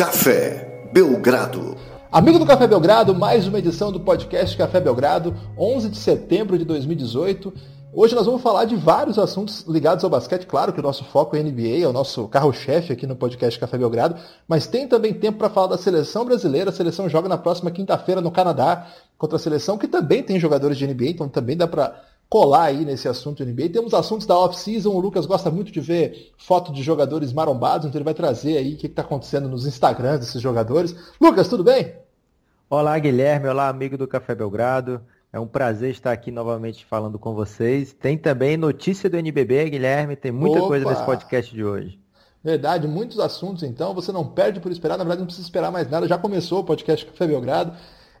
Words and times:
Café 0.00 0.88
Belgrado. 0.94 1.76
Amigo 2.10 2.38
do 2.38 2.46
Café 2.46 2.66
Belgrado, 2.66 3.14
mais 3.14 3.46
uma 3.46 3.58
edição 3.58 3.92
do 3.92 4.00
podcast 4.00 4.56
Café 4.56 4.80
Belgrado, 4.80 5.36
11 5.58 5.90
de 5.90 5.98
setembro 5.98 6.56
de 6.56 6.64
2018. 6.64 7.52
Hoje 7.92 8.14
nós 8.14 8.24
vamos 8.24 8.40
falar 8.40 8.64
de 8.64 8.76
vários 8.76 9.18
assuntos 9.18 9.66
ligados 9.68 10.02
ao 10.02 10.08
basquete. 10.08 10.46
Claro 10.46 10.72
que 10.72 10.80
o 10.80 10.82
nosso 10.82 11.04
foco 11.04 11.36
é 11.36 11.42
NBA, 11.42 11.82
é 11.82 11.86
o 11.86 11.92
nosso 11.92 12.26
carro-chefe 12.28 12.94
aqui 12.94 13.06
no 13.06 13.14
podcast 13.14 13.60
Café 13.60 13.76
Belgrado, 13.76 14.16
mas 14.48 14.66
tem 14.66 14.88
também 14.88 15.12
tempo 15.12 15.36
para 15.36 15.50
falar 15.50 15.66
da 15.66 15.76
seleção 15.76 16.24
brasileira. 16.24 16.70
A 16.70 16.72
seleção 16.72 17.06
joga 17.06 17.28
na 17.28 17.36
próxima 17.36 17.70
quinta-feira 17.70 18.22
no 18.22 18.30
Canadá 18.30 18.86
contra 19.18 19.36
a 19.36 19.38
seleção 19.38 19.76
que 19.76 19.86
também 19.86 20.22
tem 20.22 20.40
jogadores 20.40 20.78
de 20.78 20.86
NBA, 20.86 21.10
então 21.10 21.28
também 21.28 21.58
dá 21.58 21.68
para 21.68 21.94
colar 22.30 22.66
aí 22.66 22.84
nesse 22.84 23.08
assunto 23.08 23.44
NBA. 23.44 23.70
Temos 23.70 23.92
assuntos 23.92 24.24
da 24.24 24.38
off-season, 24.38 24.90
o 24.90 25.00
Lucas 25.00 25.26
gosta 25.26 25.50
muito 25.50 25.72
de 25.72 25.80
ver 25.80 26.30
foto 26.38 26.72
de 26.72 26.80
jogadores 26.80 27.32
marombados, 27.32 27.88
então 27.88 27.98
ele 27.98 28.04
vai 28.04 28.14
trazer 28.14 28.56
aí 28.56 28.74
o 28.74 28.76
que 28.76 28.86
está 28.86 29.02
acontecendo 29.02 29.48
nos 29.48 29.66
Instagrams 29.66 30.20
desses 30.20 30.40
jogadores. 30.40 30.94
Lucas, 31.20 31.48
tudo 31.48 31.64
bem? 31.64 31.92
Olá, 32.70 32.96
Guilherme. 33.00 33.48
Olá, 33.48 33.68
amigo 33.68 33.98
do 33.98 34.06
Café 34.06 34.32
Belgrado. 34.32 35.02
É 35.32 35.40
um 35.40 35.46
prazer 35.46 35.90
estar 35.90 36.12
aqui 36.12 36.30
novamente 36.30 36.84
falando 36.84 37.18
com 37.18 37.34
vocês. 37.34 37.92
Tem 37.92 38.16
também 38.16 38.56
notícia 38.56 39.10
do 39.10 39.16
NBB, 39.16 39.68
Guilherme. 39.70 40.14
Tem 40.14 40.30
muita 40.30 40.58
Opa. 40.58 40.68
coisa 40.68 40.88
nesse 40.88 41.04
podcast 41.04 41.52
de 41.52 41.64
hoje. 41.64 41.98
Verdade, 42.42 42.86
muitos 42.86 43.18
assuntos 43.18 43.64
então. 43.64 43.92
Você 43.94 44.12
não 44.12 44.24
perde 44.24 44.60
por 44.60 44.70
esperar. 44.70 44.96
Na 44.96 45.02
verdade, 45.02 45.20
não 45.20 45.26
precisa 45.26 45.46
esperar 45.46 45.72
mais 45.72 45.90
nada. 45.90 46.06
Já 46.06 46.16
começou 46.16 46.60
o 46.60 46.64
podcast 46.64 47.04
Café 47.04 47.26
Belgrado. 47.26 47.72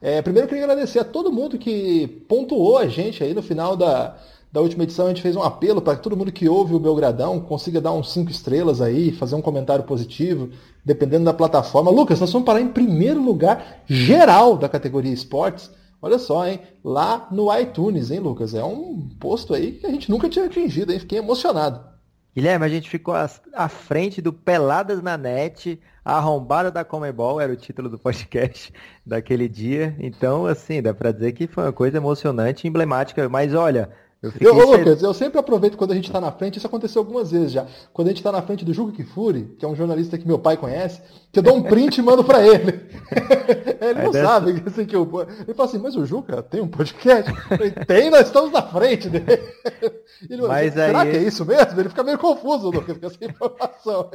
É, 0.02 0.22
primeiro 0.22 0.46
eu 0.46 0.48
queria 0.48 0.64
agradecer 0.64 0.98
a 0.98 1.04
todo 1.04 1.32
mundo 1.32 1.58
que 1.58 2.06
pontuou 2.26 2.78
a 2.78 2.86
gente 2.86 3.22
aí 3.22 3.34
no 3.34 3.42
final 3.42 3.76
da, 3.76 4.16
da 4.50 4.60
última 4.60 4.84
edição. 4.84 5.06
A 5.06 5.08
gente 5.10 5.20
fez 5.20 5.36
um 5.36 5.42
apelo 5.42 5.82
para 5.82 5.96
que 5.96 6.02
todo 6.02 6.16
mundo 6.16 6.32
que 6.32 6.48
ouve 6.48 6.74
o 6.74 6.78
Belgradão 6.78 7.38
consiga 7.40 7.80
dar 7.80 7.92
uns 7.92 8.10
5 8.12 8.30
estrelas 8.30 8.80
aí, 8.80 9.12
fazer 9.12 9.34
um 9.34 9.42
comentário 9.42 9.84
positivo, 9.84 10.48
dependendo 10.84 11.26
da 11.26 11.34
plataforma. 11.34 11.90
Lucas, 11.90 12.18
nós 12.18 12.32
vamos 12.32 12.46
parar 12.46 12.60
em 12.62 12.68
primeiro 12.68 13.22
lugar 13.22 13.82
geral 13.86 14.56
da 14.56 14.68
categoria 14.68 15.12
esportes. 15.12 15.70
Olha 16.00 16.18
só, 16.18 16.46
hein? 16.46 16.60
Lá 16.82 17.28
no 17.30 17.54
iTunes, 17.58 18.10
hein, 18.10 18.20
Lucas? 18.20 18.54
É 18.54 18.64
um 18.64 19.06
posto 19.20 19.52
aí 19.52 19.72
que 19.72 19.86
a 19.86 19.90
gente 19.90 20.10
nunca 20.10 20.30
tinha 20.30 20.46
atingido, 20.46 20.92
hein? 20.92 20.98
Fiquei 20.98 21.18
emocionado. 21.18 21.89
Guilherme, 22.34 22.64
a 22.64 22.68
gente 22.68 22.88
ficou 22.88 23.14
à 23.14 23.68
frente 23.68 24.22
do 24.22 24.32
Peladas 24.32 25.02
na 25.02 25.16
Net, 25.16 25.80
a 26.04 26.16
arrombada 26.16 26.70
da 26.70 26.84
Comebol, 26.84 27.40
era 27.40 27.52
o 27.52 27.56
título 27.56 27.88
do 27.88 27.98
podcast 27.98 28.72
daquele 29.04 29.48
dia. 29.48 29.96
Então, 29.98 30.46
assim, 30.46 30.80
dá 30.80 30.94
pra 30.94 31.10
dizer 31.10 31.32
que 31.32 31.48
foi 31.48 31.64
uma 31.64 31.72
coisa 31.72 31.96
emocionante, 31.96 32.68
emblemática. 32.68 33.28
Mas 33.28 33.52
olha, 33.52 33.90
eu, 34.22 34.32
eu, 34.38 34.54
ô, 34.54 34.76
Lucas, 34.76 35.02
eu 35.02 35.14
sempre 35.14 35.38
aproveito 35.38 35.78
quando 35.78 35.92
a 35.92 35.94
gente 35.94 36.06
está 36.06 36.20
na 36.20 36.30
frente, 36.30 36.58
isso 36.58 36.66
aconteceu 36.66 37.00
algumas 37.00 37.30
vezes 37.30 37.52
já. 37.52 37.66
Quando 37.90 38.08
a 38.08 38.10
gente 38.10 38.18
está 38.18 38.30
na 38.30 38.42
frente 38.42 38.66
do 38.66 38.74
Juca 38.74 38.92
Kifuri, 38.92 39.56
que 39.58 39.64
é 39.64 39.68
um 39.68 39.74
jornalista 39.74 40.18
que 40.18 40.26
meu 40.26 40.38
pai 40.38 40.58
conhece, 40.58 41.00
que 41.32 41.38
eu 41.38 41.42
dou 41.42 41.56
um 41.56 41.62
print 41.62 41.96
e 41.96 42.02
mando 42.02 42.22
para 42.22 42.46
ele. 42.46 42.86
ele 43.80 44.02
não 44.02 44.12
sabe 44.12 44.62
assim, 44.66 44.84
que 44.84 44.94
eu. 44.94 45.08
Ele 45.46 45.54
fala 45.54 45.68
assim, 45.68 45.78
mas 45.78 45.96
o 45.96 46.04
Juca 46.04 46.42
tem 46.42 46.60
um 46.60 46.68
podcast? 46.68 47.32
Falei, 47.48 47.70
tem, 47.70 48.10
nós 48.10 48.26
estamos 48.26 48.52
na 48.52 48.62
frente 48.62 49.08
dele. 49.08 49.40
Ele, 50.28 50.42
mas 50.42 50.74
Será 50.74 51.00
aí... 51.00 51.10
que 51.10 51.16
é 51.16 51.22
isso 51.22 51.46
mesmo? 51.46 51.80
Ele 51.80 51.88
fica 51.88 52.04
meio 52.04 52.18
confuso, 52.18 52.68
Lucas, 52.68 52.98
com 52.98 53.06
essa 53.06 53.16
informação. 53.24 54.10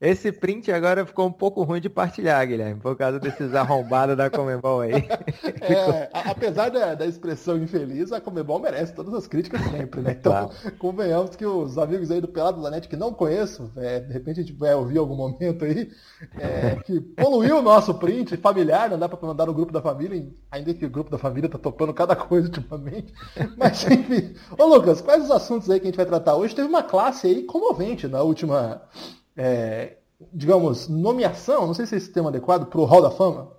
Esse 0.00 0.30
print 0.30 0.70
agora 0.70 1.04
ficou 1.04 1.26
um 1.26 1.32
pouco 1.32 1.64
ruim 1.64 1.80
de 1.80 1.88
partilhar, 1.88 2.46
Guilherme, 2.46 2.80
por 2.80 2.96
causa 2.96 3.18
desses 3.18 3.52
arrombados 3.52 4.16
da 4.16 4.30
Comebol 4.30 4.80
aí. 4.80 4.92
É, 5.60 6.08
apesar 6.12 6.70
da, 6.70 6.94
da, 6.94 7.04
expressão 7.04 7.58
infeliz, 7.58 8.12
a 8.12 8.20
Comebol 8.20 8.58
merece 8.58 8.94
todas 8.94 9.12
as 9.12 9.26
críticas 9.26 9.60
sempre, 9.62 10.00
né? 10.00 10.16
Então, 10.18 10.32
claro. 10.32 10.76
convenhamos 10.78 11.36
que 11.36 11.44
os 11.44 11.76
amigos 11.76 12.10
aí 12.10 12.20
do 12.20 12.28
Pelado 12.28 12.62
da 12.62 12.70
Net 12.70 12.88
que 12.88 12.96
não 12.96 13.12
conheço, 13.12 13.70
é, 13.76 14.00
de 14.00 14.12
repente 14.12 14.40
a 14.40 14.42
gente 14.42 14.52
vai 14.56 14.74
ouvir 14.74 14.98
algum 14.98 15.14
momento 15.14 15.64
aí, 15.64 15.90
é, 16.38 16.76
que 16.86 17.00
poluiu 17.00 17.58
o 17.58 17.62
nosso 17.62 17.94
print 17.94 18.36
familiar, 18.36 18.88
não 18.88 18.98
dá 18.98 19.08
para 19.08 19.26
mandar 19.26 19.46
no 19.46 19.54
grupo 19.54 19.72
da 19.72 19.82
família, 19.82 20.26
ainda 20.50 20.72
que 20.72 20.86
o 20.86 20.90
grupo 20.90 21.10
da 21.10 21.18
família 21.18 21.50
tá 21.50 21.58
topando 21.58 21.92
cada 21.92 22.16
coisa 22.16 22.46
ultimamente. 22.46 23.12
Mas 23.56 23.84
enfim. 23.84 24.34
Ô 24.56 24.64
Lucas, 24.64 25.00
quais 25.00 25.24
os 25.24 25.30
assuntos 25.30 25.68
aí 25.68 25.80
que 25.80 25.86
a 25.86 25.90
gente 25.90 25.96
vai 25.96 26.06
tratar 26.06 26.36
hoje? 26.36 26.54
Teve 26.54 26.68
uma 26.68 26.82
classe 26.82 27.26
aí 27.26 27.42
comovente 27.42 28.06
na 28.06 28.22
última 28.22 28.82
é, 29.38 29.96
digamos, 30.32 30.88
nomeação, 30.88 31.66
não 31.66 31.74
sei 31.74 31.86
se 31.86 31.94
é 31.94 31.98
esse 31.98 32.10
termo 32.10 32.28
adequado, 32.28 32.66
para 32.66 32.80
o 32.80 32.84
Hall 32.84 33.00
da 33.00 33.10
Fama? 33.10 33.56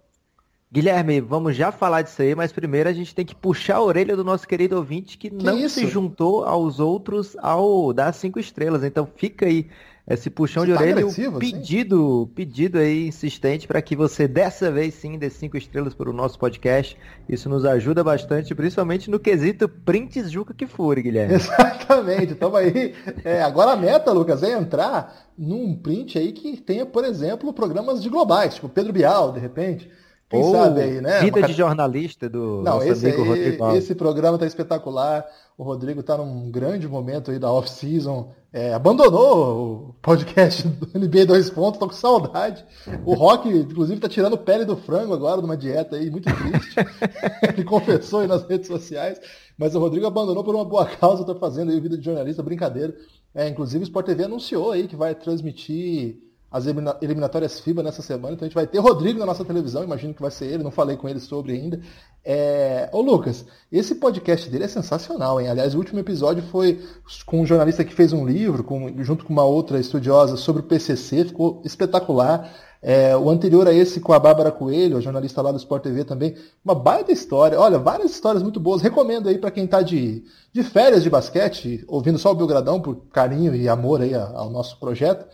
Guilherme, 0.72 1.19
vamos 1.19 1.56
já 1.56 1.72
falar 1.72 2.03
disso 2.03 2.22
aí, 2.22 2.35
mas 2.35 2.51
primeiro 2.51 2.88
a 2.88 2.94
gente 2.94 3.16
tem 3.16 3.25
que 3.25 3.34
puxar 3.34 3.78
a 3.78 3.81
orelha 3.81 4.16
do 4.16 4.23
nosso 4.23 4.47
querido 4.47 4.75
ouvinte 4.75 5.17
que, 5.17 5.29
que 5.29 5.44
não 5.44 5.57
isso? 5.57 5.79
se 5.79 5.88
juntou 5.88 6.44
aos 6.44 6.79
outros 6.79 7.35
ao 7.40 7.91
dar 7.91 8.13
cinco 8.13 8.40
estrelas. 8.40 8.84
Então 8.84 9.07
fica 9.16 9.47
aí 9.47 9.67
esse 10.09 10.30
puxão 10.30 10.64
você 10.64 10.72
de 10.72 10.78
tá 10.78 10.81
orelha, 10.81 11.06
um 11.06 11.40
pedido, 11.40 12.24
assim? 12.24 12.34
pedido 12.34 12.78
aí 12.80 13.08
insistente 13.08 13.68
para 13.68 13.81
que 13.81 13.96
você 13.96 14.28
dessa 14.28 14.72
vez 14.72 14.96
sim 14.96 15.18
dê 15.18 15.30
cinco 15.30 15.56
estrelas 15.56 15.94
para 15.94 16.09
o 16.09 16.14
nosso 16.14 16.40
podcast. 16.40 16.97
Isso 17.28 17.47
nos 17.47 17.64
ajuda 17.64 18.03
bastante, 18.03 18.56
principalmente 18.56 19.09
no 19.09 19.20
quesito 19.20 19.70
prints 19.70 20.31
Juca 20.31 20.53
que 20.53 20.66
fure, 20.66 21.03
Guilherme. 21.03 21.36
Exatamente. 21.36 22.34
Então 22.34 22.56
aí, 22.56 22.96
é, 23.24 23.42
agora 23.44 23.72
a 23.72 23.78
meta, 23.78 24.12
Lucas, 24.12 24.42
é 24.42 24.53
entrar 24.53 25.30
num 25.38 25.75
print 25.75 26.18
aí 26.18 26.31
que 26.31 26.58
tenha, 26.58 26.86
por 26.86 27.06
exemplo, 27.06 27.53
programas 27.53 28.02
de 28.02 28.09
globais, 28.09 28.56
tipo 28.56 28.68
Pedro 28.68 28.91
Bial, 28.91 29.31
de 29.31 29.40
repente. 29.40 29.90
Quem 30.29 30.44
Ou 30.44 30.51
sabe 30.51 30.81
aí, 30.81 31.01
né? 31.01 31.22
Vida 31.22 31.41
de 31.41 31.53
jornalista 31.53 32.29
do 32.29 32.62
Não, 32.62 32.84
esse, 32.84 33.07
aí, 33.07 33.78
esse 33.78 33.95
programa 33.95 34.38
tá 34.38 34.45
espetacular. 34.45 35.25
O 35.57 35.63
Rodrigo 35.63 36.03
tá 36.03 36.16
num 36.16 36.51
grande 36.51 36.88
momento 36.88 37.31
aí 37.31 37.40
da 37.40 37.51
off-season. 37.51 38.31
É, 38.53 38.72
abandonou 38.73 39.90
o 39.90 39.95
podcast 40.03 40.67
do 40.67 41.00
NBA 41.00 41.25
2 41.25 41.50
pontos, 41.50 41.79
tô 41.79 41.88
com 41.88 41.94
saudade. 41.94 42.63
O 43.03 43.16
Rock, 43.16 43.50
inclusive, 43.50 44.00
tá 44.00 44.07
tirando 44.07 44.38
pele 44.38 44.66
do 44.66 44.78
frango 44.78 45.16
agora, 45.16 45.41
numa 45.41 45.57
dieta 45.57 45.95
aí 45.95 46.12
muito 46.12 46.29
triste. 46.31 46.75
Ele 47.41 47.63
confessou 47.63 48.19
aí 48.19 48.28
nas 48.28 48.44
redes 48.44 48.67
sociais. 48.67 49.19
Mas 49.57 49.73
o 49.73 49.79
Rodrigo 49.79 50.06
abandonou 50.06 50.44
por 50.44 50.53
uma 50.53 50.63
boa 50.63 50.85
causa, 50.85 51.25
tá 51.25 51.34
fazendo 51.34 51.72
aí 51.72 51.79
vida 51.79 51.97
de 51.97 52.06
jornalista, 52.06 52.44
brincadeira. 52.44 52.96
É, 53.34 53.47
inclusive 53.47 53.84
o 53.84 53.88
Sport 53.88 54.06
TV 54.06 54.25
anunciou 54.25 54.72
aí 54.72 54.88
que 54.88 54.96
vai 54.96 55.16
transmitir 55.16 56.28
as 56.51 56.65
eliminatórias 57.01 57.59
FIBA 57.59 57.83
nessa 57.83 58.01
semana, 58.01 58.33
então 58.33 58.45
a 58.45 58.49
gente 58.49 58.55
vai 58.55 58.65
ter 58.65 58.79
Rodrigo 58.79 59.19
na 59.19 59.25
nossa 59.25 59.45
televisão, 59.45 59.83
imagino 59.83 60.15
que 60.15 60.21
vai 60.21 60.31
ser 60.31 60.45
ele, 60.45 60.63
não 60.63 60.71
falei 60.71 60.97
com 60.97 61.07
ele 61.07 61.19
sobre 61.19 61.53
ainda. 61.53 61.79
É... 62.25 62.89
Ô 62.91 63.01
Lucas, 63.01 63.45
esse 63.71 63.95
podcast 63.95 64.49
dele 64.49 64.63
é 64.63 64.67
sensacional, 64.67 65.39
hein? 65.39 65.47
Aliás, 65.47 65.75
o 65.75 65.77
último 65.77 65.99
episódio 65.99 66.41
foi 66.43 66.83
com 67.25 67.41
um 67.41 67.45
jornalista 67.45 67.83
que 67.83 67.93
fez 67.93 68.13
um 68.13 68.25
livro, 68.25 68.63
com... 68.63 68.91
junto 69.03 69.25
com 69.25 69.33
uma 69.33 69.43
outra 69.43 69.79
estudiosa, 69.79 70.37
sobre 70.37 70.61
o 70.61 70.65
PCC, 70.65 71.25
ficou 71.25 71.61
espetacular. 71.63 72.51
É... 72.81 73.16
o 73.16 73.29
anterior 73.29 73.67
a 73.67 73.73
esse 73.73 73.99
com 73.99 74.11
a 74.11 74.19
Bárbara 74.19 74.51
Coelho, 74.51 74.97
a 74.97 75.01
jornalista 75.01 75.43
lá 75.43 75.51
do 75.51 75.57
Sport 75.57 75.83
TV 75.83 76.03
também, 76.03 76.35
uma 76.66 76.73
baita 76.73 77.11
história. 77.11 77.59
Olha, 77.59 77.77
várias 77.77 78.09
histórias 78.09 78.41
muito 78.41 78.59
boas. 78.59 78.81
Recomendo 78.81 79.29
aí 79.29 79.37
para 79.37 79.51
quem 79.51 79.66
está 79.66 79.83
de, 79.83 80.23
de 80.51 80.63
férias 80.63 81.03
de 81.03 81.11
basquete, 81.11 81.85
ouvindo 81.87 82.17
só 82.17 82.31
o 82.31 82.35
Belgradão 82.35 82.81
por 82.81 82.95
carinho 83.13 83.55
e 83.55 83.69
amor 83.69 84.01
aí 84.01 84.16
ao 84.16 84.49
nosso 84.49 84.79
projeto 84.79 85.27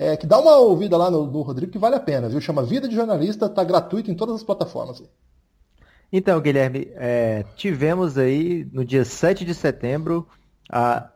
é, 0.00 0.16
que 0.16 0.26
dá 0.26 0.40
uma 0.40 0.56
ouvida 0.56 0.96
lá 0.96 1.10
no, 1.10 1.26
no, 1.26 1.42
Rodrigo 1.42 1.70
que 1.70 1.78
vale 1.78 1.94
a 1.94 2.00
pena, 2.00 2.26
viu? 2.26 2.40
Chama 2.40 2.62
Vida 2.62 2.88
de 2.88 2.94
Jornalista, 2.94 3.50
tá 3.50 3.62
gratuito 3.62 4.10
em 4.10 4.14
todas 4.14 4.36
as 4.36 4.42
plataformas. 4.42 5.02
Então, 6.10 6.40
Guilherme, 6.40 6.90
é, 6.94 7.44
tivemos 7.54 8.16
aí 8.16 8.66
no 8.72 8.82
dia 8.82 9.04
7 9.04 9.44
de 9.44 9.52
setembro 9.52 10.26
a 10.72 11.10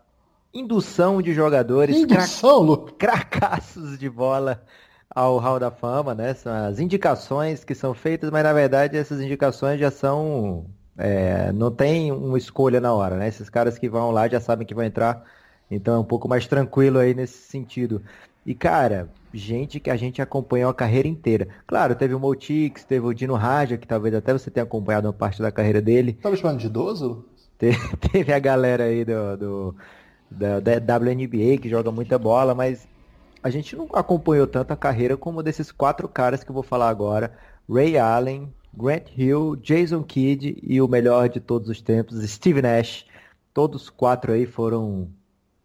indução 0.53 1.23
de 1.23 1.33
jogadores 1.33 1.97
indução, 1.97 2.77
cra 2.99 3.25
cracassos 3.25 3.99
de 3.99 4.11
bola 4.11 4.63
ao 5.09 5.39
Hall 5.39 5.59
da 5.59 5.71
Fama, 5.71 6.15
né? 6.15 6.35
São 6.35 6.53
as 6.53 6.79
indicações 6.79 7.65
que 7.65 7.75
são 7.75 7.95
feitas, 7.95 8.31
mas 8.31 8.45
na 8.45 8.53
verdade 8.53 8.99
essas 8.99 9.19
indicações 9.19 9.81
já 9.81 9.91
são. 9.91 10.67
É, 10.99 11.51
não 11.53 11.71
tem 11.71 12.13
uma 12.13 12.37
escolha 12.37 12.83
na 12.83 12.93
hora, 12.93 13.17
né? 13.17 13.29
Esses 13.29 13.49
caras 13.49 13.79
que 13.79 13.89
vão 13.89 14.11
lá 14.11 14.29
já 14.29 14.41
sabem 14.41 14.67
que 14.67 14.75
vão 14.75 14.85
entrar, 14.85 15.25
então 15.71 15.95
é 15.95 15.99
um 15.99 16.05
pouco 16.05 16.29
mais 16.29 16.47
tranquilo 16.47 16.99
aí 16.99 17.15
nesse 17.15 17.39
sentido. 17.49 18.03
E, 18.47 18.55
cara, 18.55 19.09
gente 19.33 19.81
que 19.81 19.91
a 19.91 19.97
gente 19.97 20.21
acompanhou 20.21 20.71
a 20.71 20.75
carreira 20.75 21.09
inteira. 21.09 21.49
Claro, 21.67 21.95
teve 21.95 22.15
o 22.15 22.21
Motix, 22.21 22.85
teve 22.85 23.07
o 23.07 23.15
Dino 23.15 23.35
Raja, 23.35 23.77
que 23.77 23.87
talvez 23.87 24.15
até 24.15 24.33
você 24.33 24.51
tenha 24.51 24.65
acompanhado 24.65 25.07
uma 25.07 25.13
parte 25.13 25.41
da 25.41 25.51
carreira 25.51 25.81
dele. 25.81 26.13
Tava 26.15 26.37
chamando 26.37 26.59
de 26.59 26.67
idoso? 26.67 27.25
Teve, 27.59 27.79
teve 28.13 28.33
a 28.33 28.39
galera 28.39 28.85
aí 28.85 29.05
do, 29.05 29.37
do 29.37 29.77
da, 30.31 30.61
da 30.61 30.97
WNBA 30.97 31.59
que 31.61 31.69
joga 31.69 31.91
muita 31.91 32.19
bola, 32.19 32.55
mas 32.55 32.87
a 33.43 33.51
gente 33.51 33.77
não 33.77 33.89
acompanhou 33.93 34.47
tanto 34.47 34.73
a 34.73 34.77
carreira 34.77 35.17
como 35.17 35.43
desses 35.43 35.71
quatro 35.71 36.09
caras 36.09 36.43
que 36.43 36.51
eu 36.51 36.55
vou 36.55 36.63
falar 36.63 36.89
agora. 36.89 37.37
Ray 37.71 37.99
Allen, 37.99 38.53
Grant 38.73 39.09
Hill, 39.17 39.57
Jason 39.57 40.03
Kidd 40.03 40.59
e 40.63 40.81
o 40.81 40.89
melhor 40.89 41.29
de 41.29 41.41
todos 41.41 41.69
os 41.69 41.81
tempos, 41.81 42.23
Steve 42.29 42.61
Nash. 42.61 43.07
Todos 43.53 43.89
quatro 43.89 44.33
aí 44.33 44.47
foram 44.47 45.09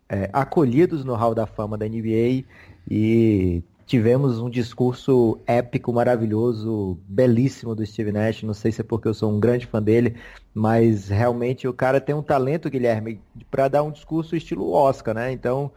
é, 0.07 0.29
acolhidos 0.31 1.03
no 1.03 1.15
Hall 1.15 1.33
da 1.33 1.45
Fama 1.45 1.77
da 1.77 1.87
NBA 1.87 2.43
e 2.89 3.63
tivemos 3.85 4.39
um 4.39 4.49
discurso 4.49 5.39
épico, 5.47 5.91
maravilhoso, 5.93 6.99
belíssimo 7.07 7.75
do 7.75 7.85
Steve 7.85 8.11
Nash. 8.11 8.43
Não 8.43 8.53
sei 8.53 8.71
se 8.71 8.81
é 8.81 8.83
porque 8.83 9.07
eu 9.07 9.13
sou 9.13 9.31
um 9.31 9.39
grande 9.39 9.67
fã 9.67 9.81
dele, 9.81 10.15
mas 10.53 11.09
realmente 11.09 11.67
o 11.67 11.73
cara 11.73 12.01
tem 12.01 12.15
um 12.15 12.23
talento, 12.23 12.69
Guilherme, 12.69 13.21
para 13.51 13.67
dar 13.67 13.83
um 13.83 13.91
discurso 13.91 14.35
estilo 14.35 14.71
Oscar, 14.71 15.15
né? 15.15 15.31
Então, 15.31 15.71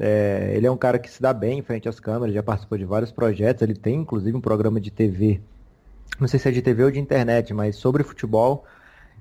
É, 0.00 0.52
ele 0.54 0.66
é 0.66 0.70
um 0.70 0.76
cara 0.76 0.98
que 0.98 1.10
se 1.10 1.20
dá 1.20 1.32
bem 1.32 1.58
em 1.58 1.62
frente 1.62 1.88
às 1.88 1.98
câmeras, 2.00 2.34
já 2.34 2.42
participou 2.42 2.78
de 2.78 2.84
vários 2.84 3.10
projetos. 3.12 3.62
Ele 3.62 3.74
tem 3.74 3.96
inclusive 3.96 4.36
um 4.36 4.40
programa 4.40 4.80
de 4.80 4.90
TV, 4.90 5.40
não 6.20 6.28
sei 6.28 6.38
se 6.40 6.48
é 6.48 6.52
de 6.52 6.62
TV 6.62 6.84
ou 6.84 6.90
de 6.90 7.00
internet, 7.00 7.52
mas 7.54 7.76
sobre 7.76 8.02
futebol. 8.04 8.64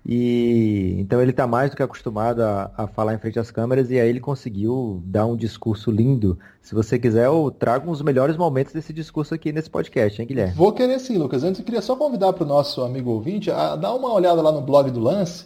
E 0.06 0.96
então 1.00 1.22
ele 1.22 1.32
está 1.32 1.46
mais 1.46 1.70
do 1.70 1.76
que 1.76 1.84
acostumado 1.84 2.42
a, 2.42 2.72
a, 2.78 2.88
falar 2.88 3.14
em 3.14 3.18
frente 3.18 3.40
às 3.40 3.52
câmeras 3.52 3.92
e 3.92 4.00
aí 4.00 4.08
ele 4.08 4.20
conseguiu 4.20 5.02
dar 5.06 5.26
um 5.26 5.36
discurso 5.36 5.92
lindo. 5.92 6.38
Se 6.62 6.74
você 6.74 6.98
quiser, 6.98 7.26
eu 7.26 7.52
trago 7.52 7.92
os 7.92 8.02
melhores 8.02 8.38
momentos 8.38 8.74
desse 8.74 8.94
discurso 8.94 9.34
aqui 9.34 9.52
nesse 9.52 9.70
podcast, 9.70 10.22
hein, 10.22 10.28
Guilherme? 10.28 10.54
Vou 10.54 10.72
querer 10.72 11.00
sim, 11.00 11.18
Lucas. 11.18 11.44
Antes 11.44 11.60
eu 11.60 11.66
queria 11.66 11.82
só 11.82 11.96
convidar 11.96 12.34
para 12.34 12.44
o 12.44 12.48
nosso 12.48 12.82
amigo 12.82 13.12
ouvinte 13.12 13.52
a 13.52 13.76
dar 13.76 13.94
uma 13.94 14.14
olhada 14.14 14.42
lá 14.42 14.52
no 14.52 14.62
blog 14.62 14.90
do 14.92 15.00
Lance, 15.00 15.46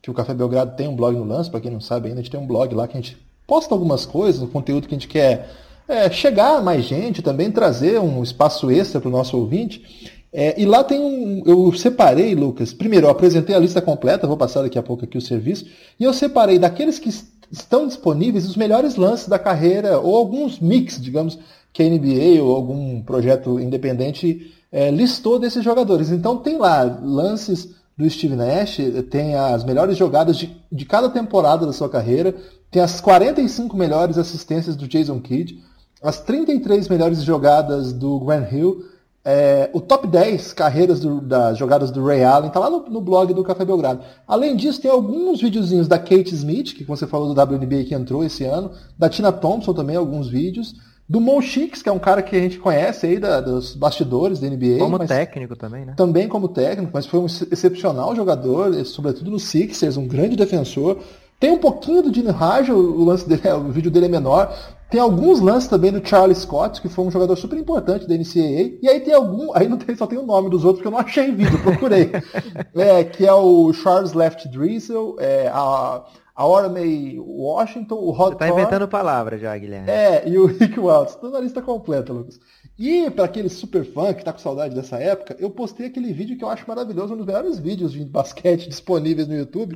que 0.00 0.10
o 0.10 0.14
Café 0.14 0.34
Belgrado 0.34 0.76
tem 0.76 0.88
um 0.88 0.96
blog 0.96 1.16
no 1.16 1.24
Lance, 1.24 1.50
para 1.50 1.60
quem 1.60 1.70
não 1.70 1.80
sabe 1.80 2.08
ainda, 2.08 2.20
a 2.20 2.22
gente 2.22 2.30
tem 2.30 2.40
um 2.40 2.46
blog 2.46 2.74
lá 2.74 2.86
que 2.86 2.96
a 2.96 3.00
gente 3.00 3.16
posta 3.46 3.74
algumas 3.74 4.04
coisas, 4.06 4.42
o 4.42 4.48
conteúdo 4.48 4.88
que 4.88 4.94
a 4.94 4.98
gente 4.98 5.08
quer 5.08 5.50
é, 5.88 6.10
chegar 6.10 6.58
a 6.58 6.62
mais 6.62 6.84
gente, 6.84 7.22
também 7.22 7.50
trazer 7.50 8.00
um 8.00 8.22
espaço 8.22 8.70
extra 8.70 9.00
para 9.00 9.08
o 9.08 9.12
nosso 9.12 9.36
ouvinte. 9.36 10.21
É, 10.32 10.60
e 10.60 10.64
lá 10.64 10.82
tem 10.82 10.98
um. 10.98 11.42
Eu 11.44 11.72
separei, 11.74 12.34
Lucas. 12.34 12.72
Primeiro, 12.72 13.06
eu 13.06 13.10
apresentei 13.10 13.54
a 13.54 13.58
lista 13.58 13.82
completa, 13.82 14.26
vou 14.26 14.36
passar 14.36 14.62
daqui 14.62 14.78
a 14.78 14.82
pouco 14.82 15.04
aqui 15.04 15.18
o 15.18 15.20
serviço. 15.20 15.66
E 16.00 16.04
eu 16.04 16.14
separei 16.14 16.58
daqueles 16.58 16.98
que 16.98 17.10
estão 17.50 17.86
disponíveis 17.86 18.46
os 18.46 18.56
melhores 18.56 18.96
lances 18.96 19.28
da 19.28 19.38
carreira, 19.38 20.00
ou 20.00 20.16
alguns 20.16 20.58
mix, 20.58 20.98
digamos, 20.98 21.38
que 21.72 21.82
a 21.82 21.88
NBA 21.88 22.42
ou 22.42 22.56
algum 22.56 23.02
projeto 23.02 23.60
independente 23.60 24.52
é, 24.70 24.90
listou 24.90 25.38
desses 25.38 25.62
jogadores. 25.62 26.10
Então 26.10 26.38
tem 26.38 26.56
lá 26.56 26.82
lances 27.02 27.74
do 27.96 28.08
Steve 28.08 28.34
Nash, 28.34 28.78
tem 29.10 29.34
as 29.34 29.64
melhores 29.64 29.98
jogadas 29.98 30.38
de, 30.38 30.56
de 30.70 30.86
cada 30.86 31.10
temporada 31.10 31.66
da 31.66 31.74
sua 31.74 31.90
carreira, 31.90 32.34
tem 32.70 32.80
as 32.80 33.02
45 33.02 33.76
melhores 33.76 34.16
assistências 34.16 34.74
do 34.74 34.88
Jason 34.88 35.20
Kidd, 35.20 35.62
as 36.02 36.20
33 36.20 36.88
melhores 36.88 37.22
jogadas 37.22 37.92
do 37.92 38.18
Grant 38.20 38.50
Hill 38.50 38.86
é, 39.24 39.70
o 39.72 39.80
top 39.80 40.06
10 40.08 40.52
carreiras 40.52 41.00
do, 41.00 41.20
das 41.20 41.56
jogadas 41.56 41.90
do 41.90 42.04
Ray 42.04 42.24
Allen 42.24 42.48
está 42.48 42.58
lá 42.58 42.68
no, 42.68 42.80
no, 42.88 43.00
blog 43.00 43.32
do 43.32 43.44
Café 43.44 43.64
Belgrado. 43.64 44.02
Além 44.26 44.56
disso, 44.56 44.80
tem 44.80 44.90
alguns 44.90 45.40
videozinhos 45.40 45.86
da 45.86 45.98
Kate 45.98 46.34
Smith, 46.34 46.74
que 46.74 46.82
você 46.82 47.06
falou 47.06 47.32
do 47.32 47.40
WNBA 47.40 47.84
que 47.84 47.94
entrou 47.94 48.24
esse 48.24 48.44
ano, 48.44 48.72
da 48.98 49.08
Tina 49.08 49.30
Thompson 49.30 49.72
também, 49.72 49.96
alguns 49.96 50.28
vídeos. 50.28 50.74
Do 51.08 51.20
Mo 51.20 51.40
Chicks, 51.42 51.82
que 51.82 51.88
é 51.88 51.92
um 51.92 51.98
cara 51.98 52.22
que 52.22 52.34
a 52.34 52.40
gente 52.40 52.58
conhece 52.58 53.06
aí 53.06 53.18
da, 53.18 53.40
dos 53.40 53.74
bastidores 53.74 54.40
da 54.40 54.48
NBA. 54.48 54.78
Como 54.78 54.98
técnico 55.06 55.54
também, 55.54 55.84
né? 55.84 55.94
Também 55.96 56.26
como 56.26 56.48
técnico, 56.48 56.90
mas 56.92 57.06
foi 57.06 57.20
um 57.20 57.26
excepcional 57.26 58.16
jogador, 58.16 58.72
sobretudo 58.84 59.30
no 59.30 59.38
Sixers, 59.38 59.96
um 59.96 60.08
grande 60.08 60.36
defensor. 60.36 60.98
Tem 61.38 61.50
um 61.50 61.58
pouquinho 61.58 62.02
do 62.02 62.10
Dino 62.10 62.30
Raja, 62.30 62.72
o 62.72 63.04
lance 63.04 63.28
dele, 63.28 63.42
o 63.50 63.70
vídeo 63.70 63.90
dele 63.90 64.06
é 64.06 64.08
menor. 64.08 64.56
Tem 64.92 65.00
alguns 65.00 65.40
lances 65.40 65.70
também 65.70 65.90
do 65.90 66.06
Charlie 66.06 66.34
Scott, 66.34 66.78
que 66.78 66.86
foi 66.86 67.06
um 67.06 67.10
jogador 67.10 67.34
super 67.34 67.58
importante 67.58 68.06
da 68.06 68.14
NCAA. 68.14 68.76
E 68.82 68.86
aí 68.86 69.00
tem 69.00 69.14
algum, 69.14 69.50
aí 69.56 69.66
não 69.66 69.78
tem, 69.78 69.96
só 69.96 70.06
tem 70.06 70.18
o 70.18 70.26
nome 70.26 70.50
dos 70.50 70.66
outros 70.66 70.82
que 70.82 70.86
eu 70.86 70.92
não 70.92 70.98
achei 70.98 71.32
vídeo, 71.32 71.58
procurei. 71.62 72.10
é, 72.76 73.02
que 73.02 73.26
é 73.26 73.32
o 73.32 73.72
Charles 73.72 74.12
Left 74.12 74.46
Drizzle, 74.50 75.16
é, 75.18 75.48
a, 75.48 76.04
a 76.36 76.46
Ormay 76.46 77.18
Washington, 77.18 77.94
o 77.94 78.10
Rod 78.10 78.34
Você 78.34 78.40
tá 78.40 78.48
inventando 78.50 78.86
palavras 78.86 79.40
já, 79.40 79.56
Guilherme. 79.56 79.90
É, 79.90 80.28
e 80.28 80.38
o 80.38 80.44
Rick 80.44 80.78
Wells. 80.78 81.16
Tudo 81.18 81.32
na 81.32 81.40
lista 81.40 81.62
completa, 81.62 82.12
Lucas. 82.12 82.38
E 82.78 83.10
para 83.10 83.24
aquele 83.24 83.48
super 83.48 83.86
fã 83.86 84.12
que 84.12 84.22
tá 84.22 84.30
com 84.30 84.40
saudade 84.40 84.74
dessa 84.74 84.98
época, 84.98 85.34
eu 85.38 85.48
postei 85.48 85.86
aquele 85.86 86.12
vídeo 86.12 86.36
que 86.36 86.44
eu 86.44 86.50
acho 86.50 86.68
maravilhoso, 86.68 87.14
um 87.14 87.16
dos 87.16 87.24
melhores 87.24 87.58
vídeos 87.58 87.92
de 87.92 88.04
basquete 88.04 88.68
disponíveis 88.68 89.26
no 89.26 89.34
YouTube, 89.34 89.74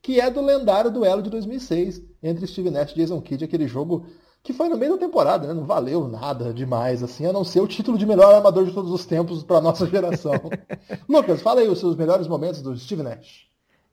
que 0.00 0.18
é 0.22 0.30
do 0.30 0.40
lendário 0.40 0.90
duelo 0.90 1.20
de 1.20 1.28
2006 1.28 2.00
entre 2.22 2.46
Steve 2.46 2.70
Nash 2.70 2.92
e 2.92 2.94
Jason 2.94 3.20
Kidd, 3.20 3.44
aquele 3.44 3.68
jogo 3.68 4.06
que 4.44 4.52
foi 4.52 4.68
no 4.68 4.76
meio 4.76 4.92
da 4.92 4.98
temporada, 4.98 5.48
né? 5.48 5.54
Não 5.54 5.64
valeu 5.64 6.06
nada 6.06 6.52
demais, 6.52 7.02
assim, 7.02 7.24
a 7.24 7.32
não 7.32 7.42
ser 7.42 7.60
o 7.60 7.66
título 7.66 7.96
de 7.96 8.04
melhor 8.04 8.34
armador 8.34 8.66
de 8.66 8.72
todos 8.72 8.92
os 8.92 9.06
tempos 9.06 9.42
para 9.42 9.58
nossa 9.58 9.86
geração. 9.86 10.34
Lucas, 11.08 11.40
fala 11.40 11.62
aí 11.62 11.68
os 11.68 11.80
seus 11.80 11.96
melhores 11.96 12.28
momentos 12.28 12.60
do 12.60 12.76
Steve 12.76 13.02
Nash. 13.02 13.46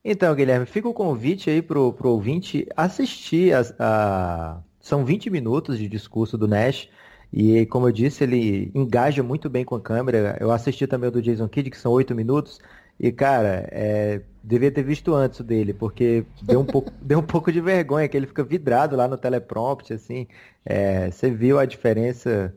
Então, 0.03 0.36
Guilherme, 0.36 0.65
fica 0.65 0.89
o 0.89 0.94
convite 0.94 1.50
aí 1.50 1.62
pro, 1.62 1.94
pro 1.94 2.09
ouvinte 2.09 2.68
assistir 2.75 3.53
a, 3.53 3.62
a... 3.80 4.62
São 4.81 5.06
20 5.06 5.30
minutos 5.30 5.77
de 5.77 5.88
discurso 5.88 6.38
do 6.38 6.50
Nash. 6.50 6.89
E 7.31 7.65
como 7.68 7.88
eu 7.88 7.92
disse, 7.94 8.25
ele 8.25 8.69
engaja 8.75 9.24
muito 9.24 9.50
bem 9.50 9.63
com 9.63 9.75
a 9.75 9.81
câmera. 9.81 10.38
Eu 10.38 10.51
assisti 10.51 10.86
também 10.86 11.07
o 11.07 11.12
do 11.13 11.21
Jason 11.21 11.48
Kidd, 11.48 11.69
que 11.69 11.77
são 11.77 11.94
8 11.94 12.13
minutos. 12.13 12.59
E, 13.00 13.09
cara, 13.09 13.69
é, 13.71 14.21
devia 14.44 14.72
ter 14.72 14.84
visto 14.84 15.14
antes 15.14 15.40
o 15.40 15.44
dele, 15.44 15.74
porque 15.74 16.26
deu 16.42 16.60
um 16.60 16.66
pouco, 16.66 16.92
deu 17.02 17.20
um 17.20 17.24
pouco 17.24 17.52
de 17.52 17.62
vergonha, 17.62 18.08
que 18.08 18.18
ele 18.18 18.28
fica 18.28 18.44
vidrado 18.44 18.96
lá 18.96 19.08
no 19.08 19.18
teleprompter, 19.18 19.96
assim. 19.96 20.28
É, 20.66 21.12
você 21.12 21.30
viu 21.30 21.60
a 21.60 21.66
diferença 21.66 22.54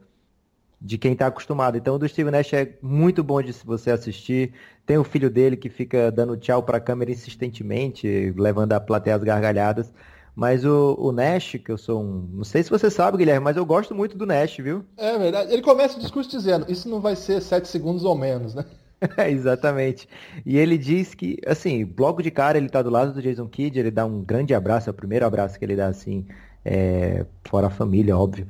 de 0.81 0.99
quem 0.99 1.13
está 1.13 1.27
acostumado. 1.27 1.79
Então, 1.79 1.95
o 1.95 1.99
do 1.99 2.09
Steve 2.09 2.31
Nash 2.31 2.53
é 2.53 2.75
muito 2.83 3.25
bom 3.25 3.41
de 3.43 3.53
você 3.65 3.91
assistir. 3.91 4.53
Tem 4.85 4.99
o 4.99 5.05
filho 5.05 5.31
dele 5.31 5.57
que 5.57 5.71
fica 5.71 6.13
dando 6.13 6.37
tchau 6.37 6.63
para 6.63 6.77
a 6.77 6.81
câmera 6.81 7.11
insistentemente, 7.11 8.35
levando 8.37 8.73
a 8.75 8.81
plateia 8.81 9.17
às 9.17 9.25
gargalhadas. 9.25 9.93
Mas 10.37 10.65
o, 10.65 10.97
o, 10.99 11.13
Nash, 11.13 11.57
que 11.65 11.71
eu 11.71 11.79
sou 11.79 12.03
um. 12.03 12.29
Não 12.33 12.45
sei 12.45 12.63
se 12.63 12.69
você 12.69 12.91
sabe, 12.91 13.17
Guilherme, 13.17 13.45
mas 13.45 13.57
eu 13.57 13.65
gosto 13.65 13.95
muito 13.95 14.19
do 14.19 14.27
Nash, 14.27 14.57
viu? 14.57 14.85
É 14.97 15.17
verdade. 15.17 15.53
Ele 15.53 15.63
começa 15.63 15.97
o 15.97 16.01
discurso 16.01 16.29
dizendo: 16.29 16.67
Isso 16.69 16.89
não 16.89 17.01
vai 17.01 17.15
ser 17.15 17.41
sete 17.41 17.69
segundos 17.69 18.05
ou 18.05 18.17
menos, 18.17 18.53
né? 18.53 18.65
Exatamente. 19.29 20.09
E 20.45 20.57
ele 20.57 20.79
diz 20.79 21.15
que, 21.15 21.39
assim, 21.47 21.93
logo 21.99 22.23
de 22.23 22.31
cara 22.31 22.59
ele 22.59 22.69
tá 22.69 22.83
do 22.83 22.91
lado 22.91 23.13
do 23.13 23.23
Jason 23.23 23.47
Kidd, 23.47 23.79
ele 23.79 23.91
dá 23.91 24.05
um 24.07 24.23
grande 24.23 24.55
abraço, 24.55 24.89
é 24.89 24.93
o 24.93 24.95
primeiro 24.95 25.27
abraço 25.27 25.59
que 25.59 25.65
ele 25.65 25.77
dá, 25.77 25.89
assim, 25.89 26.27
é, 26.65 27.27
fora 27.45 27.67
a 27.69 27.71
família, 27.71 28.17
óbvio. 28.17 28.47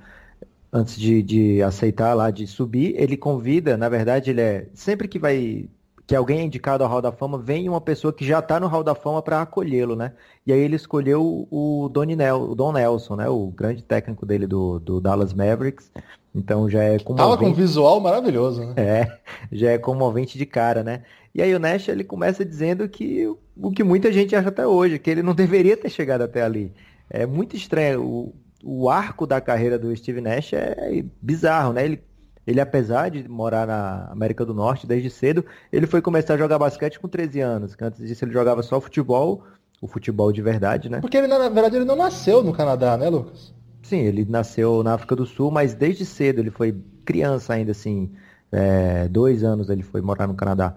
Antes 0.73 0.97
de, 0.97 1.23
de 1.23 1.63
aceitar 1.63 2.15
lá, 2.15 2.31
de 2.31 2.47
subir, 2.47 2.95
ele 2.97 3.17
convida, 3.17 3.77
na 3.77 3.89
verdade, 3.89 4.31
ele 4.31 4.41
é. 4.41 4.67
Sempre 4.75 5.07
que 5.07 5.19
vai 5.19 5.69
que 6.07 6.15
alguém 6.15 6.41
é 6.41 6.43
indicado 6.43 6.85
ao 6.85 6.91
Hall 6.91 7.01
da 7.01 7.13
Fama, 7.13 7.39
vem 7.39 7.69
uma 7.69 7.81
pessoa 7.81 8.13
que 8.13 8.27
já 8.27 8.39
está 8.39 8.61
no 8.61 8.67
Hall 8.67 8.85
da 8.85 8.95
Fama 8.95 9.23
para 9.23 9.41
acolhê-lo, 9.41 9.97
né? 9.97 10.13
E 10.47 10.53
aí 10.53 10.61
ele 10.61 10.77
escolheu 10.77 11.49
o, 11.51 11.89
Donnie 11.89 12.17
Nel, 12.17 12.43
o 12.43 12.55
Don 12.55 12.73
Nelson, 12.73 13.17
né? 13.17 13.29
O 13.29 13.49
grande 13.49 13.83
técnico 13.83 14.27
dele 14.27 14.47
do, 14.47 14.79
do 14.79 15.01
Dallas 15.01 15.33
Mavericks. 15.33 15.91
Então 16.35 16.69
já 16.69 16.83
é 16.83 16.99
comovente. 16.99 17.29
Tava 17.29 17.39
com 17.39 17.49
um 17.49 17.55
visual 17.55 18.01
maravilhoso, 18.01 18.65
né? 18.65 18.75
É, 18.77 19.19
já 19.53 19.71
é 19.71 19.79
comovente 19.79 20.37
de 20.37 20.45
cara, 20.45 20.83
né? 20.83 21.03
E 21.35 21.41
aí 21.41 21.55
o 21.55 21.59
Nash 21.59 21.89
ele 21.89 22.05
começa 22.05 22.45
dizendo 22.45 22.89
que 22.89 23.27
o 23.57 23.71
que 23.71 23.85
muita 23.85 24.13
gente 24.13 24.35
acha 24.35 24.49
até 24.49 24.67
hoje, 24.67 24.99
que 24.99 25.11
ele 25.11 25.23
não 25.23 25.33
deveria 25.37 25.77
ter 25.77 25.91
chegado 25.91 26.23
até 26.23 26.43
ali. 26.43 26.73
É 27.09 27.27
muito 27.27 27.55
estranho. 27.55 28.03
O, 28.03 28.35
o 28.65 28.91
arco 28.91 29.27
da 29.27 29.41
carreira 29.41 29.79
do 29.79 29.95
Steve 29.95 30.21
Nash 30.21 30.53
é 30.55 31.05
bizarro, 31.21 31.73
né? 31.73 31.85
Ele 31.85 32.03
ele, 32.47 32.61
apesar 32.61 33.11
de 33.11 33.27
morar 33.29 33.67
na 33.67 34.09
América 34.11 34.45
do 34.45 34.53
Norte 34.53 34.87
desde 34.87 35.09
cedo, 35.09 35.45
ele 35.73 35.87
foi 35.87 36.03
começar 36.03 36.35
a 36.35 36.39
jogar 36.39 36.59
basquete 36.59 37.01
com 37.01 37.09
13 37.09 37.41
anos. 37.41 37.77
Antes 37.81 38.07
disso 38.07 38.25
ele 38.25 38.33
jogava 38.33 38.63
só 38.63 38.81
futebol, 38.81 39.43
o 39.81 39.87
futebol 39.87 40.31
de 40.31 40.43
verdade, 40.43 40.91
né? 40.91 41.01
Porque 41.01 41.17
ele, 41.17 41.27
na 41.27 41.49
verdade, 41.49 41.77
ele 41.77 41.85
não 41.85 41.97
nasceu 41.97 42.43
no 42.43 42.53
Canadá, 42.53 42.97
né, 42.97 43.09
Lucas? 43.09 43.55
Sim, 43.85 43.99
ele 43.99 44.25
nasceu 44.25 44.83
na 44.83 44.95
África 44.95 45.15
do 45.15 45.27
Sul, 45.27 45.51
mas 45.51 45.75
desde 45.75 46.07
cedo 46.07 46.41
ele 46.41 46.51
foi 46.51 46.75
criança 47.05 47.53
ainda, 47.53 47.73
assim, 47.73 48.11
é, 48.51 49.07
dois 49.09 49.45
anos 49.45 49.69
ele 49.69 49.83
foi 49.83 50.01
morar 50.01 50.27
no 50.27 50.35
Canadá. 50.35 50.75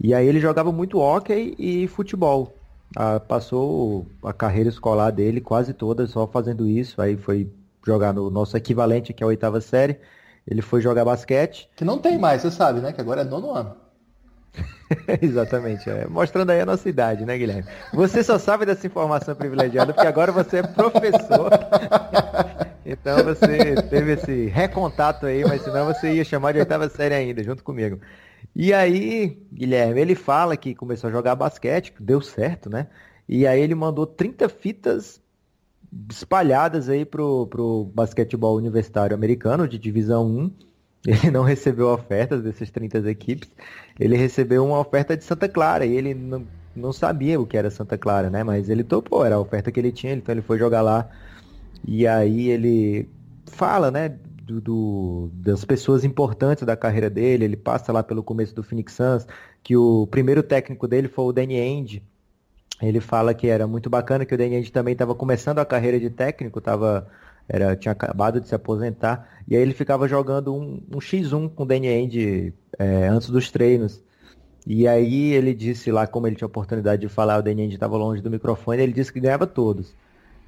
E 0.00 0.14
aí 0.14 0.26
ele 0.26 0.40
jogava 0.40 0.72
muito 0.72 0.98
hockey 0.98 1.54
e 1.58 1.86
futebol. 1.88 2.54
Ah, 2.96 3.20
passou 3.20 4.06
a 4.22 4.32
carreira 4.32 4.70
escolar 4.70 5.10
dele 5.10 5.40
quase 5.40 5.74
toda 5.74 6.06
só 6.06 6.26
fazendo 6.26 6.66
isso. 6.66 7.02
Aí 7.02 7.16
foi 7.16 7.52
jogar 7.86 8.14
no 8.14 8.30
nosso 8.30 8.56
equivalente, 8.56 9.12
que 9.12 9.22
é 9.22 9.26
a 9.26 9.28
oitava 9.28 9.60
série. 9.60 9.98
Ele 10.46 10.62
foi 10.62 10.80
jogar 10.80 11.04
basquete. 11.04 11.68
Que 11.76 11.84
não 11.84 11.98
tem 11.98 12.18
mais, 12.18 12.40
você 12.40 12.50
sabe, 12.50 12.80
né? 12.80 12.92
Que 12.92 13.00
agora 13.00 13.20
é 13.20 13.24
nono 13.24 13.50
ano. 13.50 13.76
Exatamente, 15.20 15.88
é. 15.88 16.06
mostrando 16.06 16.50
aí 16.50 16.60
a 16.60 16.66
nossa 16.66 16.88
idade, 16.88 17.24
né, 17.24 17.36
Guilherme? 17.36 17.68
Você 17.92 18.22
só 18.24 18.38
sabe 18.38 18.64
dessa 18.64 18.86
informação 18.86 19.34
privilegiada 19.34 19.92
porque 19.92 20.06
agora 20.06 20.32
você 20.32 20.58
é 20.58 20.62
professor. 20.62 21.50
Então 22.90 23.22
você 23.22 23.74
teve 23.90 24.12
esse 24.12 24.46
recontato 24.46 25.26
aí, 25.26 25.44
mas 25.44 25.60
senão 25.60 25.84
você 25.84 26.14
ia 26.14 26.24
chamar 26.24 26.52
de 26.52 26.60
oitava 26.60 26.88
série 26.88 27.14
ainda, 27.14 27.44
junto 27.44 27.62
comigo. 27.62 28.00
E 28.56 28.72
aí, 28.72 29.38
Guilherme, 29.52 30.00
ele 30.00 30.14
fala 30.14 30.56
que 30.56 30.74
começou 30.74 31.08
a 31.08 31.12
jogar 31.12 31.34
basquete, 31.34 31.92
deu 32.00 32.22
certo, 32.22 32.70
né? 32.70 32.86
E 33.28 33.46
aí 33.46 33.60
ele 33.60 33.74
mandou 33.74 34.06
30 34.06 34.48
fitas 34.48 35.20
espalhadas 36.10 36.88
aí 36.88 37.04
pro, 37.04 37.46
pro 37.48 37.90
basquetebol 37.94 38.56
universitário 38.56 39.14
americano 39.14 39.68
de 39.68 39.78
divisão 39.78 40.26
1. 40.26 40.50
Ele 41.06 41.30
não 41.30 41.42
recebeu 41.42 41.88
ofertas 41.88 42.42
dessas 42.42 42.70
30 42.70 43.08
equipes. 43.10 43.50
Ele 43.98 44.16
recebeu 44.16 44.64
uma 44.64 44.78
oferta 44.78 45.16
de 45.16 45.24
Santa 45.24 45.48
Clara 45.48 45.86
e 45.86 45.96
ele 45.96 46.14
não, 46.14 46.46
não 46.74 46.92
sabia 46.92 47.40
o 47.40 47.46
que 47.46 47.56
era 47.56 47.70
Santa 47.70 47.96
Clara, 47.96 48.28
né? 48.30 48.42
Mas 48.42 48.68
ele 48.68 48.84
topou, 48.84 49.24
era 49.24 49.36
a 49.36 49.40
oferta 49.40 49.70
que 49.70 49.78
ele 49.78 49.92
tinha, 49.92 50.12
então 50.12 50.34
ele 50.34 50.42
foi 50.42 50.58
jogar 50.58 50.82
lá. 50.82 51.08
E 51.86 52.06
aí 52.06 52.48
ele 52.48 53.08
fala, 53.46 53.90
né? 53.90 54.16
Do, 54.42 54.62
do, 54.62 55.30
das 55.34 55.62
pessoas 55.64 56.04
importantes 56.04 56.64
da 56.64 56.76
carreira 56.76 57.10
dele. 57.10 57.44
Ele 57.44 57.56
passa 57.56 57.92
lá 57.92 58.02
pelo 58.02 58.22
começo 58.22 58.54
do 58.54 58.62
Phoenix 58.62 58.94
Suns, 58.94 59.26
que 59.62 59.76
o 59.76 60.06
primeiro 60.06 60.42
técnico 60.42 60.88
dele 60.88 61.06
foi 61.06 61.26
o 61.26 61.32
Danny 61.32 61.60
Ainge, 61.60 62.02
ele 62.80 63.00
fala 63.00 63.34
que 63.34 63.48
era 63.48 63.66
muito 63.66 63.90
bacana 63.90 64.24
que 64.24 64.34
o 64.34 64.38
Deniente 64.38 64.70
também 64.70 64.92
estava 64.92 65.14
começando 65.14 65.58
a 65.58 65.64
carreira 65.64 65.98
de 65.98 66.10
técnico, 66.10 66.60
estava 66.60 67.08
era, 67.48 67.74
tinha 67.74 67.92
acabado 67.92 68.40
de 68.40 68.48
se 68.48 68.54
aposentar, 68.54 69.28
e 69.48 69.56
aí 69.56 69.62
ele 69.62 69.72
ficava 69.72 70.06
jogando 70.06 70.54
um, 70.54 70.82
um 70.94 70.98
X1 70.98 71.48
com 71.54 71.62
o 71.62 71.66
Danny 71.66 71.88
Ainge 71.88 72.52
é, 72.78 73.08
antes 73.08 73.30
dos 73.30 73.50
treinos. 73.50 74.02
E 74.66 74.86
aí 74.86 75.32
ele 75.32 75.54
disse 75.54 75.90
lá, 75.90 76.06
como 76.06 76.26
ele 76.26 76.36
tinha 76.36 76.46
oportunidade 76.46 77.00
de 77.00 77.08
falar, 77.08 77.38
o 77.38 77.42
Danny 77.42 77.62
Ainge 77.62 77.74
estava 77.74 77.96
longe 77.96 78.20
do 78.20 78.30
microfone, 78.30 78.82
ele 78.82 78.92
disse 78.92 79.12
que 79.12 79.20
ganhava 79.20 79.46
todos. 79.46 79.94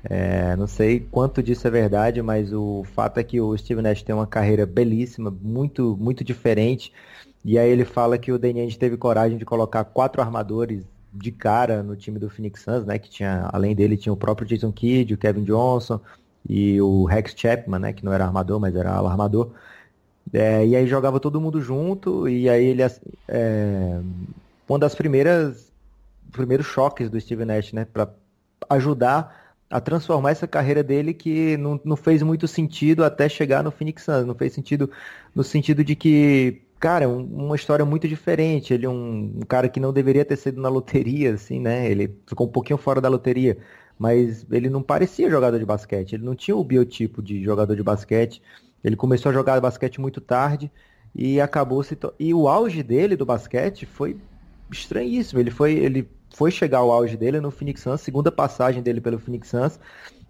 É, 0.04 0.56
não 0.56 0.66
sei 0.66 1.00
quanto 1.00 1.42
disso 1.42 1.66
é 1.66 1.70
verdade, 1.70 2.22
mas 2.22 2.52
o 2.52 2.84
fato 2.94 3.18
é 3.18 3.24
que 3.24 3.40
o 3.40 3.56
Steve 3.56 3.82
Nash 3.82 4.02
tem 4.02 4.14
uma 4.14 4.26
carreira 4.26 4.66
belíssima, 4.66 5.34
muito, 5.42 5.96
muito 5.98 6.24
diferente. 6.24 6.92
E 7.44 7.58
aí 7.58 7.70
ele 7.70 7.84
fala 7.84 8.18
que 8.18 8.32
o 8.32 8.38
Danny 8.38 8.60
Ainge 8.60 8.78
teve 8.78 8.96
coragem 8.96 9.38
de 9.38 9.44
colocar 9.44 9.84
quatro 9.84 10.20
armadores 10.20 10.84
de 11.12 11.32
cara 11.32 11.82
no 11.82 11.96
time 11.96 12.18
do 12.18 12.30
Phoenix 12.30 12.62
Suns, 12.62 12.84
né? 12.84 12.98
Que 12.98 13.10
tinha, 13.10 13.48
além 13.52 13.74
dele, 13.74 13.96
tinha 13.96 14.12
o 14.12 14.16
próprio 14.16 14.46
Jason 14.46 14.70
Kidd, 14.72 15.14
o 15.14 15.18
Kevin 15.18 15.44
Johnson 15.44 16.00
e 16.48 16.80
o 16.80 17.04
Rex 17.04 17.34
Chapman, 17.36 17.78
né? 17.78 17.92
Que 17.92 18.04
não 18.04 18.12
era 18.12 18.24
armador, 18.24 18.58
mas 18.60 18.74
era 18.74 18.92
armador. 18.92 19.52
É, 20.32 20.66
e 20.66 20.76
aí 20.76 20.86
jogava 20.86 21.18
todo 21.18 21.40
mundo 21.40 21.60
junto, 21.60 22.28
e 22.28 22.48
aí 22.48 22.66
ele. 22.66 22.82
É, 23.28 24.00
uma 24.68 24.78
das 24.78 24.94
primeiras. 24.94 25.72
primeiros 26.32 26.66
choques 26.66 27.10
do 27.10 27.20
Steve 27.20 27.44
Nash, 27.44 27.72
né? 27.72 27.84
Pra 27.84 28.08
ajudar 28.68 29.54
a 29.70 29.80
transformar 29.80 30.32
essa 30.32 30.48
carreira 30.48 30.82
dele 30.82 31.14
que 31.14 31.56
não, 31.56 31.80
não 31.84 31.96
fez 31.96 32.22
muito 32.22 32.48
sentido 32.48 33.04
até 33.04 33.28
chegar 33.28 33.62
no 33.62 33.70
Phoenix 33.70 34.02
Suns. 34.02 34.26
Não 34.26 34.34
fez 34.34 34.52
sentido 34.52 34.90
no 35.34 35.44
sentido 35.44 35.84
de 35.84 35.94
que, 35.94 36.62
cara, 36.78 37.08
um, 37.08 37.22
uma 37.24 37.56
história 37.56 37.84
muito 37.84 38.08
diferente. 38.08 38.74
Ele 38.74 38.86
é 38.86 38.88
um, 38.88 39.32
um, 39.36 39.40
cara 39.46 39.68
que 39.68 39.78
não 39.78 39.92
deveria 39.92 40.24
ter 40.24 40.36
sido 40.36 40.60
na 40.60 40.68
loteria, 40.68 41.34
assim, 41.34 41.60
né? 41.60 41.88
Ele 41.88 42.16
ficou 42.26 42.48
um 42.48 42.50
pouquinho 42.50 42.78
fora 42.78 43.00
da 43.00 43.08
loteria. 43.08 43.58
Mas 44.00 44.46
ele 44.50 44.70
não 44.70 44.82
parecia 44.82 45.28
jogador 45.28 45.58
de 45.58 45.66
basquete. 45.66 46.14
Ele 46.14 46.24
não 46.24 46.34
tinha 46.34 46.56
o 46.56 46.64
biotipo 46.64 47.20
de 47.22 47.44
jogador 47.44 47.76
de 47.76 47.82
basquete. 47.82 48.40
Ele 48.82 48.96
começou 48.96 49.28
a 49.28 49.32
jogar 49.34 49.60
basquete 49.60 50.00
muito 50.00 50.22
tarde 50.22 50.72
e 51.14 51.38
acabou 51.38 51.82
se 51.82 51.94
to... 51.94 52.14
e 52.18 52.32
o 52.32 52.48
auge 52.48 52.82
dele 52.82 53.14
do 53.14 53.26
basquete 53.26 53.84
foi 53.84 54.16
estranhíssimo. 54.72 55.38
Ele 55.38 55.50
foi 55.50 55.74
ele 55.74 56.08
foi 56.34 56.50
chegar 56.50 56.78
ao 56.78 56.90
auge 56.90 57.14
dele 57.14 57.42
no 57.42 57.50
Phoenix 57.50 57.82
Suns, 57.82 58.00
segunda 58.00 58.32
passagem 58.32 58.82
dele 58.82 59.02
pelo 59.02 59.18
Phoenix 59.18 59.48
Suns, 59.48 59.78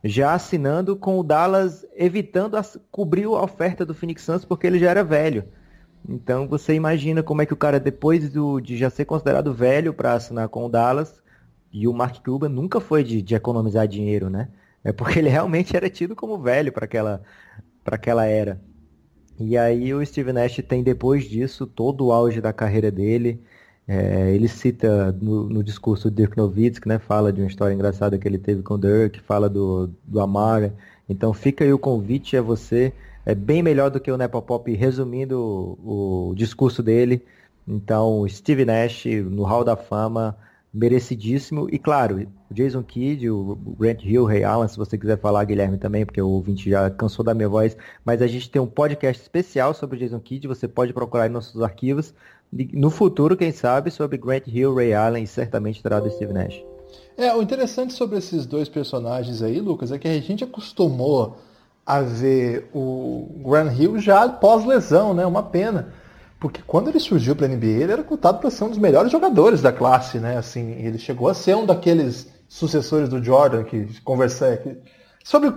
já 0.03 0.35
assinando 0.35 0.97
com 0.97 1.21
o 1.21 1.23
Dallas, 1.23 1.87
evitando 1.95 2.57
a... 2.57 2.65
cobrir 2.91 3.27
a 3.27 3.41
oferta 3.45 3.87
do 3.87 3.95
Phoenix 3.95 4.23
Suns 4.23 4.45
porque 4.45 4.67
ele 4.67 4.81
já 4.81 4.91
era 4.91 5.05
velho. 5.05 5.45
Então 6.09 6.49
você 6.49 6.75
imagina 6.75 7.23
como 7.23 7.41
é 7.41 7.47
que 7.47 7.53
o 7.53 7.57
cara 7.57 7.79
depois 7.79 8.33
do, 8.33 8.59
de 8.59 8.77
já 8.77 8.91
ser 8.91 9.05
considerado 9.05 9.55
velho 9.55 9.95
para 9.95 10.15
assinar 10.15 10.49
com 10.49 10.67
o 10.67 10.69
Dallas 10.69 11.21
e 11.73 11.87
o 11.87 11.93
Mark 11.93 12.23
Cuban 12.25 12.49
nunca 12.49 12.81
foi 12.81 13.05
de, 13.05 13.23
de 13.23 13.35
economizar 13.35 13.87
dinheiro, 13.87 14.29
né? 14.29 14.49
É 14.83 14.93
porque 14.93 15.19
ele 15.19 15.29
realmente 15.29 15.77
era 15.77 15.89
tido 15.91 16.17
como 16.17 16.39
velho 16.39 16.73
para 16.73 16.85
aquela 16.85 17.23
para 17.85 17.97
aquela 17.97 18.27
era. 18.27 18.61
E 19.39 19.57
aí 19.57 19.95
o 19.95 20.05
Steve 20.05 20.33
Nash 20.33 20.61
tem 20.69 20.83
depois 20.83 21.25
disso 21.25 21.67
todo 21.67 22.07
o 22.07 22.13
auge 22.13 22.41
da 22.41 22.53
carreira 22.53 22.91
dele. 22.91 23.43
É, 23.89 24.31
ele 24.33 24.47
cita 24.47 25.11
no, 25.21 25.49
no, 25.49 25.65
discurso 25.65 26.11
do 26.11 26.15
Dirk 26.15 26.37
Nowitzki, 26.37 26.87
né, 26.87 26.99
fala 26.99 27.33
de 27.33 27.41
uma 27.41 27.49
história 27.49 27.75
engraçada 27.75 28.19
que 28.19 28.29
ele 28.29 28.39
teve 28.39 28.63
com 28.63 28.75
o 28.75 28.79
Dirk, 28.79 29.19
fala 29.21 29.49
do, 29.49 29.91
do 30.05 30.21
Amara. 30.21 30.75
Então 31.09 31.33
fica 31.33 31.65
aí 31.65 31.73
o 31.73 31.79
convite 31.79 32.37
a 32.37 32.43
você. 32.43 32.93
É 33.27 33.35
bem 33.35 33.63
melhor 33.63 33.91
do 33.91 33.99
que 33.99 34.11
o 34.13 34.17
Nepopop 34.17 34.73
resumindo 34.75 35.41
o, 35.83 36.31
o 36.31 36.35
discurso 36.35 36.83
dele. 36.83 37.25
Então, 37.67 38.27
Steve 38.29 38.65
Nash 38.65 39.05
no 39.07 39.43
Hall 39.45 39.65
da 39.65 39.77
Fama, 39.77 40.37
merecidíssimo. 40.73 41.69
E 41.71 41.79
claro, 41.79 42.27
o 42.51 42.55
Jason 42.55 42.83
Kidd, 42.83 43.29
o 43.29 43.57
Grant 43.79 44.05
Hill, 44.05 44.23
o 44.23 44.27
Ray 44.27 44.45
Allen, 44.45 44.69
se 44.69 44.77
você 44.77 44.97
quiser 44.97 45.19
falar, 45.19 45.45
Guilherme, 45.45 45.79
também, 45.79 46.07
porque 46.07 46.23
o 46.23 46.29
ouvinte 46.29 46.71
já 46.71 46.89
cansou 46.91 47.25
da 47.25 47.35
minha 47.35 47.49
voz. 47.49 47.77
Mas 48.05 48.23
a 48.23 48.27
gente 48.27 48.51
tem 48.51 48.63
um 48.63 48.67
podcast 48.67 49.21
especial 49.21 49.75
sobre 49.75 49.97
o 49.97 50.01
Jason 50.01 50.21
Kidd, 50.21 50.47
você 50.47 50.69
pode 50.69 50.93
procurar 50.93 51.27
em 51.27 51.31
nossos 51.31 51.61
arquivos. 51.63 52.15
No 52.73 52.91
futuro, 52.91 53.37
quem 53.37 53.53
sabe, 53.53 53.91
sobre 53.91 54.19
Grant 54.19 54.47
Hill, 54.47 54.75
Ray 54.75 54.93
Allen 54.93 55.25
e 55.25 55.27
certamente 55.27 55.83
terá 55.83 56.01
do 56.01 56.11
Steve 56.11 56.33
Nash. 56.33 56.61
É, 57.17 57.35
o 57.35 57.43
interessante 57.43 57.93
sobre 57.93 58.19
esses 58.19 58.47
dois 58.47 58.69
personagens 58.69 59.43
aí, 59.43 59.61
Lucas, 59.61 59.93
é 59.93 59.99
que 59.99 60.09
a 60.09 60.21
gente 60.21 60.43
acostumou 60.43 61.37
a 61.87 62.01
ver 62.01 62.69
o 62.75 63.29
Grant 63.45 63.79
Hill 63.79 63.99
já 63.99 64.29
pós-lesão, 64.29 65.15
né? 65.15 65.25
Uma 65.27 65.43
pena. 65.43 65.93
Porque 66.41 66.63
quando 66.67 66.89
ele 66.89 66.99
surgiu 66.99 67.37
para 67.37 67.45
a 67.45 67.49
NBA, 67.51 67.67
ele 67.67 67.93
era 67.93 68.03
cotado 68.03 68.39
para 68.39 68.51
ser 68.51 68.65
um 68.65 68.71
dos 68.71 68.79
melhores 68.79 69.13
jogadores 69.13 69.61
da 69.61 69.71
classe, 69.71 70.19
né? 70.19 70.39
Assim, 70.39 70.73
ele 70.73 70.97
chegou 70.97 71.29
a 71.29 71.35
ser 71.35 71.55
um 71.55 71.67
daqueles 71.67 72.33
sucessores 72.49 73.11
do 73.11 73.23
Jordan 73.23 73.63
que 73.63 74.01
conversei 74.01 74.57
que, 74.57 74.77
sobre 75.23 75.53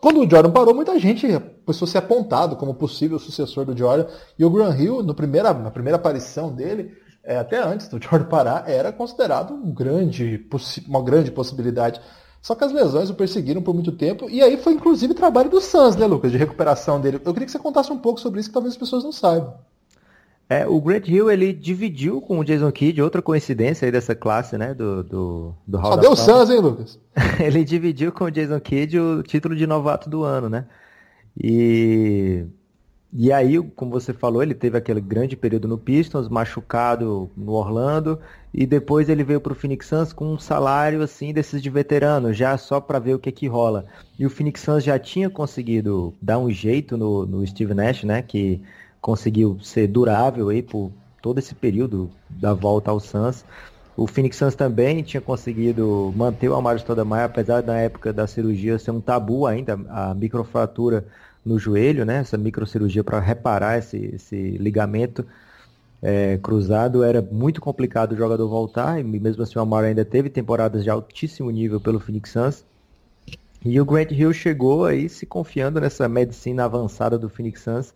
quando 0.00 0.20
o 0.20 0.30
Jordan 0.30 0.52
parou, 0.52 0.74
muita 0.74 0.96
gente 1.00 1.26
começou 1.66 1.86
a 1.86 1.90
ser 1.90 1.98
apontado 1.98 2.54
como 2.54 2.72
possível 2.72 3.18
sucessor 3.18 3.64
do 3.64 3.76
Jordan. 3.76 4.06
E 4.38 4.44
o 4.44 4.50
Grant 4.50 4.78
Hill, 4.78 5.02
no 5.02 5.12
primeira, 5.12 5.52
na 5.52 5.72
primeira 5.72 5.96
aparição 5.96 6.54
dele, 6.54 6.96
é, 7.24 7.36
até 7.36 7.60
antes 7.60 7.88
do 7.88 7.98
Jordan 8.00 8.28
parar, 8.28 8.70
era 8.70 8.92
considerado 8.92 9.52
um 9.52 9.74
grande, 9.74 10.48
uma 10.86 11.02
grande 11.02 11.32
possibilidade. 11.32 12.00
Só 12.40 12.54
que 12.54 12.62
as 12.62 12.72
lesões 12.72 13.10
o 13.10 13.14
perseguiram 13.14 13.60
por 13.60 13.74
muito 13.74 13.90
tempo, 13.90 14.30
e 14.30 14.40
aí 14.40 14.56
foi 14.56 14.72
inclusive 14.72 15.14
trabalho 15.14 15.50
do 15.50 15.60
Suns, 15.60 15.96
né, 15.96 16.06
Lucas, 16.06 16.30
de 16.30 16.38
recuperação 16.38 17.00
dele. 17.00 17.20
Eu 17.24 17.32
queria 17.32 17.46
que 17.46 17.52
você 17.52 17.58
contasse 17.58 17.92
um 17.92 17.98
pouco 17.98 18.20
sobre 18.20 18.38
isso, 18.38 18.50
que 18.50 18.54
talvez 18.54 18.74
as 18.74 18.78
pessoas 18.78 19.02
não 19.02 19.10
saibam. 19.10 19.71
É, 20.48 20.66
o 20.66 20.80
Grant 20.80 21.08
Hill 21.08 21.30
ele 21.30 21.52
dividiu 21.52 22.20
com 22.20 22.38
o 22.38 22.44
Jason 22.44 22.70
Kidd, 22.70 23.00
outra 23.00 23.22
coincidência 23.22 23.86
aí 23.86 23.92
dessa 23.92 24.14
classe, 24.14 24.58
né, 24.58 24.74
do, 24.74 25.02
do, 25.02 25.54
do 25.66 25.78
Hall 25.78 25.92
Só 25.92 25.96
deu 25.96 26.14
Suns, 26.14 26.50
hein, 26.50 26.60
Lucas? 26.60 26.98
ele 27.40 27.64
dividiu 27.64 28.12
com 28.12 28.24
o 28.24 28.30
Jason 28.30 28.60
Kidd 28.60 28.98
o 28.98 29.22
título 29.22 29.56
de 29.56 29.66
novato 29.66 30.10
do 30.10 30.24
ano, 30.24 30.50
né? 30.50 30.66
E, 31.42 32.44
e 33.14 33.32
aí, 33.32 33.58
como 33.76 33.90
você 33.90 34.12
falou, 34.12 34.42
ele 34.42 34.54
teve 34.54 34.76
aquele 34.76 35.00
grande 35.00 35.36
período 35.36 35.66
no 35.66 35.78
Pistons, 35.78 36.28
machucado 36.28 37.30
no 37.36 37.52
Orlando, 37.52 38.18
e 38.52 38.66
depois 38.66 39.08
ele 39.08 39.24
veio 39.24 39.40
para 39.40 39.52
o 39.52 39.56
Phoenix 39.56 39.86
Suns 39.86 40.12
com 40.12 40.26
um 40.26 40.38
salário 40.38 41.02
assim 41.02 41.32
desses 41.32 41.62
de 41.62 41.70
veterano, 41.70 42.32
já 42.32 42.56
só 42.58 42.80
para 42.80 42.98
ver 42.98 43.14
o 43.14 43.18
que 43.18 43.32
que 43.32 43.46
rola. 43.46 43.86
E 44.18 44.26
o 44.26 44.30
Phoenix 44.30 44.60
Suns 44.60 44.84
já 44.84 44.98
tinha 44.98 45.30
conseguido 45.30 46.12
dar 46.20 46.38
um 46.38 46.50
jeito 46.50 46.96
no, 46.96 47.24
no 47.24 47.46
Steve 47.46 47.72
Nash, 47.72 48.04
né, 48.04 48.22
que 48.22 48.62
conseguiu 49.02 49.58
ser 49.60 49.88
durável 49.88 50.48
aí 50.48 50.62
por 50.62 50.92
todo 51.20 51.38
esse 51.38 51.54
período 51.54 52.08
da 52.30 52.54
volta 52.54 52.92
ao 52.92 53.00
Suns. 53.00 53.44
O 53.96 54.06
Phoenix 54.06 54.36
Suns 54.36 54.54
também 54.54 55.02
tinha 55.02 55.20
conseguido 55.20 56.14
manter 56.16 56.48
o 56.48 56.54
Amaro 56.54 56.78
Stoudemire, 56.78 57.24
apesar 57.24 57.62
da 57.62 57.76
época 57.76 58.12
da 58.12 58.26
cirurgia 58.26 58.78
ser 58.78 58.92
um 58.92 59.00
tabu 59.00 59.44
ainda, 59.46 59.78
a 59.90 60.14
microfratura 60.14 61.04
no 61.44 61.58
joelho, 61.58 62.04
né? 62.04 62.18
Essa 62.18 62.38
microcirurgia 62.38 63.02
para 63.02 63.18
reparar 63.18 63.76
esse, 63.76 63.96
esse 64.14 64.36
ligamento 64.52 65.26
é, 66.00 66.38
cruzado 66.38 67.02
era 67.02 67.20
muito 67.20 67.60
complicado 67.60 68.12
o 68.12 68.16
jogador 68.16 68.48
voltar, 68.48 69.00
e 69.00 69.04
mesmo 69.04 69.42
assim 69.42 69.58
o 69.58 69.62
Amaro 69.62 69.86
ainda 69.86 70.04
teve 70.04 70.30
temporadas 70.30 70.84
de 70.84 70.90
altíssimo 70.90 71.50
nível 71.50 71.80
pelo 71.80 72.00
Phoenix 72.00 72.30
Suns. 72.30 72.64
E 73.64 73.80
o 73.80 73.84
Grant 73.84 74.10
Hill 74.12 74.32
chegou 74.32 74.84
aí 74.84 75.08
se 75.08 75.26
confiando 75.26 75.80
nessa 75.80 76.08
medicina 76.08 76.64
avançada 76.64 77.18
do 77.18 77.28
Phoenix 77.28 77.62
Suns 77.62 77.92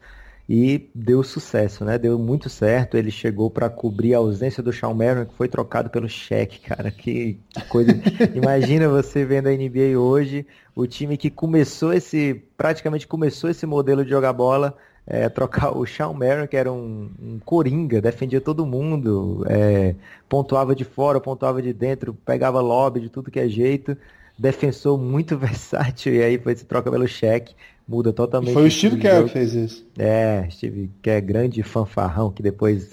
e 0.48 0.88
deu 0.94 1.22
sucesso, 1.24 1.84
né? 1.84 1.98
Deu 1.98 2.18
muito 2.18 2.48
certo. 2.48 2.96
Ele 2.96 3.10
chegou 3.10 3.50
para 3.50 3.68
cobrir 3.68 4.14
a 4.14 4.18
ausência 4.18 4.62
do 4.62 4.72
Shawn 4.72 4.94
Marion, 4.94 5.24
que 5.24 5.34
foi 5.34 5.48
trocado 5.48 5.90
pelo 5.90 6.08
cheque, 6.08 6.60
cara. 6.60 6.90
Que, 6.90 7.40
que 7.48 7.64
coisa. 7.68 7.90
Imagina 8.34 8.88
você 8.88 9.24
vendo 9.24 9.48
a 9.48 9.52
NBA 9.52 9.98
hoje, 9.98 10.46
o 10.74 10.86
time 10.86 11.16
que 11.16 11.30
começou 11.30 11.92
esse, 11.92 12.44
praticamente 12.56 13.06
começou 13.08 13.50
esse 13.50 13.66
modelo 13.66 14.04
de 14.04 14.10
jogar 14.10 14.32
bola, 14.32 14.76
é, 15.04 15.28
trocar 15.28 15.76
o 15.76 15.84
Shawn 15.84 16.14
Marion, 16.14 16.46
que 16.46 16.56
era 16.56 16.72
um, 16.72 17.10
um 17.20 17.38
coringa, 17.44 18.00
defendia 18.00 18.40
todo 18.40 18.64
mundo, 18.64 19.44
é, 19.48 19.96
pontuava 20.28 20.76
de 20.76 20.84
fora, 20.84 21.20
pontuava 21.20 21.60
de 21.60 21.72
dentro, 21.72 22.14
pegava 22.14 22.60
lobby 22.60 23.00
de 23.00 23.08
tudo 23.08 23.32
que 23.32 23.40
é 23.40 23.48
jeito 23.48 23.96
defensor 24.38 24.98
muito 24.98 25.36
versátil 25.38 26.14
e 26.14 26.22
aí 26.22 26.38
foi 26.38 26.54
se 26.54 26.64
troca 26.64 26.90
pelo 26.90 27.08
cheque 27.08 27.54
muda 27.86 28.12
totalmente. 28.12 28.52
Foi 28.52 28.66
o 28.66 28.70
Steve 28.70 28.98
Kerr 28.98 29.24
que 29.24 29.30
fez 29.30 29.54
isso. 29.54 29.86
É, 29.98 30.46
Steve 30.50 30.90
Kerr, 31.00 31.22
grande 31.22 31.62
fanfarrão 31.62 32.30
que 32.30 32.42
depois 32.42 32.88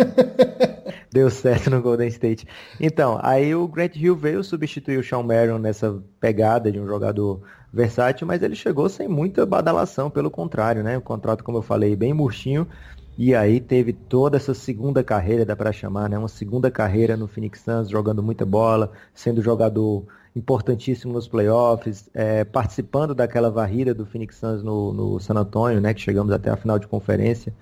deu 1.11 1.29
certo 1.29 1.69
no 1.69 1.81
Golden 1.81 2.07
State. 2.07 2.47
Então, 2.79 3.19
aí 3.21 3.55
o 3.55 3.67
Grant 3.67 3.95
Hill 3.95 4.15
veio 4.15 4.43
substituir 4.43 4.97
o 4.97 5.03
Sean 5.03 5.23
Marion 5.23 5.57
nessa 5.57 6.01
pegada 6.19 6.71
de 6.71 6.79
um 6.79 6.85
jogador 6.85 7.41
versátil, 7.71 8.27
mas 8.27 8.43
ele 8.43 8.55
chegou 8.55 8.87
sem 8.87 9.07
muita 9.07 9.45
badalação, 9.45 10.09
pelo 10.09 10.29
contrário, 10.29 10.83
né? 10.83 10.97
O 10.97 11.01
contrato, 11.01 11.43
como 11.43 11.57
eu 11.57 11.63
falei, 11.63 11.95
bem 11.95 12.13
murchinho. 12.13 12.67
E 13.15 13.35
aí 13.35 13.59
teve 13.59 13.93
toda 13.93 14.37
essa 14.37 14.55
segunda 14.55 15.03
carreira, 15.03 15.45
dá 15.45 15.55
para 15.55 15.71
chamar, 15.71 16.09
né? 16.09 16.17
Uma 16.17 16.27
segunda 16.27 16.71
carreira 16.71 17.15
no 17.15 17.27
Phoenix 17.27 17.61
Suns, 17.61 17.89
jogando 17.89 18.23
muita 18.23 18.45
bola, 18.45 18.91
sendo 19.13 19.41
jogador 19.41 20.05
importantíssimo 20.35 21.13
nos 21.13 21.27
playoffs, 21.27 22.09
é, 22.13 22.43
participando 22.43 23.13
daquela 23.13 23.51
varrida 23.51 23.93
do 23.93 24.05
Phoenix 24.05 24.37
Suns 24.37 24.63
no, 24.63 24.91
no 24.93 25.19
San 25.19 25.35
Antonio, 25.35 25.79
né, 25.79 25.93
que 25.93 26.01
chegamos 26.01 26.33
até 26.33 26.49
a 26.49 26.57
final 26.57 26.79
de 26.79 26.87
conferência, 26.87 27.53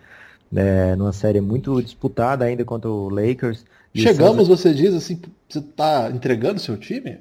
né, 0.51 0.96
numa 0.96 1.12
série 1.12 1.42
muito 1.42 1.82
disputada 1.82 2.46
ainda 2.46 2.63
contra 2.63 2.90
o 2.90 3.10
Lakers. 3.10 3.66
Chegamos, 3.94 4.48
Suns... 4.48 4.60
você 4.60 4.74
diz 4.74 4.94
assim, 4.94 5.22
você 5.50 5.60
está 5.60 6.10
entregando 6.10 6.60
seu 6.60 6.78
time? 6.78 7.20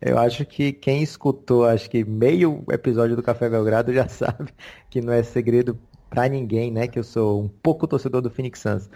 Eu 0.00 0.18
acho 0.18 0.44
que 0.44 0.72
quem 0.72 1.02
escutou, 1.02 1.64
acho 1.64 1.88
que 1.88 2.04
meio 2.04 2.62
episódio 2.70 3.16
do 3.16 3.22
Café 3.22 3.48
Belgrado 3.48 3.92
já 3.92 4.06
sabe 4.08 4.52
que 4.90 5.00
não 5.00 5.12
é 5.12 5.22
segredo 5.22 5.78
para 6.10 6.28
ninguém, 6.28 6.70
né? 6.70 6.86
Que 6.86 6.98
eu 6.98 7.04
sou 7.04 7.42
um 7.42 7.48
pouco 7.48 7.86
torcedor 7.86 8.20
do 8.20 8.30
Phoenix 8.30 8.60
Suns. 8.60 8.90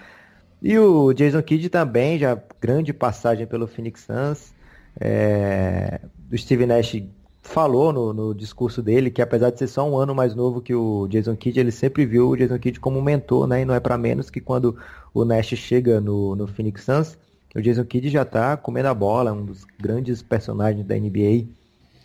E 0.61 0.79
o 0.79 1.13
Jason 1.13 1.43
Kidd 1.43 1.69
também, 1.71 2.19
já 2.19 2.39
grande 2.61 2.93
passagem 2.93 3.47
pelo 3.47 3.67
Phoenix 3.67 4.03
Suns. 4.07 4.53
É... 5.01 6.01
O 6.31 6.37
Steve 6.37 6.67
Nash 6.67 7.03
falou 7.43 7.93
no, 7.93 8.13
no, 8.13 8.35
discurso 8.35 8.83
dele 8.83 9.11
que 9.11 9.23
apesar 9.23 9.51
de 9.51 9.59
ser 9.59 9.69
só 9.69 9.89
um 9.89 9.97
ano 9.97 10.15
mais 10.15 10.35
novo 10.35 10.61
que 10.61 10.75
o 10.75 11.09
Jason 11.09 11.35
Kidd, 11.35 11.59
ele 11.59 11.71
sempre 11.71 12.05
viu 12.05 12.29
o 12.29 12.37
Jason 12.37 12.59
Kidd 12.59 12.79
como 12.79 12.99
um 12.99 13.03
mentor, 13.03 13.47
né? 13.47 13.63
E 13.63 13.65
não 13.65 13.75
é 13.75 13.81
para 13.81 13.97
menos 13.97 14.29
que 14.29 14.41
quando 14.41 14.77
o 15.15 15.25
Nash 15.25 15.49
chega 15.49 16.01
no, 16.01 16.37
no 16.37 16.47
Phoenix 16.47 16.85
Suns, 16.85 17.19
o 17.55 17.63
Jason 17.63 17.85
Kidd 17.85 18.11
já 18.11 18.23
está 18.23 18.57
comendo 18.57 18.89
a 18.89 18.95
bola, 18.95 19.33
um 19.33 19.45
dos 19.45 19.65
grandes 19.81 20.23
personagens 20.23 20.87
da 20.87 20.95
NBA. 20.95 21.47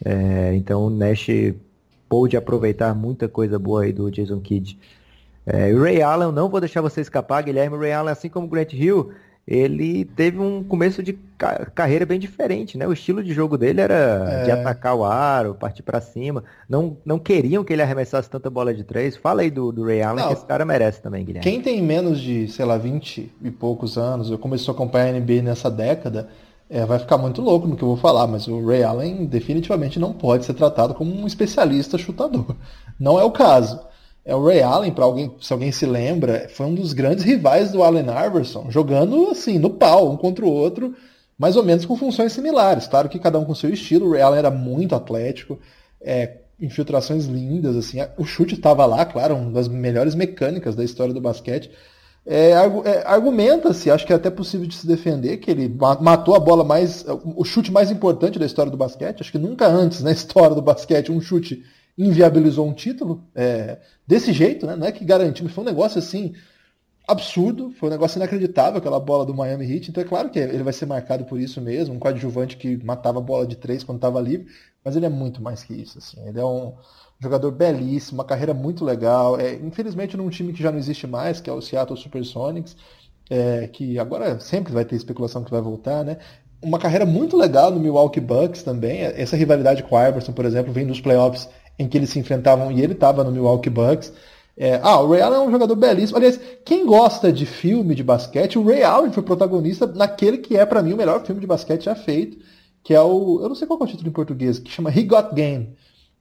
É, 0.05 0.55
então 0.55 0.85
o 0.85 0.89
Nash 0.89 1.27
pôde 2.07 2.37
aproveitar 2.37 2.93
muita 2.95 3.27
coisa 3.27 3.59
boa 3.59 3.83
aí 3.83 3.91
do 3.91 4.09
Jason 4.09 4.39
Kidd. 4.39 4.79
É, 5.45 5.73
o 5.73 5.81
Ray 5.81 6.01
Allen, 6.01 6.31
não 6.31 6.47
vou 6.47 6.61
deixar 6.61 6.79
você 6.81 7.01
escapar, 7.01 7.43
Guilherme. 7.43 7.75
O 7.75 7.79
Ray 7.79 7.91
Allen, 7.91 8.11
assim 8.11 8.29
como 8.29 8.47
o 8.47 8.49
Grant 8.49 8.71
Hill, 8.73 9.11
ele 9.45 10.05
teve 10.05 10.39
um 10.39 10.63
começo 10.63 11.03
de 11.03 11.17
carreira 11.75 12.05
bem 12.05 12.17
diferente, 12.17 12.77
né? 12.77 12.87
O 12.87 12.93
estilo 12.93 13.21
de 13.21 13.33
jogo 13.33 13.57
dele 13.57 13.81
era 13.81 14.25
é... 14.29 14.43
de 14.45 14.51
atacar 14.51 14.95
o 14.95 15.03
aro, 15.03 15.53
partir 15.53 15.83
para 15.83 15.99
cima. 15.99 16.43
Não, 16.67 16.95
não 17.05 17.19
queriam 17.19 17.63
que 17.63 17.73
ele 17.73 17.81
arremessasse 17.81 18.29
tanta 18.29 18.49
bola 18.49 18.73
de 18.73 18.85
três. 18.85 19.17
Fala 19.17 19.41
aí 19.41 19.51
do, 19.51 19.71
do 19.71 19.83
Ray 19.85 20.01
Allen, 20.01 20.23
não, 20.23 20.27
que 20.29 20.37
esse 20.37 20.45
cara 20.45 20.63
merece 20.63 21.01
também, 21.01 21.25
Guilherme. 21.25 21.43
Quem 21.43 21.61
tem 21.61 21.81
menos 21.81 22.21
de, 22.21 22.47
sei 22.47 22.63
lá, 22.63 22.77
20 22.77 23.33
e 23.41 23.51
poucos 23.51 23.97
anos, 23.97 24.31
eu 24.31 24.37
comecei 24.37 24.69
a 24.69 24.71
acompanhar 24.71 25.13
a 25.13 25.19
NBA 25.19 25.41
nessa 25.41 25.69
década, 25.69 26.29
é, 26.69 26.85
vai 26.85 26.97
ficar 26.97 27.17
muito 27.17 27.41
louco 27.41 27.67
no 27.67 27.75
que 27.75 27.83
eu 27.83 27.89
vou 27.89 27.97
falar, 27.97 28.25
mas 28.27 28.47
o 28.47 28.65
Ray 28.65 28.83
Allen 28.83 29.25
definitivamente 29.25 29.99
não 29.99 30.13
pode 30.13 30.45
ser 30.45 30.53
tratado 30.53 30.93
como 30.93 31.13
um 31.13 31.27
especialista 31.27 31.97
chutador. 31.97 32.55
Não 32.97 33.19
é 33.19 33.23
o 33.23 33.31
caso. 33.31 33.79
É 34.25 34.33
o 34.33 34.45
Ray 34.45 34.61
Allen, 34.61 34.91
para 34.91 35.03
alguém, 35.03 35.35
se 35.41 35.51
alguém 35.51 35.71
se 35.71 35.85
lembra, 35.85 36.47
foi 36.49 36.65
um 36.65 36.75
dos 36.75 36.93
grandes 36.93 37.25
rivais 37.25 37.71
do 37.71 37.83
Allen 37.83 38.05
Iverson, 38.27 38.71
jogando 38.71 39.29
assim 39.29 39.59
no 39.59 39.69
pau, 39.69 40.09
um 40.11 40.15
contra 40.15 40.45
o 40.45 40.51
outro, 40.51 40.95
mais 41.37 41.57
ou 41.57 41.63
menos 41.63 41.85
com 41.85 41.97
funções 41.97 42.31
similares. 42.31 42.87
Claro 42.87 43.09
que 43.09 43.19
cada 43.19 43.37
um 43.37 43.43
com 43.43 43.53
seu 43.53 43.69
estilo. 43.69 44.07
O 44.07 44.11
Ray 44.11 44.21
Allen 44.21 44.39
era 44.39 44.51
muito 44.51 44.95
atlético, 44.95 45.59
é, 45.99 46.37
infiltrações 46.59 47.25
lindas, 47.25 47.75
assim. 47.75 47.97
O 48.17 48.23
chute 48.23 48.55
estava 48.55 48.85
lá, 48.85 49.05
claro, 49.05 49.35
uma 49.35 49.51
das 49.51 49.67
melhores 49.67 50.15
mecânicas 50.15 50.73
da 50.73 50.85
história 50.85 51.13
do 51.13 51.19
basquete. 51.19 51.69
É, 52.25 52.51
é, 52.51 53.03
Argumenta-se, 53.05 53.91
acho 53.91 54.05
que 54.07 54.13
é 54.13 54.15
até 54.15 54.29
possível 54.29 54.65
de 54.65 54.75
se 54.75 54.87
defender, 54.87 55.37
que 55.37 55.51
ele 55.51 55.67
matou 55.99 56.33
a 56.35 56.39
bola 56.39 56.63
mais. 56.63 57.05
o 57.07 57.43
chute 57.43 57.71
mais 57.71 57.91
importante 57.91 58.39
da 58.39 58.45
história 58.45 58.71
do 58.71 58.77
basquete. 58.77 59.19
Acho 59.19 59.31
que 59.33 59.37
nunca 59.37 59.67
antes 59.67 60.01
na 60.01 60.11
história 60.13 60.55
do 60.55 60.61
basquete 60.61 61.11
um 61.11 61.19
chute 61.19 61.63
inviabilizou 61.97 62.67
um 62.67 62.73
título 62.73 63.23
é, 63.35 63.79
desse 64.05 64.33
jeito, 64.33 64.65
né? 64.65 64.75
Não 64.75 64.87
é 64.87 64.91
que 64.91 65.05
garantiu, 65.05 65.47
foi 65.49 65.63
um 65.63 65.67
negócio 65.67 65.99
assim 65.99 66.33
absurdo, 67.07 67.71
foi 67.71 67.89
um 67.89 67.91
negócio 67.91 68.17
inacreditável 68.17 68.77
aquela 68.77 68.99
bola 68.99 69.25
do 69.25 69.33
Miami 69.33 69.71
Heat. 69.71 69.89
Então 69.89 70.03
é 70.03 70.07
claro 70.07 70.29
que 70.29 70.39
ele 70.39 70.63
vai 70.63 70.73
ser 70.73 70.85
marcado 70.85 71.25
por 71.25 71.39
isso 71.39 71.59
mesmo, 71.61 71.95
um 71.95 71.99
coadjuvante 71.99 72.57
que 72.57 72.77
matava 72.83 73.19
a 73.19 73.21
bola 73.21 73.45
de 73.45 73.55
três 73.55 73.83
quando 73.83 73.97
estava 73.97 74.21
livre, 74.21 74.47
mas 74.83 74.95
ele 74.95 75.05
é 75.05 75.09
muito 75.09 75.41
mais 75.41 75.63
que 75.63 75.73
isso. 75.73 75.97
Assim. 75.97 76.17
Ele 76.25 76.39
é 76.39 76.45
um 76.45 76.73
jogador 77.19 77.51
belíssimo, 77.51 78.19
uma 78.19 78.25
carreira 78.25 78.53
muito 78.53 78.85
legal. 78.85 79.39
É, 79.39 79.53
infelizmente 79.55 80.15
num 80.15 80.29
time 80.29 80.53
que 80.53 80.63
já 80.63 80.71
não 80.71 80.79
existe 80.79 81.05
mais, 81.05 81.41
que 81.41 81.49
é 81.49 81.53
o 81.53 81.61
Seattle 81.61 81.99
SuperSonics, 81.99 82.75
é, 83.29 83.67
que 83.67 83.99
agora 83.99 84.39
sempre 84.39 84.73
vai 84.73 84.85
ter 84.85 84.95
especulação 84.95 85.43
que 85.43 85.51
vai 85.51 85.61
voltar, 85.61 86.03
né? 86.03 86.17
Uma 86.61 86.79
carreira 86.79 87.05
muito 87.05 87.35
legal 87.35 87.71
no 87.71 87.79
Milwaukee 87.79 88.21
Bucks 88.21 88.63
também. 88.63 89.01
Essa 89.01 89.35
rivalidade 89.35 89.83
com 89.83 89.95
o 89.95 90.07
Iverson, 90.07 90.31
por 90.31 90.45
exemplo, 90.45 90.71
vem 90.71 90.87
dos 90.87 91.01
playoffs 91.01 91.49
em 91.77 91.87
que 91.87 91.97
eles 91.97 92.09
se 92.09 92.19
enfrentavam 92.19 92.71
e 92.71 92.81
ele 92.81 92.93
estava 92.93 93.23
no 93.23 93.31
Milwaukee 93.31 93.69
Bucks. 93.69 94.13
É, 94.55 94.79
ah, 94.83 94.99
o 94.99 95.09
Ray 95.09 95.21
Allen 95.21 95.39
é 95.39 95.41
um 95.41 95.51
jogador 95.51 95.75
belíssimo. 95.75 96.17
Aliás, 96.17 96.39
quem 96.63 96.85
gosta 96.85 97.31
de 97.31 97.45
filme 97.45 97.95
de 97.95 98.03
basquete, 98.03 98.59
o 98.59 98.65
Ray 98.65 98.83
Allen 98.83 99.11
foi 99.11 99.23
protagonista 99.23 99.87
naquele 99.87 100.37
que 100.37 100.55
é 100.55 100.65
para 100.65 100.83
mim 100.83 100.93
o 100.93 100.97
melhor 100.97 101.25
filme 101.25 101.41
de 101.41 101.47
basquete 101.47 101.85
já 101.85 101.95
feito, 101.95 102.37
que 102.83 102.93
é 102.93 103.01
o, 103.01 103.39
eu 103.41 103.49
não 103.49 103.55
sei 103.55 103.67
qual 103.67 103.79
é 103.79 103.83
o 103.83 103.87
título 103.87 104.09
em 104.09 104.13
português, 104.13 104.59
que 104.59 104.69
chama 104.69 104.91
He 104.91 105.03
Got 105.03 105.33
Game. 105.33 105.75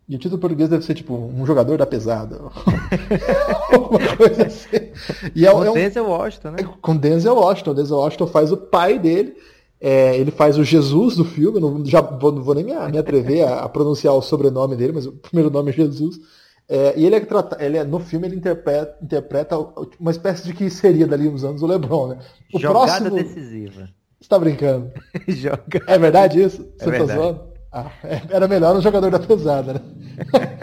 E 0.08 0.16
o 0.16 0.18
título 0.18 0.38
em 0.38 0.40
português 0.40 0.68
deve 0.68 0.84
ser 0.84 0.94
tipo 0.94 1.14
um 1.14 1.46
jogador 1.46 1.78
da 1.78 1.86
pesada. 1.86 2.38
Alguma 3.72 4.16
coisa 4.16 4.46
assim. 4.46 4.90
E 5.34 5.46
é, 5.46 5.50
com 5.50 5.64
é 5.64 5.70
um, 5.70 5.74
Denzel 5.74 6.06
Washington, 6.06 6.50
né? 6.50 6.56
Com 6.80 6.96
Denzel 6.96 7.34
Washington. 7.34 7.70
O 7.70 7.74
Denzel 7.74 7.96
Washington 7.98 8.26
faz 8.26 8.50
o 8.50 8.56
pai 8.56 8.98
dele. 8.98 9.36
É, 9.84 10.16
ele 10.16 10.30
faz 10.30 10.56
o 10.56 10.62
Jesus 10.62 11.16
do 11.16 11.24
filme, 11.24 11.58
não, 11.58 11.84
já 11.84 12.00
vou, 12.00 12.30
não 12.30 12.40
vou 12.40 12.54
nem 12.54 12.62
me, 12.62 12.72
me 12.72 12.98
atrever 12.98 13.42
a, 13.42 13.64
a, 13.64 13.68
pronunciar 13.68 14.14
o 14.14 14.22
sobrenome 14.22 14.76
dele, 14.76 14.92
mas 14.92 15.06
o 15.06 15.12
primeiro 15.12 15.50
nome 15.50 15.70
é 15.70 15.74
Jesus. 15.74 16.20
É, 16.68 16.94
e 16.96 17.04
ele 17.04 17.16
é, 17.16 17.26
ele 17.58 17.78
é, 17.78 17.82
no 17.82 17.98
filme 17.98 18.28
ele 18.28 18.36
interpreta, 18.36 18.96
interpreta 19.02 19.58
uma 19.98 20.12
espécie 20.12 20.44
de 20.44 20.54
que 20.54 20.70
seria 20.70 21.04
dali 21.04 21.28
uns 21.28 21.42
anos 21.42 21.62
o 21.62 21.66
LeBron, 21.66 22.10
né? 22.10 22.18
O 22.54 22.60
Jogada 22.60 23.10
próximo... 23.10 23.16
decisiva. 23.16 23.88
Você 24.20 24.28
tá 24.28 24.38
brincando? 24.38 24.92
É 25.88 25.98
verdade 25.98 26.40
isso? 26.40 26.64
É 26.78 26.84
Você 26.84 26.90
é 26.90 26.98
tá 27.00 27.14
zoando? 27.16 27.40
Ah, 27.72 27.90
é, 28.04 28.22
era 28.30 28.46
melhor 28.46 28.76
um 28.76 28.80
jogador 28.80 29.10
da 29.10 29.18
pesada, 29.18 29.74
né? 29.74 29.80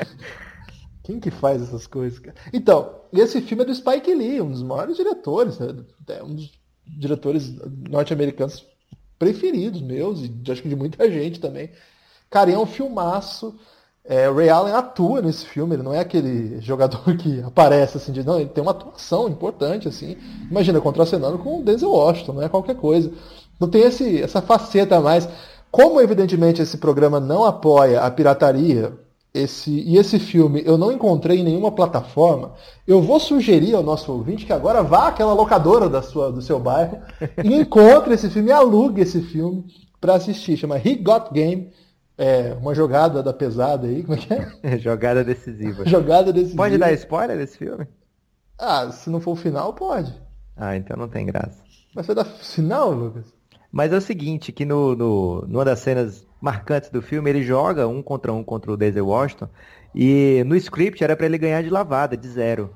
Quem 1.04 1.20
que 1.20 1.30
faz 1.30 1.62
essas 1.62 1.88
coisas, 1.88 2.20
cara? 2.20 2.38
Então, 2.54 3.02
esse 3.12 3.42
filme 3.42 3.64
é 3.64 3.66
do 3.66 3.76
Spike 3.76 4.14
Lee, 4.14 4.40
um 4.40 4.52
dos 4.52 4.64
maiores 4.64 4.96
diretores, 4.96 5.60
né? 5.60 5.76
um 6.24 6.36
dos 6.36 6.52
diretores 6.88 7.54
norte-americanos 7.90 8.66
preferidos 9.20 9.82
meus, 9.82 10.22
e 10.22 10.32
acho 10.50 10.62
que 10.62 10.70
de 10.70 10.76
muita 10.76 11.12
gente 11.12 11.40
também. 11.40 11.70
Cara, 12.30 12.52
é 12.52 12.58
um 12.58 12.66
filmaço. 12.66 13.54
É, 14.06 14.30
o 14.30 14.36
Ray 14.36 14.50
Allen 14.50 14.74
atua 14.74 15.22
nesse 15.22 15.46
filme, 15.46 15.76
ele 15.76 15.84
não 15.84 15.94
é 15.94 16.00
aquele 16.00 16.60
jogador 16.64 17.16
que 17.18 17.42
aparece 17.42 17.98
assim, 17.98 18.12
de, 18.12 18.24
não, 18.24 18.40
ele 18.40 18.50
tem 18.50 18.62
uma 18.62 18.72
atuação 18.72 19.28
importante, 19.28 19.88
assim. 19.88 20.18
Imagina, 20.50 20.80
contracenando 20.82 21.38
com 21.38 21.60
o 21.60 21.64
Denzel 21.64 21.92
Washington, 21.92 22.34
não 22.34 22.42
é 22.42 22.50
qualquer 22.50 22.76
coisa. 22.76 23.12
Não 23.60 23.70
tem 23.70 23.82
esse, 23.82 24.22
essa 24.22 24.42
faceta 24.42 24.96
a 24.98 25.02
mais. 25.02 25.28
Como, 25.70 26.02
evidentemente, 26.02 26.62
esse 26.62 26.78
programa 26.78 27.20
não 27.20 27.44
apoia 27.44 28.02
a 28.02 28.10
pirataria, 28.10 28.98
esse, 29.40 29.72
e 29.72 29.98
esse 29.98 30.20
filme 30.20 30.62
eu 30.66 30.78
não 30.78 30.92
encontrei 30.92 31.40
em 31.40 31.44
nenhuma 31.44 31.72
plataforma, 31.72 32.54
eu 32.86 33.02
vou 33.02 33.20
sugerir 33.20 33.76
ao 33.76 33.84
nosso 33.84 34.12
ouvinte 34.12 34.46
que 34.46 34.54
agora 34.54 34.84
vá 34.84 35.08
àquela 35.08 35.34
locadora 35.34 35.90
da 35.90 36.02
sua, 36.02 36.32
do 36.32 36.42
seu 36.42 36.60
bairro 36.60 37.00
e 37.44 37.54
encontre 37.54 38.14
esse 38.14 38.30
filme, 38.30 38.52
alugue 38.52 39.02
esse 39.02 39.22
filme 39.22 39.66
para 40.00 40.16
assistir. 40.16 40.58
Chama 40.58 40.78
He 40.78 40.96
Got 40.96 41.32
Game. 41.32 41.72
É, 42.18 42.54
uma 42.60 42.76
jogada 42.76 43.24
da 43.24 43.34
pesada 43.34 43.88
aí, 43.88 44.04
como 44.04 44.16
é 44.16 44.18
que 44.18 44.34
é? 44.34 44.78
jogada 44.80 45.24
decisiva. 45.24 45.88
jogada 45.88 46.34
decisiva. 46.34 46.58
Pode 46.58 46.78
dar 46.78 46.92
spoiler 46.92 47.38
desse 47.38 47.58
filme? 47.58 47.88
Ah, 48.58 48.92
se 48.92 49.10
não 49.10 49.22
for 49.22 49.32
o 49.32 49.36
final, 49.38 49.74
pode. 49.74 50.14
Ah, 50.58 50.76
então 50.76 50.98
não 50.98 51.08
tem 51.08 51.26
graça. 51.26 51.64
Mas 51.96 52.06
vai 52.06 52.16
dar 52.16 52.26
final, 52.26 52.92
Lucas? 52.92 53.34
Mas 53.72 53.94
é 53.94 53.98
o 53.98 54.02
seguinte, 54.02 54.52
que 54.52 54.66
no, 54.66 54.96
no, 54.96 55.46
numa 55.48 55.64
das 55.64 55.80
cenas 55.80 56.26
marcantes 56.42 56.90
do 56.90 57.02
filme, 57.02 57.30
ele 57.30 57.44
joga 57.44 57.88
um 57.88 58.02
contra 58.02 58.32
um 58.32 58.44
contra 58.44 58.72
o 58.72 58.78
Denzel 58.78 59.08
Washington, 59.08 59.50
e 59.94 60.44
no 60.46 60.56
script 60.56 61.04
era 61.04 61.16
para 61.16 61.26
ele 61.26 61.38
ganhar 61.38 61.62
de 61.62 61.70
lavada, 61.70 62.16
de 62.16 62.28
zero. 62.28 62.74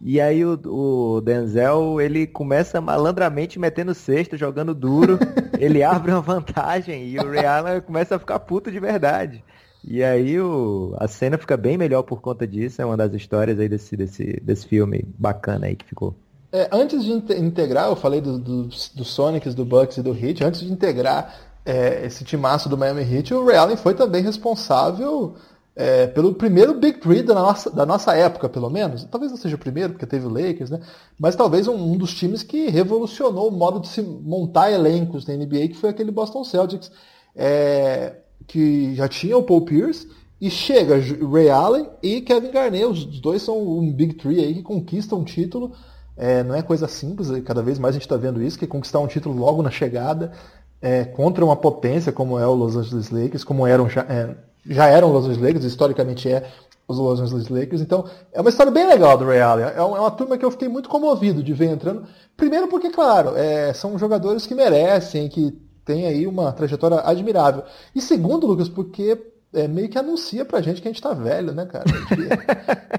E 0.00 0.20
aí 0.20 0.44
o, 0.44 0.60
o, 0.66 1.20
Denzel, 1.22 2.00
ele 2.00 2.26
começa 2.26 2.80
malandramente 2.80 3.58
metendo 3.58 3.94
cesta, 3.94 4.36
jogando 4.36 4.74
duro, 4.74 5.18
ele 5.58 5.82
abre 5.82 6.12
uma 6.12 6.20
vantagem 6.20 7.08
e 7.08 7.18
o 7.18 7.30
Ray 7.30 7.46
Allen 7.46 7.80
começa 7.80 8.16
a 8.16 8.18
ficar 8.18 8.38
puto 8.40 8.70
de 8.70 8.78
verdade. 8.78 9.42
E 9.82 10.02
aí 10.02 10.38
o, 10.38 10.94
a 10.98 11.08
cena 11.08 11.38
fica 11.38 11.56
bem 11.56 11.78
melhor 11.78 12.02
por 12.02 12.20
conta 12.20 12.46
disso, 12.46 12.82
é 12.82 12.84
uma 12.84 12.96
das 12.96 13.14
histórias 13.14 13.58
aí 13.58 13.68
desse, 13.68 13.96
desse, 13.96 14.40
desse 14.42 14.66
filme 14.66 15.04
bacana 15.18 15.66
aí 15.66 15.76
que 15.76 15.86
ficou. 15.86 16.14
É, 16.52 16.68
antes 16.72 17.04
de 17.04 17.12
integrar, 17.12 17.88
eu 17.88 17.96
falei 17.96 18.20
do, 18.20 18.38
do, 18.38 18.64
do 18.64 19.04
Sonics, 19.04 19.54
do 19.54 19.64
Bucks 19.64 19.96
e 19.96 20.02
do 20.02 20.16
Heat, 20.16 20.44
antes 20.44 20.60
de 20.60 20.72
integrar 20.72 21.45
é, 21.66 22.06
esse 22.06 22.24
timaço 22.24 22.68
do 22.68 22.78
Miami 22.78 23.02
Heat, 23.02 23.34
o 23.34 23.44
Ray 23.44 23.56
Allen 23.56 23.76
foi 23.76 23.92
também 23.92 24.22
responsável 24.22 25.34
é, 25.74 26.06
pelo 26.06 26.32
primeiro 26.32 26.74
Big 26.74 27.00
Three 27.00 27.22
da 27.22 27.34
nossa, 27.34 27.70
da 27.70 27.84
nossa 27.84 28.14
época, 28.14 28.48
pelo 28.48 28.70
menos. 28.70 29.04
Talvez 29.04 29.32
não 29.32 29.36
seja 29.36 29.56
o 29.56 29.58
primeiro, 29.58 29.92
porque 29.92 30.06
teve 30.06 30.24
o 30.24 30.30
Lakers, 30.30 30.70
né? 30.70 30.80
Mas 31.18 31.34
talvez 31.34 31.66
um, 31.66 31.74
um, 31.74 31.98
dos 31.98 32.14
times 32.14 32.44
que 32.44 32.70
revolucionou 32.70 33.48
o 33.48 33.52
modo 33.52 33.80
de 33.80 33.88
se 33.88 34.00
montar 34.00 34.70
elencos 34.70 35.26
na 35.26 35.34
NBA, 35.34 35.68
que 35.68 35.76
foi 35.76 35.90
aquele 35.90 36.12
Boston 36.12 36.44
Celtics, 36.44 36.90
é, 37.34 38.14
que 38.46 38.94
já 38.94 39.08
tinha 39.08 39.36
o 39.36 39.42
Paul 39.42 39.62
Pierce, 39.62 40.08
e 40.40 40.48
chega 40.48 40.94
Ray 41.30 41.50
Allen 41.50 41.88
e 42.00 42.20
Kevin 42.20 42.52
Garnett. 42.52 42.86
Os 42.86 43.04
dois 43.20 43.42
são 43.42 43.60
um 43.60 43.92
Big 43.92 44.14
Three 44.14 44.38
aí 44.38 44.54
que 44.54 44.62
conquistam 44.62 45.18
um 45.18 45.24
título 45.24 45.72
é, 46.16 46.42
não 46.42 46.54
é 46.54 46.62
coisa 46.62 46.88
simples, 46.88 47.28
cada 47.44 47.62
vez 47.62 47.78
mais 47.78 47.94
a 47.94 47.98
gente 47.98 48.06
está 48.06 48.16
vendo 48.16 48.42
isso, 48.42 48.58
que 48.58 48.66
conquistar 48.66 49.00
um 49.00 49.06
título 49.06 49.36
logo 49.36 49.62
na 49.62 49.70
chegada 49.70 50.32
é, 50.80 51.04
contra 51.04 51.44
uma 51.44 51.56
potência 51.56 52.12
como 52.12 52.38
é 52.38 52.46
o 52.46 52.54
Los 52.54 52.76
Angeles 52.76 53.10
Lakers, 53.10 53.44
como 53.44 53.66
eram 53.66 53.88
já, 53.88 54.02
é, 54.02 54.34
já 54.66 54.86
eram 54.86 55.08
os 55.08 55.14
Los 55.14 55.24
Angeles 55.24 55.42
Lakers, 55.42 55.64
historicamente 55.64 56.28
é 56.28 56.46
os 56.88 56.98
Los 56.98 57.20
Angeles 57.20 57.48
Lakers. 57.48 57.80
Então, 57.80 58.04
é 58.32 58.40
uma 58.40 58.50
história 58.50 58.70
bem 58.70 58.86
legal 58.86 59.18
do 59.18 59.24
Allen. 59.24 59.66
É 59.74 59.82
uma, 59.82 59.96
é 59.96 60.00
uma 60.00 60.10
turma 60.10 60.38
que 60.38 60.44
eu 60.44 60.50
fiquei 60.50 60.68
muito 60.68 60.88
comovido 60.88 61.42
de 61.42 61.52
ver 61.52 61.70
entrando. 61.70 62.06
Primeiro 62.36 62.68
porque, 62.68 62.90
claro, 62.90 63.36
é, 63.36 63.72
são 63.72 63.98
jogadores 63.98 64.46
que 64.46 64.54
merecem, 64.54 65.28
que 65.28 65.52
tem 65.84 66.06
aí 66.06 66.26
uma 66.26 66.52
trajetória 66.52 67.00
admirável. 67.00 67.64
E 67.94 68.00
segundo, 68.00 68.46
Lucas, 68.46 68.68
porque 68.68 69.18
é, 69.52 69.66
meio 69.66 69.88
que 69.88 69.98
anuncia 69.98 70.44
pra 70.44 70.60
gente 70.60 70.82
que 70.82 70.88
a 70.88 70.90
gente 70.90 71.02
tá 71.02 71.14
velho, 71.14 71.52
né, 71.52 71.66
cara? 71.66 71.84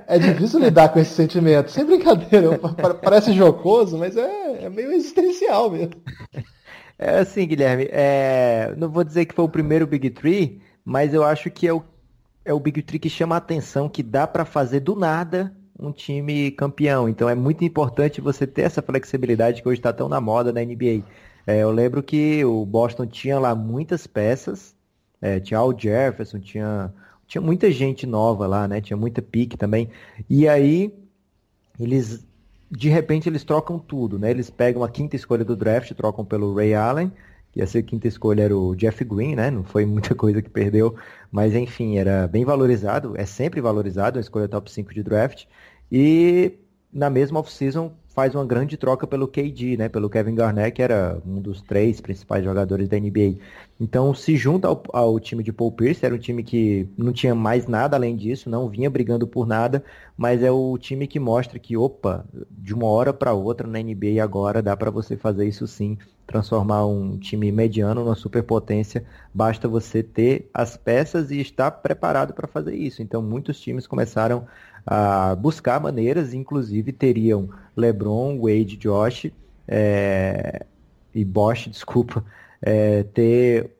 É 0.07 0.17
difícil 0.17 0.59
lidar 0.59 0.89
com 0.89 0.99
esse 0.99 1.13
sentimento. 1.13 1.69
Sem 1.69 1.85
brincadeira, 1.85 2.57
parece 3.03 3.33
jocoso, 3.33 3.97
mas 3.97 4.15
é, 4.15 4.63
é 4.63 4.69
meio 4.69 4.91
existencial 4.93 5.69
mesmo. 5.69 5.95
É 6.99 7.19
assim, 7.19 7.45
Guilherme, 7.47 7.87
é... 7.91 8.73
não 8.77 8.89
vou 8.89 9.03
dizer 9.03 9.25
que 9.25 9.35
foi 9.35 9.45
o 9.45 9.49
primeiro 9.49 9.85
Big 9.85 10.09
Tree, 10.09 10.61
mas 10.83 11.13
eu 11.13 11.23
acho 11.23 11.51
que 11.51 11.67
é 11.67 11.73
o, 11.73 11.83
é 12.43 12.53
o 12.53 12.59
Big 12.59 12.81
Tree 12.81 12.99
que 12.99 13.09
chama 13.09 13.35
a 13.35 13.37
atenção, 13.37 13.87
que 13.87 14.01
dá 14.01 14.25
para 14.25 14.45
fazer 14.45 14.79
do 14.79 14.95
nada 14.95 15.55
um 15.79 15.91
time 15.91 16.51
campeão. 16.51 17.07
Então 17.07 17.29
é 17.29 17.35
muito 17.35 17.63
importante 17.63 18.19
você 18.21 18.47
ter 18.47 18.63
essa 18.63 18.81
flexibilidade 18.81 19.61
que 19.61 19.67
hoje 19.67 19.79
está 19.79 19.93
tão 19.93 20.09
na 20.09 20.19
moda 20.19 20.51
na 20.51 20.61
NBA. 20.61 21.03
É, 21.45 21.59
eu 21.59 21.71
lembro 21.71 22.01
que 22.03 22.43
o 22.43 22.65
Boston 22.65 23.05
tinha 23.05 23.39
lá 23.39 23.55
muitas 23.55 24.07
peças, 24.07 24.75
é, 25.21 25.39
tinha 25.39 25.59
Al 25.59 25.77
Jefferson, 25.77 26.39
tinha, 26.39 26.93
tinha 27.27 27.41
muita 27.41 27.71
gente 27.71 28.05
nova 28.05 28.47
lá, 28.47 28.67
né? 28.67 28.81
Tinha 28.81 28.97
muita 28.97 29.21
pique 29.21 29.55
também. 29.55 29.89
E 30.29 30.47
aí, 30.47 30.93
eles, 31.79 32.25
de 32.69 32.89
repente, 32.89 33.29
eles 33.29 33.43
trocam 33.43 33.79
tudo, 33.79 34.19
né? 34.19 34.29
Eles 34.29 34.49
pegam 34.49 34.83
a 34.83 34.89
quinta 34.89 35.15
escolha 35.15 35.45
do 35.45 35.55
draft, 35.55 35.91
trocam 35.93 36.25
pelo 36.25 36.53
Ray 36.55 36.73
Allen, 36.73 37.11
que 37.51 37.61
a 37.61 37.83
quinta 37.83 38.07
escolha 38.07 38.43
era 38.43 38.55
o 38.55 38.75
Jeff 38.75 39.03
Green, 39.03 39.35
né? 39.35 39.49
Não 39.49 39.63
foi 39.63 39.85
muita 39.85 40.13
coisa 40.15 40.41
que 40.41 40.49
perdeu, 40.49 40.95
mas 41.31 41.55
enfim, 41.55 41.97
era 41.97 42.27
bem 42.27 42.45
valorizado, 42.45 43.13
é 43.17 43.25
sempre 43.25 43.61
valorizado, 43.61 44.19
a 44.19 44.21
escolha 44.21 44.47
top 44.47 44.71
5 44.71 44.93
de 44.93 45.03
draft. 45.03 45.45
E 45.91 46.59
na 46.91 47.09
mesma 47.09 47.39
off-season 47.39 47.91
faz 48.17 48.33
uma 48.33 48.43
grande 48.43 48.77
troca 48.77 49.05
pelo 49.05 49.27
KD, 49.27 49.77
né? 49.77 49.89
Pelo 49.89 50.09
Kevin 50.09 50.33
Garnett, 50.33 50.71
que 50.71 50.81
era 50.81 51.21
um 51.23 51.39
dos 51.39 51.61
três 51.61 52.01
principais 52.01 52.43
jogadores 52.43 52.89
da 52.89 52.97
NBA. 52.99 53.35
Então 53.79 54.11
se 54.11 54.35
junta 54.35 54.67
ao, 54.67 54.83
ao, 54.91 55.19
time 55.19 55.43
de 55.43 55.53
Paul 55.53 55.71
Pierce, 55.71 56.03
era 56.03 56.15
um 56.15 56.17
time 56.17 56.43
que 56.43 56.89
não 56.97 57.13
tinha 57.13 57.35
mais 57.35 57.67
nada 57.67 57.95
além 57.95 58.15
disso, 58.15 58.49
não 58.49 58.67
vinha 58.67 58.89
brigando 58.89 59.27
por 59.27 59.45
nada, 59.45 59.83
mas 60.17 60.41
é 60.41 60.49
o 60.49 60.75
time 60.79 61.05
que 61.05 61.19
mostra 61.19 61.59
que, 61.59 61.77
opa, 61.77 62.25
de 62.49 62.73
uma 62.73 62.87
hora 62.87 63.13
para 63.13 63.33
outra 63.33 63.67
na 63.67 63.77
NBA 63.79 64.23
agora 64.23 64.63
dá 64.63 64.75
para 64.75 64.89
você 64.89 65.15
fazer 65.15 65.47
isso 65.47 65.67
sim, 65.67 65.95
transformar 66.25 66.87
um 66.87 67.19
time 67.19 67.51
mediano 67.51 68.03
numa 68.03 68.15
superpotência, 68.15 69.05
basta 69.31 69.67
você 69.67 70.01
ter 70.01 70.49
as 70.51 70.75
peças 70.75 71.29
e 71.29 71.39
estar 71.39 71.69
preparado 71.69 72.33
para 72.33 72.47
fazer 72.47 72.73
isso. 72.75 73.03
Então 73.03 73.21
muitos 73.21 73.59
times 73.59 73.85
começaram 73.85 74.47
a 74.87 75.35
buscar 75.35 75.81
maneiras, 75.81 76.33
inclusive 76.33 76.93
teriam 76.93 77.49
LeBron, 77.75 78.39
Wade, 78.39 78.77
Josh 78.77 79.29
é, 79.67 80.65
e 81.13 81.25
Bosch, 81.25 81.67
desculpa, 81.69 82.23
é, 82.61 83.03
ter 83.03 83.71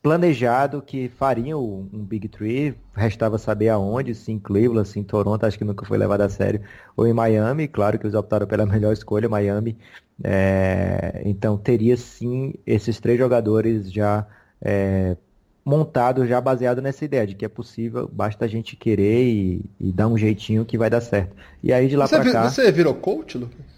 planejado 0.00 0.80
que 0.80 1.08
fariam 1.08 1.88
um 1.92 2.04
Big 2.04 2.28
Three, 2.28 2.76
restava 2.94 3.38
saber 3.38 3.68
aonde, 3.68 4.14
se 4.14 4.32
em 4.32 4.38
Cleveland, 4.38 4.88
se 4.88 4.98
em 4.98 5.04
Toronto, 5.04 5.44
acho 5.44 5.58
que 5.58 5.64
nunca 5.64 5.84
foi 5.84 5.98
levado 5.98 6.22
a 6.22 6.28
sério, 6.28 6.60
ou 6.96 7.06
em 7.06 7.12
Miami, 7.12 7.68
claro 7.68 7.98
que 7.98 8.06
eles 8.06 8.14
optaram 8.14 8.46
pela 8.46 8.66
melhor 8.66 8.92
escolha, 8.92 9.28
Miami, 9.28 9.76
é, 10.22 11.22
então 11.24 11.56
teria 11.58 11.96
sim 11.96 12.54
esses 12.64 13.00
três 13.00 13.18
jogadores 13.18 13.92
já 13.92 14.26
é, 14.60 15.16
montado 15.64 16.26
já 16.26 16.40
baseado 16.40 16.82
nessa 16.82 17.04
ideia 17.04 17.26
de 17.26 17.34
que 17.34 17.44
é 17.44 17.48
possível, 17.48 18.08
basta 18.12 18.44
a 18.44 18.48
gente 18.48 18.76
querer 18.76 19.24
e, 19.24 19.64
e 19.80 19.92
dar 19.92 20.08
um 20.08 20.18
jeitinho 20.18 20.64
que 20.64 20.76
vai 20.76 20.90
dar 20.90 21.00
certo. 21.00 21.34
E 21.62 21.72
aí 21.72 21.88
de 21.88 21.96
lá 21.96 22.08
para 22.08 22.30
cá. 22.30 22.50
Você 22.50 22.70
virou 22.72 22.94
coach, 22.94 23.38
Lucas? 23.38 23.72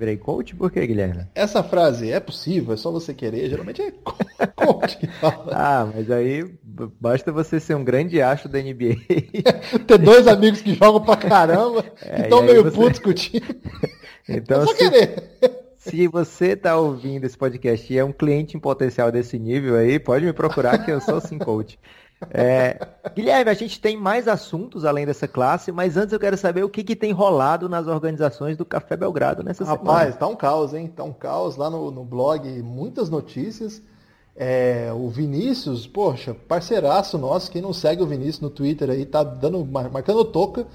Virei 0.00 0.16
coach? 0.16 0.56
Por 0.56 0.70
que, 0.70 0.86
Guilherme? 0.86 1.26
Essa 1.34 1.62
frase 1.62 2.10
é 2.10 2.18
possível, 2.18 2.72
é 2.72 2.76
só 2.78 2.90
você 2.90 3.12
querer, 3.12 3.50
geralmente 3.50 3.82
é 3.82 3.92
coach 4.56 4.96
que 4.96 5.06
fala. 5.06 5.52
ah, 5.52 5.92
mas 5.94 6.10
aí 6.10 6.50
basta 6.98 7.30
você 7.30 7.60
ser 7.60 7.74
um 7.74 7.84
grande 7.84 8.22
acho 8.22 8.48
da 8.48 8.58
NBA. 8.58 8.96
Ter 9.86 9.98
dois 9.98 10.26
amigos 10.26 10.62
que 10.62 10.74
jogam 10.74 11.02
pra 11.02 11.16
caramba, 11.16 11.84
é, 12.00 12.22
estão 12.22 12.42
meio 12.42 12.62
você... 12.62 12.74
putos 12.74 13.00
com 13.00 13.10
o 13.10 13.14
time. 13.14 13.44
então, 14.26 14.62
é 14.62 14.64
só 14.64 14.72
se... 14.72 14.78
querer. 14.78 15.59
Se 15.80 16.06
você 16.06 16.48
está 16.48 16.76
ouvindo 16.76 17.24
esse 17.24 17.38
podcast 17.38 17.90
e 17.90 17.98
é 17.98 18.04
um 18.04 18.12
cliente 18.12 18.54
em 18.54 18.60
potencial 18.60 19.10
desse 19.10 19.38
nível 19.38 19.76
aí, 19.76 19.98
pode 19.98 20.26
me 20.26 20.32
procurar 20.34 20.76
que 20.84 20.90
eu 20.90 21.00
sou 21.00 21.22
sim 21.22 21.38
coach. 21.38 21.78
É, 22.28 22.86
Guilherme, 23.14 23.50
a 23.50 23.54
gente 23.54 23.80
tem 23.80 23.96
mais 23.96 24.28
assuntos 24.28 24.84
além 24.84 25.06
dessa 25.06 25.26
classe, 25.26 25.72
mas 25.72 25.96
antes 25.96 26.12
eu 26.12 26.20
quero 26.20 26.36
saber 26.36 26.62
o 26.62 26.68
que, 26.68 26.84
que 26.84 26.94
tem 26.94 27.12
rolado 27.12 27.66
nas 27.66 27.86
organizações 27.86 28.58
do 28.58 28.64
Café 28.66 28.94
Belgrado 28.94 29.42
nessa 29.42 29.64
Rapaz, 29.64 29.80
semana. 29.80 29.98
Rapaz, 30.00 30.16
tá 30.18 30.26
um 30.26 30.36
caos, 30.36 30.74
hein? 30.74 30.92
Tá 30.94 31.02
um 31.02 31.14
caos 31.14 31.56
lá 31.56 31.70
no, 31.70 31.90
no 31.90 32.04
blog, 32.04 32.46
muitas 32.62 33.08
notícias. 33.08 33.80
É, 34.36 34.92
o 34.94 35.08
Vinícius, 35.08 35.86
poxa, 35.86 36.34
parceiraço 36.34 37.16
nosso, 37.16 37.50
quem 37.50 37.62
não 37.62 37.72
segue 37.72 38.02
o 38.02 38.06
Vinícius 38.06 38.40
no 38.40 38.50
Twitter 38.50 38.90
aí, 38.90 39.06
tá 39.06 39.24
dando, 39.24 39.64
marcando 39.64 40.26
toca 40.26 40.66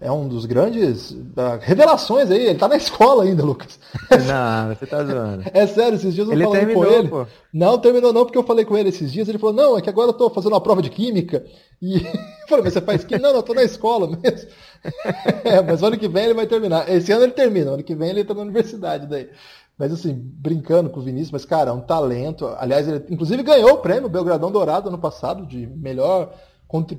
é 0.00 0.10
um 0.10 0.26
dos 0.26 0.46
grandes 0.46 1.10
uh, 1.10 1.58
revelações 1.60 2.30
aí. 2.30 2.46
Ele 2.46 2.58
tá 2.58 2.66
na 2.66 2.76
escola 2.76 3.24
ainda, 3.24 3.44
Lucas. 3.44 3.78
Não, 4.10 4.74
você 4.74 4.86
tá 4.86 5.04
zoando. 5.04 5.44
É 5.52 5.66
sério, 5.66 5.96
esses 5.96 6.14
dias 6.14 6.26
eu 6.26 6.32
ele 6.32 6.44
falei 6.44 6.60
terminou, 6.60 6.84
com 6.84 6.90
ele. 6.90 7.08
Pô. 7.08 7.26
Não, 7.52 7.78
terminou 7.78 8.12
não, 8.12 8.24
porque 8.24 8.38
eu 8.38 8.42
falei 8.42 8.64
com 8.64 8.78
ele 8.78 8.88
esses 8.88 9.12
dias. 9.12 9.28
Ele 9.28 9.38
falou, 9.38 9.54
não, 9.54 9.76
é 9.76 9.82
que 9.82 9.90
agora 9.90 10.08
eu 10.08 10.14
tô 10.14 10.30
fazendo 10.30 10.52
uma 10.52 10.60
prova 10.60 10.80
de 10.80 10.88
química. 10.88 11.44
E 11.82 11.96
eu 12.00 12.48
falei, 12.48 12.64
mas 12.64 12.72
você 12.72 12.80
faz 12.80 13.04
química? 13.04 13.26
Não, 13.26 13.34
não, 13.34 13.40
eu 13.40 13.42
tô 13.42 13.52
na 13.52 13.62
escola 13.62 14.06
mesmo. 14.06 14.48
é, 15.44 15.60
mas 15.60 15.82
ano 15.82 15.98
que 15.98 16.08
vem 16.08 16.24
ele 16.24 16.34
vai 16.34 16.46
terminar. 16.46 16.88
Esse 16.88 17.12
ano 17.12 17.24
ele 17.24 17.32
termina, 17.32 17.72
ano 17.72 17.82
que 17.82 17.94
vem 17.94 18.08
ele 18.08 18.24
tá 18.24 18.32
na 18.32 18.42
universidade 18.42 19.06
daí. 19.06 19.28
Mas 19.76 19.92
assim, 19.92 20.14
brincando 20.14 20.88
com 20.88 21.00
o 21.00 21.02
Vinícius, 21.02 21.32
mas 21.32 21.44
cara, 21.44 21.70
é 21.70 21.72
um 21.74 21.80
talento. 21.80 22.46
Aliás, 22.58 22.88
ele 22.88 23.04
inclusive 23.10 23.42
ganhou 23.42 23.72
o 23.72 23.78
prêmio 23.78 24.08
Belgradão 24.08 24.50
Dourado 24.50 24.88
ano 24.88 24.98
passado 24.98 25.46
de 25.46 25.66
melhor 25.66 26.32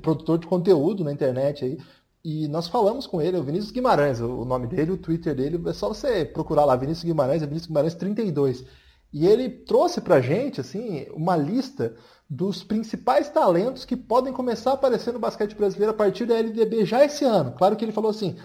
produtor 0.02 0.38
de 0.38 0.46
conteúdo 0.46 1.02
na 1.02 1.12
internet 1.12 1.64
aí. 1.64 1.78
E 2.24 2.46
nós 2.46 2.68
falamos 2.68 3.06
com 3.06 3.20
ele, 3.20 3.36
o 3.36 3.42
Vinícius 3.42 3.72
Guimarães, 3.72 4.20
o 4.20 4.44
nome 4.44 4.68
dele, 4.68 4.92
o 4.92 4.96
Twitter 4.96 5.34
dele, 5.34 5.60
é 5.68 5.72
só 5.72 5.88
você 5.88 6.24
procurar 6.24 6.64
lá, 6.64 6.76
Vinícius 6.76 7.04
Guimarães, 7.04 7.42
é 7.42 7.46
Vinícius 7.46 7.66
Guimarães 7.66 7.94
32. 7.94 8.64
E 9.12 9.26
ele 9.26 9.48
trouxe 9.48 10.00
pra 10.00 10.20
gente, 10.20 10.60
assim, 10.60 11.06
uma 11.14 11.36
lista 11.36 11.96
dos 12.30 12.62
principais 12.62 13.28
talentos 13.28 13.84
que 13.84 13.96
podem 13.96 14.32
começar 14.32 14.70
a 14.70 14.74
aparecer 14.74 15.12
no 15.12 15.18
basquete 15.18 15.54
brasileiro 15.54 15.92
a 15.92 15.96
partir 15.96 16.24
da 16.24 16.38
LDB 16.38 16.86
já 16.86 17.04
esse 17.04 17.24
ano. 17.24 17.52
Claro 17.52 17.76
que 17.76 17.84
ele 17.84 17.92
falou 17.92 18.10
assim, 18.10 18.36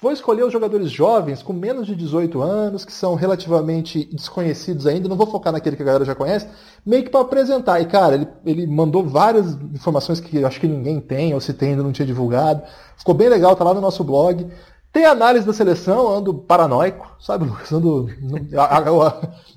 Vou 0.00 0.12
escolher 0.12 0.44
os 0.44 0.52
jogadores 0.52 0.90
jovens 0.90 1.42
com 1.42 1.52
menos 1.52 1.86
de 1.86 1.94
18 1.94 2.42
anos, 2.42 2.84
que 2.84 2.92
são 2.92 3.14
relativamente 3.14 4.04
desconhecidos 4.12 4.86
ainda, 4.86 5.08
não 5.08 5.16
vou 5.16 5.26
focar 5.26 5.52
naquele 5.52 5.76
que 5.76 5.82
a 5.82 5.86
galera 5.86 6.04
já 6.04 6.14
conhece, 6.14 6.48
meio 6.84 7.04
que 7.04 7.10
para 7.10 7.20
apresentar. 7.20 7.80
E, 7.80 7.86
cara, 7.86 8.14
ele, 8.14 8.28
ele 8.44 8.66
mandou 8.66 9.06
várias 9.06 9.54
informações 9.72 10.20
que 10.20 10.44
acho 10.44 10.60
que 10.60 10.66
ninguém 10.66 11.00
tem, 11.00 11.32
ou 11.32 11.40
se 11.40 11.54
tem 11.54 11.70
ainda 11.70 11.82
não 11.82 11.92
tinha 11.92 12.06
divulgado. 12.06 12.62
Ficou 12.96 13.14
bem 13.14 13.28
legal, 13.28 13.56
tá 13.56 13.64
lá 13.64 13.72
no 13.72 13.80
nosso 13.80 14.04
blog. 14.04 14.46
Tem 14.92 15.06
análise 15.06 15.46
da 15.46 15.52
seleção, 15.52 16.08
ando 16.08 16.34
paranoico, 16.34 17.16
sabe, 17.18 17.46
Lucas? 17.46 17.72
Ando, 17.72 18.08
eu, 18.52 19.02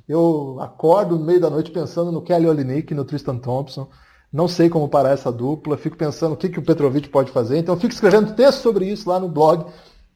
eu 0.08 0.58
acordo 0.60 1.18
no 1.18 1.26
meio 1.26 1.40
da 1.40 1.50
noite 1.50 1.72
pensando 1.72 2.12
no 2.12 2.22
Kelly 2.22 2.48
Olynyk, 2.48 2.94
no 2.94 3.06
Tristan 3.06 3.38
Thompson. 3.38 3.88
Não 4.32 4.48
sei 4.48 4.70
como 4.70 4.90
parar 4.90 5.12
essa 5.12 5.32
dupla, 5.32 5.78
fico 5.78 5.96
pensando 5.96 6.34
o 6.34 6.38
que, 6.38 6.50
que 6.50 6.60
o 6.60 6.64
Petrovic 6.64 7.10
pode 7.10 7.32
fazer. 7.32 7.58
Então, 7.58 7.78
fico 7.78 7.94
escrevendo 7.94 8.34
texto 8.34 8.62
sobre 8.62 8.86
isso 8.86 9.08
lá 9.08 9.20
no 9.20 9.30
blog. 9.30 9.66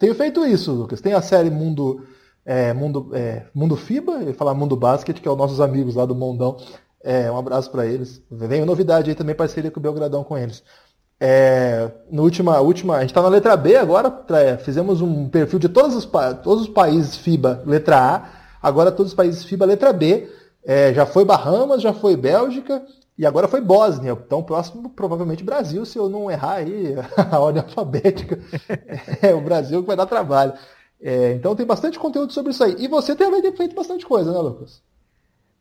Tenho 0.02 0.16
feito 0.16 0.44
isso, 0.44 0.72
Lucas. 0.72 1.00
Tem 1.00 1.14
a 1.14 1.22
série 1.22 1.52
Mundo, 1.52 2.08
é, 2.44 2.74
Mundo, 2.74 3.12
é, 3.14 3.44
Mundo 3.54 3.76
FIBA, 3.76 4.34
falar 4.34 4.56
Mundo 4.56 4.76
Basket, 4.76 5.20
que 5.20 5.28
é 5.28 5.32
os 5.32 5.38
nossos 5.38 5.62
amigos 5.62 5.94
lá 5.94 6.08
do 6.08 6.16
Mondão. 6.16 6.58
É, 7.04 7.32
um 7.32 7.38
abraço 7.38 7.70
para 7.70 7.86
eles. 7.86 8.20
Vem 8.32 8.66
novidade 8.66 9.12
aí 9.12 9.16
também, 9.16 9.36
parceria 9.36 9.70
com 9.70 9.80
o 9.80 9.84
Belgradão 9.84 10.24
com 10.24 10.36
eles. 10.36 10.64
É, 11.20 11.92
no 12.10 12.24
última, 12.24 12.60
última, 12.62 12.96
a 12.96 13.02
gente 13.02 13.12
está 13.12 13.22
na 13.22 13.28
letra 13.28 13.56
B 13.56 13.76
agora, 13.76 14.12
é, 14.32 14.58
fizemos 14.58 15.02
um 15.02 15.30
perfil 15.30 15.60
de 15.60 15.70
todos 15.70 15.96
os, 15.96 16.10
todos 16.44 16.64
os 16.64 16.70
países 16.70 17.16
FIBA 17.18 17.62
letra 17.64 18.00
A, 18.00 18.30
agora 18.60 18.92
todos 18.92 19.12
os 19.12 19.16
países 19.16 19.44
FIBA 19.44 19.68
letra 19.68 19.94
B. 19.94 20.28
É, 20.66 20.92
já 20.96 21.06
foi 21.06 21.24
Bahamas, 21.24 21.80
já 21.80 21.94
foi 21.94 22.16
Bélgica, 22.16 22.82
e 23.18 23.26
agora 23.26 23.48
foi 23.48 23.62
Bósnia, 23.62 24.12
então 24.12 24.42
próximo 24.42 24.90
provavelmente 24.90 25.44
Brasil, 25.44 25.86
se 25.86 25.98
eu 25.98 26.10
não 26.10 26.32
errar 26.32 26.56
aí 26.56 26.96
a 27.32 27.40
ordem 27.40 27.62
alfabética. 27.62 28.40
É 29.22 29.34
o 29.34 29.42
Brasil 29.42 29.82
que 29.82 29.88
vai 29.88 29.96
dar 29.96 30.06
trabalho. 30.06 30.54
É, 31.02 31.34
então 31.34 31.56
tem 31.56 31.66
bastante 31.66 32.00
conteúdo 32.00 32.32
sobre 32.32 32.52
isso 32.52 32.64
aí. 32.64 32.76
E 32.78 32.88
você 32.88 33.16
também 33.16 33.42
tem 33.42 33.56
feito 33.56 33.76
bastante 33.76 34.06
coisa, 34.06 34.32
né, 34.32 34.40
Lucas? 34.40 34.82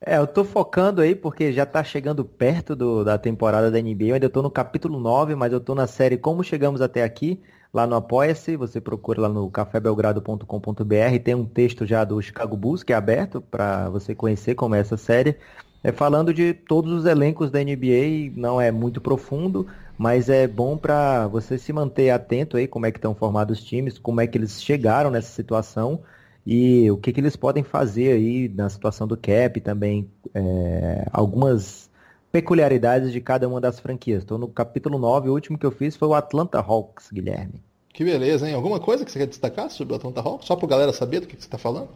É, 0.03 0.17
eu 0.17 0.27
tô 0.27 0.45
focando 0.45 1.03
aí 1.03 1.15
porque 1.15 1.53
já 1.53 1.67
tá 1.67 1.85
chegando 1.85 2.25
perto 2.25 2.75
do, 2.75 3.05
da 3.05 3.19
temporada 3.19 3.71
da 3.71 3.81
NBA. 3.81 4.05
Eu 4.07 4.15
ainda 4.15 4.31
tô 4.31 4.41
no 4.43 4.51
capítulo 4.51 4.99
9, 4.99 5.35
mas 5.35 5.53
eu 5.53 5.61
tô 5.61 5.75
na 5.75 5.87
série 5.87 6.17
Como 6.17 6.43
Chegamos 6.43 6.81
Até 6.81 7.03
Aqui, 7.03 7.43
lá 7.73 7.87
no 7.87 7.97
Apoia-se. 7.97 8.57
Você 8.57 8.81
procura 8.81 9.23
lá 9.23 9.29
no 9.29 9.51
cafébelgrado.com.br. 9.51 11.19
Tem 11.23 11.35
um 11.35 11.45
texto 11.45 11.85
já 11.85 12.05
do 12.05 12.21
Chicago 12.23 12.57
Bulls 12.57 12.83
que 12.83 12.93
é 12.93 12.97
aberto 12.97 13.43
para 13.43 13.91
você 13.91 14.15
conhecer 14.15 14.55
como 14.55 14.75
é 14.75 14.81
essa 14.81 14.97
série. 14.97 15.37
É 15.83 15.91
falando 15.91 16.33
de 16.33 16.53
todos 16.53 16.93
os 16.93 17.07
elencos 17.07 17.51
da 17.51 17.59
NBA, 17.59 18.33
não 18.37 18.61
é 18.61 18.71
muito 18.71 19.01
profundo, 19.01 19.67
mas 19.97 20.29
é 20.29 20.47
bom 20.47 20.77
para 20.77 21.27
você 21.27 21.57
se 21.57 21.73
manter 21.73 22.11
atento 22.11 22.57
aí 22.57 22.67
como 22.67 22.87
é 22.87 22.91
que 22.91 22.99
estão 22.99 23.15
formados 23.15 23.59
os 23.59 23.65
times, 23.65 23.99
como 23.99 24.21
é 24.21 24.27
que 24.27 24.37
eles 24.37 24.63
chegaram 24.63 25.11
nessa 25.11 25.31
situação 25.31 26.01
e 26.47 26.91
o 26.91 26.97
que, 26.97 27.13
que 27.13 27.21
eles 27.21 27.37
podem 27.37 27.63
fazer 27.63 28.13
aí 28.13 28.49
na 28.49 28.69
situação 28.69 29.07
do 29.07 29.17
cap 29.17 29.61
também, 29.61 30.11
é, 30.35 31.07
algumas 31.13 31.91
peculiaridades 32.31 33.13
de 33.13 33.21
cada 33.21 33.49
uma 33.49 33.61
das 33.61 33.81
franquias. 33.81 34.23
Estou 34.23 34.39
no 34.39 34.49
capítulo 34.49 34.99
9, 34.99 35.29
o 35.29 35.33
último 35.33 35.59
que 35.59 35.67
eu 35.67 35.71
fiz 35.71 35.97
foi 35.97 36.09
o 36.09 36.15
Atlanta 36.15 36.59
Hawks, 36.59 37.11
Guilherme. 37.11 37.63
Que 37.93 38.05
beleza, 38.05 38.49
hein? 38.49 38.55
Alguma 38.55 38.81
coisa 38.81 39.05
que 39.05 39.11
você 39.11 39.19
quer 39.19 39.27
destacar 39.27 39.69
sobre 39.71 39.95
o 39.95 39.97
Atlanta 39.97 40.21
Hawks? 40.21 40.47
Só 40.47 40.57
para 40.57 40.69
galera 40.69 40.93
saber 40.93 41.21
do 41.21 41.27
que, 41.27 41.37
que 41.37 41.43
você 41.43 41.49
está 41.49 41.59
falando? 41.59 41.89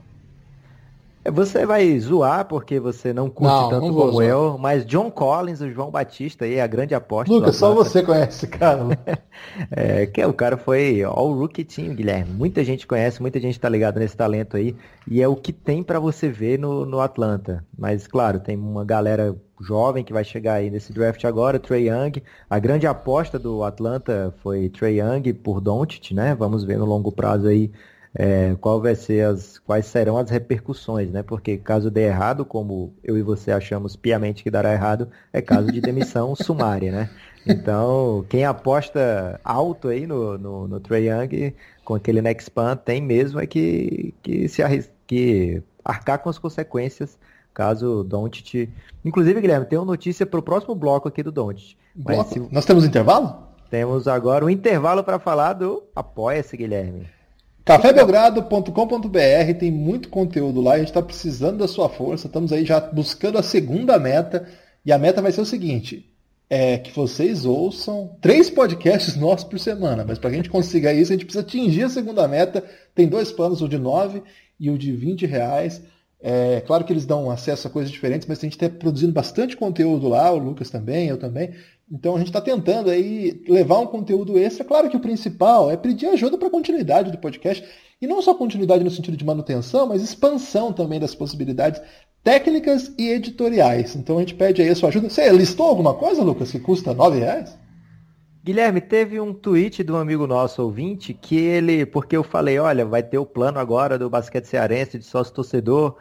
Você 1.32 1.64
vai 1.64 1.98
zoar 1.98 2.44
porque 2.46 2.78
você 2.78 3.12
não 3.12 3.30
curte 3.30 3.54
não, 3.54 3.68
tanto 3.70 3.86
não 3.86 3.94
como 3.94 4.12
zoar. 4.12 4.26
eu, 4.26 4.58
mas 4.58 4.84
John 4.84 5.10
Collins, 5.10 5.60
o 5.60 5.70
João 5.70 5.90
Batista 5.90 6.44
aí, 6.44 6.60
a 6.60 6.66
grande 6.66 6.94
aposta. 6.94 7.32
Lucas, 7.32 7.56
só 7.56 7.72
você 7.72 8.02
conhece 8.02 8.46
cara. 8.46 8.98
é, 9.70 10.04
que 10.06 10.20
é, 10.20 10.26
o 10.26 10.34
cara 10.34 10.58
foi 10.58 11.02
All 11.02 11.32
Rookie 11.32 11.64
Team, 11.64 11.94
Guilherme. 11.94 12.32
Muita 12.32 12.62
gente 12.62 12.86
conhece, 12.86 13.22
muita 13.22 13.40
gente 13.40 13.58
tá 13.58 13.68
ligada 13.68 13.98
nesse 13.98 14.16
talento 14.16 14.56
aí. 14.56 14.76
E 15.08 15.22
é 15.22 15.26
o 15.26 15.34
que 15.34 15.52
tem 15.52 15.82
para 15.82 15.98
você 15.98 16.28
ver 16.28 16.58
no, 16.58 16.84
no 16.84 17.00
Atlanta. 17.00 17.64
Mas, 17.76 18.06
claro, 18.06 18.38
tem 18.38 18.56
uma 18.56 18.84
galera 18.84 19.34
jovem 19.60 20.04
que 20.04 20.12
vai 20.12 20.24
chegar 20.24 20.54
aí 20.54 20.70
nesse 20.70 20.92
draft 20.92 21.24
agora, 21.24 21.58
Trey 21.58 21.88
Young. 21.88 22.22
A 22.50 22.58
grande 22.58 22.86
aposta 22.86 23.38
do 23.38 23.62
Atlanta 23.62 24.34
foi 24.42 24.68
Trey 24.68 25.00
Young 25.00 25.32
por 25.34 25.60
Doncic, 25.60 26.12
né? 26.12 26.34
Vamos 26.34 26.64
ver 26.64 26.78
no 26.78 26.84
longo 26.84 27.10
prazo 27.10 27.48
aí 27.48 27.70
é, 28.14 28.54
qual 28.60 28.80
vai 28.80 28.94
ser 28.94 29.26
as, 29.26 29.58
quais 29.58 29.86
serão 29.86 30.16
as 30.16 30.30
repercussões, 30.30 31.10
né? 31.10 31.22
Porque 31.22 31.56
caso 31.56 31.90
dê 31.90 32.02
errado, 32.02 32.44
como 32.44 32.94
eu 33.02 33.18
e 33.18 33.22
você 33.22 33.50
achamos 33.50 33.96
piamente 33.96 34.42
que 34.42 34.50
dará 34.50 34.72
errado, 34.72 35.08
é 35.32 35.42
caso 35.42 35.72
de 35.72 35.80
demissão 35.80 36.34
sumária, 36.36 36.92
né? 36.92 37.10
Então, 37.46 38.24
quem 38.28 38.44
aposta 38.44 39.40
alto 39.44 39.88
aí 39.88 40.06
no, 40.06 40.38
no, 40.38 40.68
no 40.68 40.80
Trey 40.80 41.08
Young, 41.08 41.54
com 41.84 41.94
aquele 41.94 42.22
next 42.22 42.50
pan, 42.50 42.76
tem 42.76 43.02
mesmo 43.02 43.40
é 43.40 43.46
que, 43.46 44.14
que 44.22 44.48
se 44.48 44.62
arris 44.62 44.90
que 45.06 45.62
arcar 45.84 46.18
com 46.20 46.30
as 46.30 46.38
consequências 46.38 47.18
caso 47.52 48.00
o 48.00 48.04
Doncic... 48.04 48.68
Inclusive, 49.04 49.40
Guilherme, 49.40 49.66
tem 49.66 49.78
uma 49.78 49.84
notícia 49.84 50.26
para 50.26 50.40
o 50.40 50.42
próximo 50.42 50.74
bloco 50.74 51.06
aqui 51.06 51.22
do 51.22 51.30
Doncic. 51.30 51.76
Se... 52.28 52.40
Nós 52.50 52.64
temos 52.64 52.84
intervalo? 52.84 53.44
Temos 53.70 54.08
agora 54.08 54.44
um 54.44 54.50
intervalo 54.50 55.04
para 55.04 55.18
falar 55.18 55.52
do 55.52 55.84
Apoia-se, 55.94 56.56
Guilherme. 56.56 57.06
Cafébelgrado.com.br 57.64 59.58
tem 59.58 59.70
muito 59.70 60.10
conteúdo 60.10 60.60
lá, 60.60 60.74
a 60.74 60.78
gente 60.78 60.88
está 60.88 61.00
precisando 61.00 61.56
da 61.58 61.66
sua 61.66 61.88
força, 61.88 62.26
estamos 62.26 62.52
aí 62.52 62.62
já 62.62 62.78
buscando 62.78 63.38
a 63.38 63.42
segunda 63.42 63.98
meta, 63.98 64.46
e 64.84 64.92
a 64.92 64.98
meta 64.98 65.22
vai 65.22 65.32
ser 65.32 65.40
o 65.40 65.46
seguinte, 65.46 66.12
é 66.50 66.76
que 66.76 66.94
vocês 66.94 67.46
ouçam 67.46 68.18
três 68.20 68.50
podcasts 68.50 69.16
nossos 69.16 69.48
por 69.48 69.58
semana, 69.58 70.04
mas 70.06 70.18
para 70.18 70.28
que 70.28 70.36
a 70.36 70.38
gente 70.40 70.50
consiga 70.50 70.92
isso, 70.92 71.10
a 71.10 71.14
gente 71.14 71.24
precisa 71.24 71.42
atingir 71.42 71.84
a 71.84 71.88
segunda 71.88 72.28
meta, 72.28 72.62
tem 72.94 73.08
dois 73.08 73.32
planos, 73.32 73.62
o 73.62 73.68
de 73.68 73.78
9 73.78 74.22
e 74.60 74.68
o 74.68 74.76
de 74.76 74.92
20 74.92 75.24
reais, 75.24 75.80
é 76.26 76.62
claro 76.62 76.84
que 76.84 76.92
eles 76.92 77.04
dão 77.04 77.30
acesso 77.30 77.66
a 77.66 77.70
coisas 77.70 77.92
diferentes, 77.92 78.26
mas 78.26 78.38
a 78.38 78.42
gente 78.42 78.54
está 78.54 78.66
produzindo 78.66 79.12
bastante 79.12 79.58
conteúdo 79.58 80.08
lá, 80.08 80.30
o 80.30 80.38
Lucas 80.38 80.70
também, 80.70 81.08
eu 81.08 81.18
também. 81.18 81.52
Então 81.90 82.14
a 82.14 82.18
gente 82.18 82.28
está 82.28 82.40
tentando 82.40 82.90
aí 82.90 83.42
levar 83.48 83.78
um 83.78 83.86
conteúdo 83.86 84.38
extra. 84.38 84.64
Claro 84.64 84.88
que 84.88 84.96
o 84.96 85.00
principal 85.00 85.70
é 85.70 85.76
pedir 85.76 86.06
ajuda 86.06 86.38
para 86.38 86.48
a 86.48 86.50
continuidade 86.50 87.10
do 87.10 87.18
podcast. 87.18 87.64
E 88.00 88.06
não 88.06 88.20
só 88.20 88.34
continuidade 88.34 88.84
no 88.84 88.90
sentido 88.90 89.16
de 89.16 89.24
manutenção, 89.24 89.86
mas 89.86 90.02
expansão 90.02 90.72
também 90.72 90.98
das 90.98 91.14
possibilidades 91.14 91.80
técnicas 92.22 92.92
e 92.98 93.10
editoriais. 93.10 93.94
Então 93.94 94.16
a 94.16 94.20
gente 94.20 94.34
pede 94.34 94.62
aí 94.62 94.68
a 94.68 94.74
sua 94.74 94.88
ajuda. 94.88 95.10
Você 95.10 95.30
listou 95.30 95.66
alguma 95.66 95.94
coisa, 95.94 96.22
Lucas, 96.22 96.50
que 96.50 96.58
custa 96.58 96.92
R$ 96.92 97.18
reais? 97.18 97.56
Guilherme, 98.42 98.80
teve 98.80 99.20
um 99.20 99.32
tweet 99.32 99.82
de 99.82 99.90
um 99.90 99.96
amigo 99.96 100.26
nosso 100.26 100.62
ouvinte 100.62 101.14
que 101.14 101.36
ele, 101.36 101.86
porque 101.86 102.14
eu 102.14 102.22
falei, 102.22 102.58
olha, 102.58 102.84
vai 102.84 103.02
ter 103.02 103.16
o 103.16 103.24
plano 103.24 103.58
agora 103.58 103.98
do 103.98 104.10
basquete 104.10 104.44
cearense 104.44 104.98
de 104.98 105.04
sócio 105.04 105.32
torcedor 105.32 105.96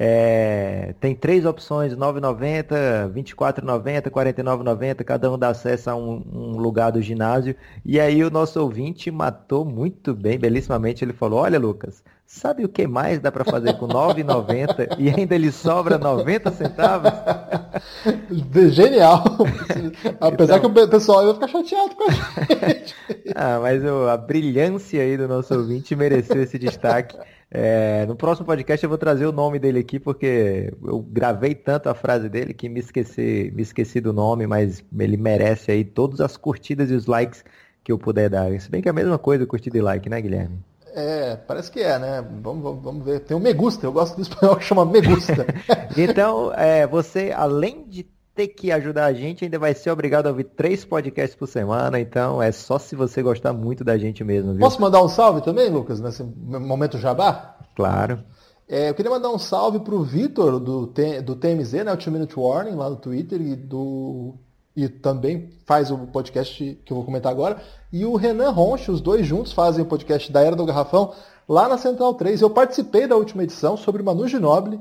é, 0.00 0.94
tem 1.00 1.12
três 1.12 1.44
opções, 1.44 1.92
9,90, 1.92 3.12
24,90, 3.12 4.08
49,90, 4.08 5.02
cada 5.02 5.28
um 5.28 5.36
dá 5.36 5.48
acesso 5.48 5.90
a 5.90 5.96
um, 5.96 6.22
um, 6.32 6.56
lugar 6.56 6.92
do 6.92 7.02
ginásio. 7.02 7.56
E 7.84 7.98
aí 7.98 8.22
o 8.22 8.30
nosso 8.30 8.62
ouvinte 8.62 9.10
matou 9.10 9.64
muito 9.64 10.14
bem, 10.14 10.38
belissimamente, 10.38 11.04
ele 11.04 11.12
falou, 11.12 11.40
olha 11.40 11.58
Lucas, 11.58 12.04
sabe 12.24 12.64
o 12.64 12.68
que 12.68 12.86
mais 12.86 13.18
dá 13.18 13.32
para 13.32 13.44
fazer 13.44 13.72
com 13.76 13.88
9,90 13.88 14.94
e 15.00 15.10
ainda 15.10 15.34
ele 15.34 15.50
sobra 15.50 15.98
90 15.98 16.52
centavos? 16.52 17.10
Genial! 18.70 19.24
Apesar 20.20 20.58
então... 20.58 20.72
que 20.72 20.80
o 20.80 20.88
pessoal 20.88 21.24
vai 21.24 21.34
ficar 21.34 21.48
chateado 21.48 21.96
com 21.96 22.04
a 22.04 22.12
gente. 22.12 22.94
ah, 23.34 23.58
mas 23.60 23.84
a 23.84 24.16
brilhância 24.16 25.02
aí 25.02 25.16
do 25.16 25.26
nosso 25.26 25.52
ouvinte 25.56 25.96
mereceu 25.96 26.40
esse 26.40 26.56
destaque. 26.56 27.18
É, 27.50 28.04
no 28.04 28.14
próximo 28.14 28.44
podcast 28.44 28.84
eu 28.84 28.90
vou 28.90 28.98
trazer 28.98 29.26
o 29.26 29.32
nome 29.32 29.58
dele 29.58 29.78
aqui, 29.78 29.98
porque 29.98 30.72
eu 30.82 31.00
gravei 31.00 31.54
tanto 31.54 31.88
a 31.88 31.94
frase 31.94 32.28
dele 32.28 32.52
que 32.52 32.68
me 32.68 32.80
esqueci, 32.80 33.50
me 33.54 33.62
esqueci 33.62 34.00
do 34.00 34.12
nome, 34.12 34.46
mas 34.46 34.84
ele 34.98 35.16
merece 35.16 35.70
aí 35.70 35.84
todas 35.84 36.20
as 36.20 36.36
curtidas 36.36 36.90
e 36.90 36.94
os 36.94 37.06
likes 37.06 37.42
que 37.82 37.90
eu 37.90 37.98
puder 37.98 38.28
dar. 38.28 38.58
Se 38.60 38.70
bem 38.70 38.82
que 38.82 38.88
é 38.88 38.90
a 38.90 38.94
mesma 38.94 39.18
coisa, 39.18 39.46
curtida 39.46 39.78
e 39.78 39.80
like, 39.80 40.10
né, 40.10 40.20
Guilherme? 40.20 40.58
É, 40.94 41.36
parece 41.36 41.70
que 41.70 41.80
é, 41.80 41.98
né? 41.98 42.22
Vamos, 42.42 42.62
vamos, 42.62 42.82
vamos 42.82 43.04
ver. 43.04 43.20
Tem 43.20 43.36
o 43.36 43.40
Me 43.40 43.52
Gusta, 43.52 43.86
eu 43.86 43.92
gosto 43.92 44.16
do 44.16 44.22
espanhol 44.22 44.56
que 44.56 44.64
chama 44.64 44.84
Me 44.84 45.00
Gusta. 45.00 45.46
então, 45.96 46.52
é, 46.54 46.86
você, 46.86 47.32
além 47.34 47.84
de 47.88 48.06
ter 48.38 48.46
que 48.46 48.70
ajudar 48.70 49.06
a 49.06 49.12
gente, 49.12 49.44
ainda 49.44 49.58
vai 49.58 49.74
ser 49.74 49.90
obrigado 49.90 50.26
a 50.26 50.30
ouvir 50.30 50.44
três 50.44 50.84
podcasts 50.84 51.36
por 51.36 51.48
semana, 51.48 51.98
então 51.98 52.40
é 52.40 52.52
só 52.52 52.78
se 52.78 52.94
você 52.94 53.20
gostar 53.20 53.52
muito 53.52 53.82
da 53.82 53.98
gente 53.98 54.22
mesmo, 54.22 54.52
viu? 54.52 54.60
Posso 54.60 54.80
mandar 54.80 55.02
um 55.02 55.08
salve 55.08 55.40
também, 55.40 55.68
Lucas, 55.68 55.98
nesse 55.98 56.22
momento 56.22 56.98
jabá? 56.98 57.56
Claro. 57.74 58.22
É, 58.68 58.90
eu 58.90 58.94
queria 58.94 59.10
mandar 59.10 59.30
um 59.30 59.40
salve 59.40 59.80
pro 59.80 60.04
Vitor 60.04 60.60
do, 60.60 60.86
do 60.86 61.34
TMZ, 61.34 61.72
né, 61.84 61.92
o 61.92 61.96
Two 61.96 62.12
Minute 62.12 62.38
Warning, 62.38 62.76
lá 62.76 62.88
no 62.88 62.94
Twitter, 62.94 63.40
e 63.40 63.56
do 63.56 64.34
e 64.76 64.88
também 64.88 65.50
faz 65.66 65.90
o 65.90 65.98
podcast 65.98 66.80
que 66.84 66.92
eu 66.92 66.96
vou 66.96 67.04
comentar 67.04 67.32
agora, 67.32 67.60
e 67.92 68.04
o 68.04 68.14
Renan 68.14 68.50
Ronche, 68.50 68.92
os 68.92 69.00
dois 69.00 69.26
juntos 69.26 69.50
fazem 69.50 69.82
o 69.82 69.88
podcast 69.88 70.30
da 70.30 70.40
Era 70.42 70.54
do 70.54 70.64
Garrafão 70.64 71.12
lá 71.48 71.68
na 71.68 71.76
Central 71.76 72.14
3. 72.14 72.40
Eu 72.40 72.50
participei 72.50 73.08
da 73.08 73.16
última 73.16 73.42
edição 73.42 73.76
sobre 73.76 74.00
Manu 74.00 74.28
Ginobili, 74.28 74.78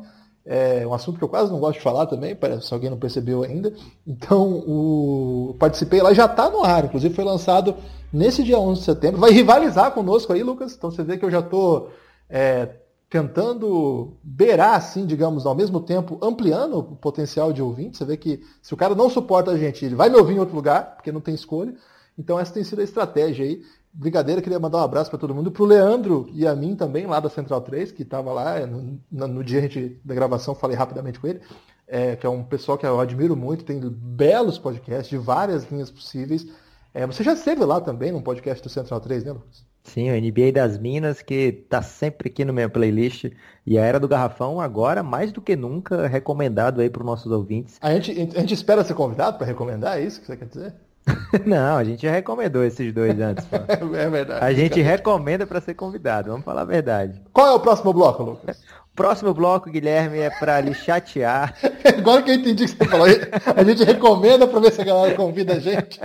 é 0.49 0.88
um 0.88 0.93
assunto 0.93 1.17
que 1.17 1.23
eu 1.23 1.27
quase 1.27 1.51
não 1.51 1.60
gosto 1.60 1.73
de 1.77 1.83
falar 1.83 2.05
também, 2.05 2.36
se 2.62 2.73
alguém 2.73 2.89
não 2.89 2.97
percebeu 2.97 3.43
ainda. 3.43 3.73
Então, 4.07 4.63
o... 4.65 5.55
participei 5.60 6.01
lá, 6.01 6.13
já 6.13 6.25
está 6.25 6.49
no 6.49 6.63
ar, 6.63 6.86
inclusive 6.86 7.13
foi 7.13 7.25
lançado 7.25 7.75
nesse 8.13 8.41
dia 8.43 8.57
11 8.57 8.79
de 8.79 8.86
setembro. 8.86 9.19
Vai 9.19 9.31
rivalizar 9.31 9.91
conosco 9.91 10.31
aí, 10.31 10.41
Lucas. 10.41 10.73
Então 10.73 10.89
você 10.89 11.03
vê 11.03 11.17
que 11.17 11.25
eu 11.25 11.29
já 11.31 11.39
estou 11.39 11.91
é, 12.29 12.69
tentando 13.10 14.13
beirar, 14.23 14.75
assim, 14.75 15.05
digamos, 15.05 15.45
ao 15.45 15.53
mesmo 15.53 15.81
tempo, 15.81 16.17
ampliando 16.21 16.77
o 16.77 16.95
potencial 16.95 17.51
de 17.51 17.62
ouvinte. 17.62 17.97
Você 17.97 18.05
vê 18.05 18.15
que 18.15 18.41
se 18.62 18.73
o 18.73 18.77
cara 18.77 18.95
não 18.95 19.10
suporta 19.10 19.51
a 19.51 19.57
gente, 19.57 19.83
ele 19.83 19.95
vai 19.95 20.10
me 20.10 20.15
ouvir 20.15 20.36
em 20.36 20.39
outro 20.39 20.55
lugar, 20.55 20.95
porque 20.95 21.12
não 21.12 21.19
tem 21.19 21.36
escolha. 21.36 21.75
Então 22.17 22.39
essa 22.39 22.53
tem 22.53 22.63
sido 22.63 22.79
a 22.79 22.86
estratégia 22.86 23.45
aí. 23.45 23.62
Brincadeira, 23.99 24.43
queria 24.43 24.60
mandar 24.60 24.77
um 24.77 24.83
abraço 24.83 25.10
para 25.10 25.17
todo 25.17 25.33
mundo, 25.33 25.51
para 25.51 25.63
o 25.63 25.65
Leandro 25.65 26.29
e 26.31 26.45
a 26.45 26.55
mim 26.55 26.75
também, 26.75 27.07
lá 27.07 27.19
da 27.19 27.31
Central 27.31 27.62
3, 27.62 27.91
que 27.91 28.03
estava 28.03 28.31
lá, 28.31 28.60
no, 28.67 28.99
no, 29.10 29.43
dia 29.43 29.60
gente, 29.62 29.99
da 30.05 30.13
gravação, 30.13 30.53
falei 30.53 30.77
rapidamente 30.77 31.19
com 31.19 31.25
ele, 31.25 31.41
é, 31.88 32.15
que 32.15 32.23
é 32.23 32.29
um 32.29 32.43
pessoal 32.43 32.77
que 32.77 32.86
eu 32.86 32.99
admiro 32.99 33.36
muito, 33.36 33.65
tem 33.65 33.79
belos 33.79 34.60
podcasts 34.60 35.10
de 35.10 35.17
várias 35.17 35.67
linhas 35.71 35.89
possíveis. 35.89 36.45
É, 36.93 37.07
você 37.07 37.23
já 37.23 37.33
esteve 37.33 37.65
lá 37.65 37.81
também, 37.81 38.12
num 38.12 38.21
podcast 38.21 38.62
do 38.62 38.69
Central 38.69 38.99
3, 38.99 39.23
né, 39.23 39.31
Lucas? 39.31 39.65
Sim, 39.83 40.12
o 40.12 40.21
NBA 40.21 40.51
das 40.51 40.77
Minas, 40.77 41.23
que 41.23 41.51
tá 41.51 41.81
sempre 41.81 42.29
aqui 42.29 42.45
no 42.45 42.53
meu 42.53 42.69
playlist. 42.69 43.31
E 43.65 43.79
a 43.79 43.83
Era 43.83 43.99
do 43.99 44.07
Garrafão, 44.07 44.62
agora, 44.62 45.01
mais 45.01 45.31
do 45.31 45.41
que 45.41 45.55
nunca, 45.55 46.05
recomendado 46.07 46.81
aí 46.81 46.89
para 46.89 47.01
os 47.01 47.05
nossos 47.05 47.31
ouvintes. 47.31 47.77
A 47.81 47.93
gente, 47.93 48.12
a 48.36 48.39
gente 48.41 48.53
espera 48.53 48.83
ser 48.83 48.93
convidado 48.93 49.38
para 49.38 49.47
recomendar, 49.47 49.97
é 49.97 50.03
isso 50.03 50.19
que 50.21 50.27
você 50.27 50.38
quer 50.38 50.45
dizer? 50.45 50.75
Não, 51.45 51.77
a 51.77 51.83
gente 51.83 52.01
já 52.01 52.11
recomendou 52.11 52.63
esses 52.63 52.93
dois 52.93 53.19
antes. 53.19 53.45
É 53.97 54.09
verdade. 54.09 54.45
A 54.45 54.53
gente 54.53 54.81
recomenda 54.81 55.45
para 55.45 55.61
ser 55.61 55.73
convidado, 55.73 56.29
vamos 56.29 56.45
falar 56.45 56.61
a 56.61 56.65
verdade. 56.65 57.21
Qual 57.33 57.47
é 57.47 57.51
o 57.51 57.59
próximo 57.59 57.93
bloco, 57.93 58.23
Lucas? 58.23 58.57
O 58.91 58.95
próximo 58.95 59.33
bloco, 59.33 59.69
Guilherme, 59.69 60.19
é 60.19 60.29
para 60.29 60.59
lhe 60.59 60.73
chatear. 60.73 61.55
Agora 61.97 62.21
que 62.21 62.31
eu 62.31 62.35
entendi 62.35 62.63
o 62.63 62.67
que 62.67 62.77
você 62.77 62.85
falou, 62.85 63.07
a 63.55 63.63
gente 63.63 63.83
recomenda 63.83 64.47
para 64.47 64.59
ver 64.59 64.71
se 64.71 64.81
a 64.81 64.85
galera 64.85 65.15
convida 65.15 65.53
a 65.53 65.59
gente. 65.59 65.99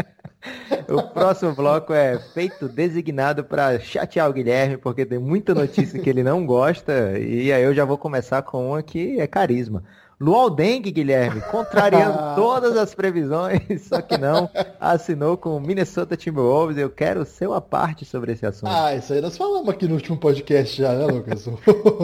O 0.89 1.03
próximo 1.03 1.55
bloco 1.55 1.93
é 1.93 2.19
feito 2.19 2.69
designado 2.69 3.45
para 3.45 3.79
chatear 3.79 4.29
o 4.29 4.33
Guilherme, 4.33 4.77
porque 4.77 5.07
tem 5.07 5.19
muita 5.19 5.55
notícia 5.55 6.01
que 6.01 6.11
ele 6.11 6.23
não 6.23 6.45
gosta, 6.45 7.19
e 7.19 7.53
aí 7.53 7.63
eu 7.63 7.75
já 7.75 7.85
vou 7.85 7.97
começar 7.97 8.43
com 8.43 8.71
uma 8.71 8.83
que 8.83 9.21
é 9.21 9.27
carisma. 9.27 9.85
Lualdengue, 10.23 10.93
Guilherme, 10.93 11.41
contrariando 11.51 12.17
todas 12.37 12.77
as 12.77 12.95
previsões, 12.95 13.83
só 13.89 14.01
que 14.01 14.17
não, 14.17 14.49
assinou 14.79 15.37
com 15.37 15.57
o 15.57 15.61
Minnesota 15.61 16.17
Timberwolves. 16.17 16.79
Eu 16.79 16.89
quero 16.89 17.25
seu 17.25 17.53
a 17.53 17.61
parte 17.61 18.05
sobre 18.05 18.31
esse 18.31 18.47
assunto. 18.47 18.71
Ah, 18.71 18.95
isso 18.95 19.13
aí 19.13 19.21
nós 19.21 19.37
falamos 19.37 19.69
aqui 19.69 19.89
no 19.89 19.95
último 19.95 20.17
podcast 20.17 20.81
já, 20.81 20.95
né, 20.95 21.07
Lucas? 21.07 21.49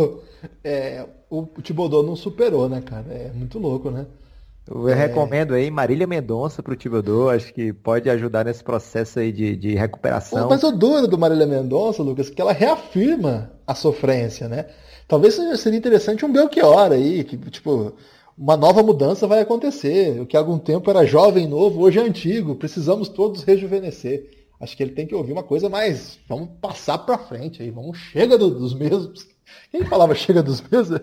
é, 0.64 1.06
o 1.30 1.46
Thibodeau 1.62 2.02
não 2.02 2.16
superou, 2.16 2.68
né, 2.68 2.80
cara? 2.80 3.06
É 3.08 3.30
muito 3.32 3.56
louco, 3.56 3.88
né? 3.88 4.04
Eu 4.68 4.88
é... 4.88 4.94
recomendo 4.94 5.54
aí 5.54 5.70
Marília 5.70 6.06
Mendonça 6.06 6.60
pro 6.60 6.74
Tibodô, 6.74 7.30
acho 7.30 7.54
que 7.54 7.72
pode 7.72 8.10
ajudar 8.10 8.44
nesse 8.44 8.64
processo 8.64 9.20
aí 9.20 9.30
de, 9.30 9.54
de 9.54 9.74
recuperação. 9.76 10.48
Mas 10.48 10.64
o 10.64 10.72
duro 10.72 11.06
do 11.06 11.16
Marília 11.16 11.46
Mendonça, 11.46 12.02
Lucas, 12.02 12.28
que 12.28 12.42
ela 12.42 12.52
reafirma 12.52 13.52
a 13.64 13.76
sofrência, 13.76 14.48
né? 14.48 14.66
Talvez 15.08 15.34
seria 15.34 15.78
interessante 15.78 16.24
um 16.26 16.30
Belchior 16.30 16.92
aí, 16.92 17.24
que, 17.24 17.38
tipo, 17.50 17.94
uma 18.36 18.56
nova 18.58 18.82
mudança 18.82 19.26
vai 19.26 19.40
acontecer. 19.40 20.20
O 20.20 20.26
que 20.26 20.36
há 20.36 20.40
algum 20.40 20.58
tempo 20.58 20.90
era 20.90 21.06
jovem 21.06 21.48
novo, 21.48 21.80
hoje 21.80 21.98
é 21.98 22.02
antigo. 22.02 22.54
Precisamos 22.54 23.08
todos 23.08 23.42
rejuvenescer. 23.42 24.30
Acho 24.60 24.76
que 24.76 24.82
ele 24.82 24.92
tem 24.92 25.06
que 25.06 25.14
ouvir 25.14 25.32
uma 25.32 25.42
coisa 25.42 25.68
mais. 25.68 26.18
Vamos 26.28 26.50
passar 26.60 26.98
para 26.98 27.16
frente 27.16 27.62
aí. 27.62 27.70
Vamos 27.70 27.96
chega 27.96 28.36
do, 28.36 28.50
dos 28.50 28.74
mesmos. 28.74 29.26
Quem 29.70 29.84
falava 29.84 30.14
chega 30.14 30.42
dos 30.42 30.62
mesmos? 30.62 31.00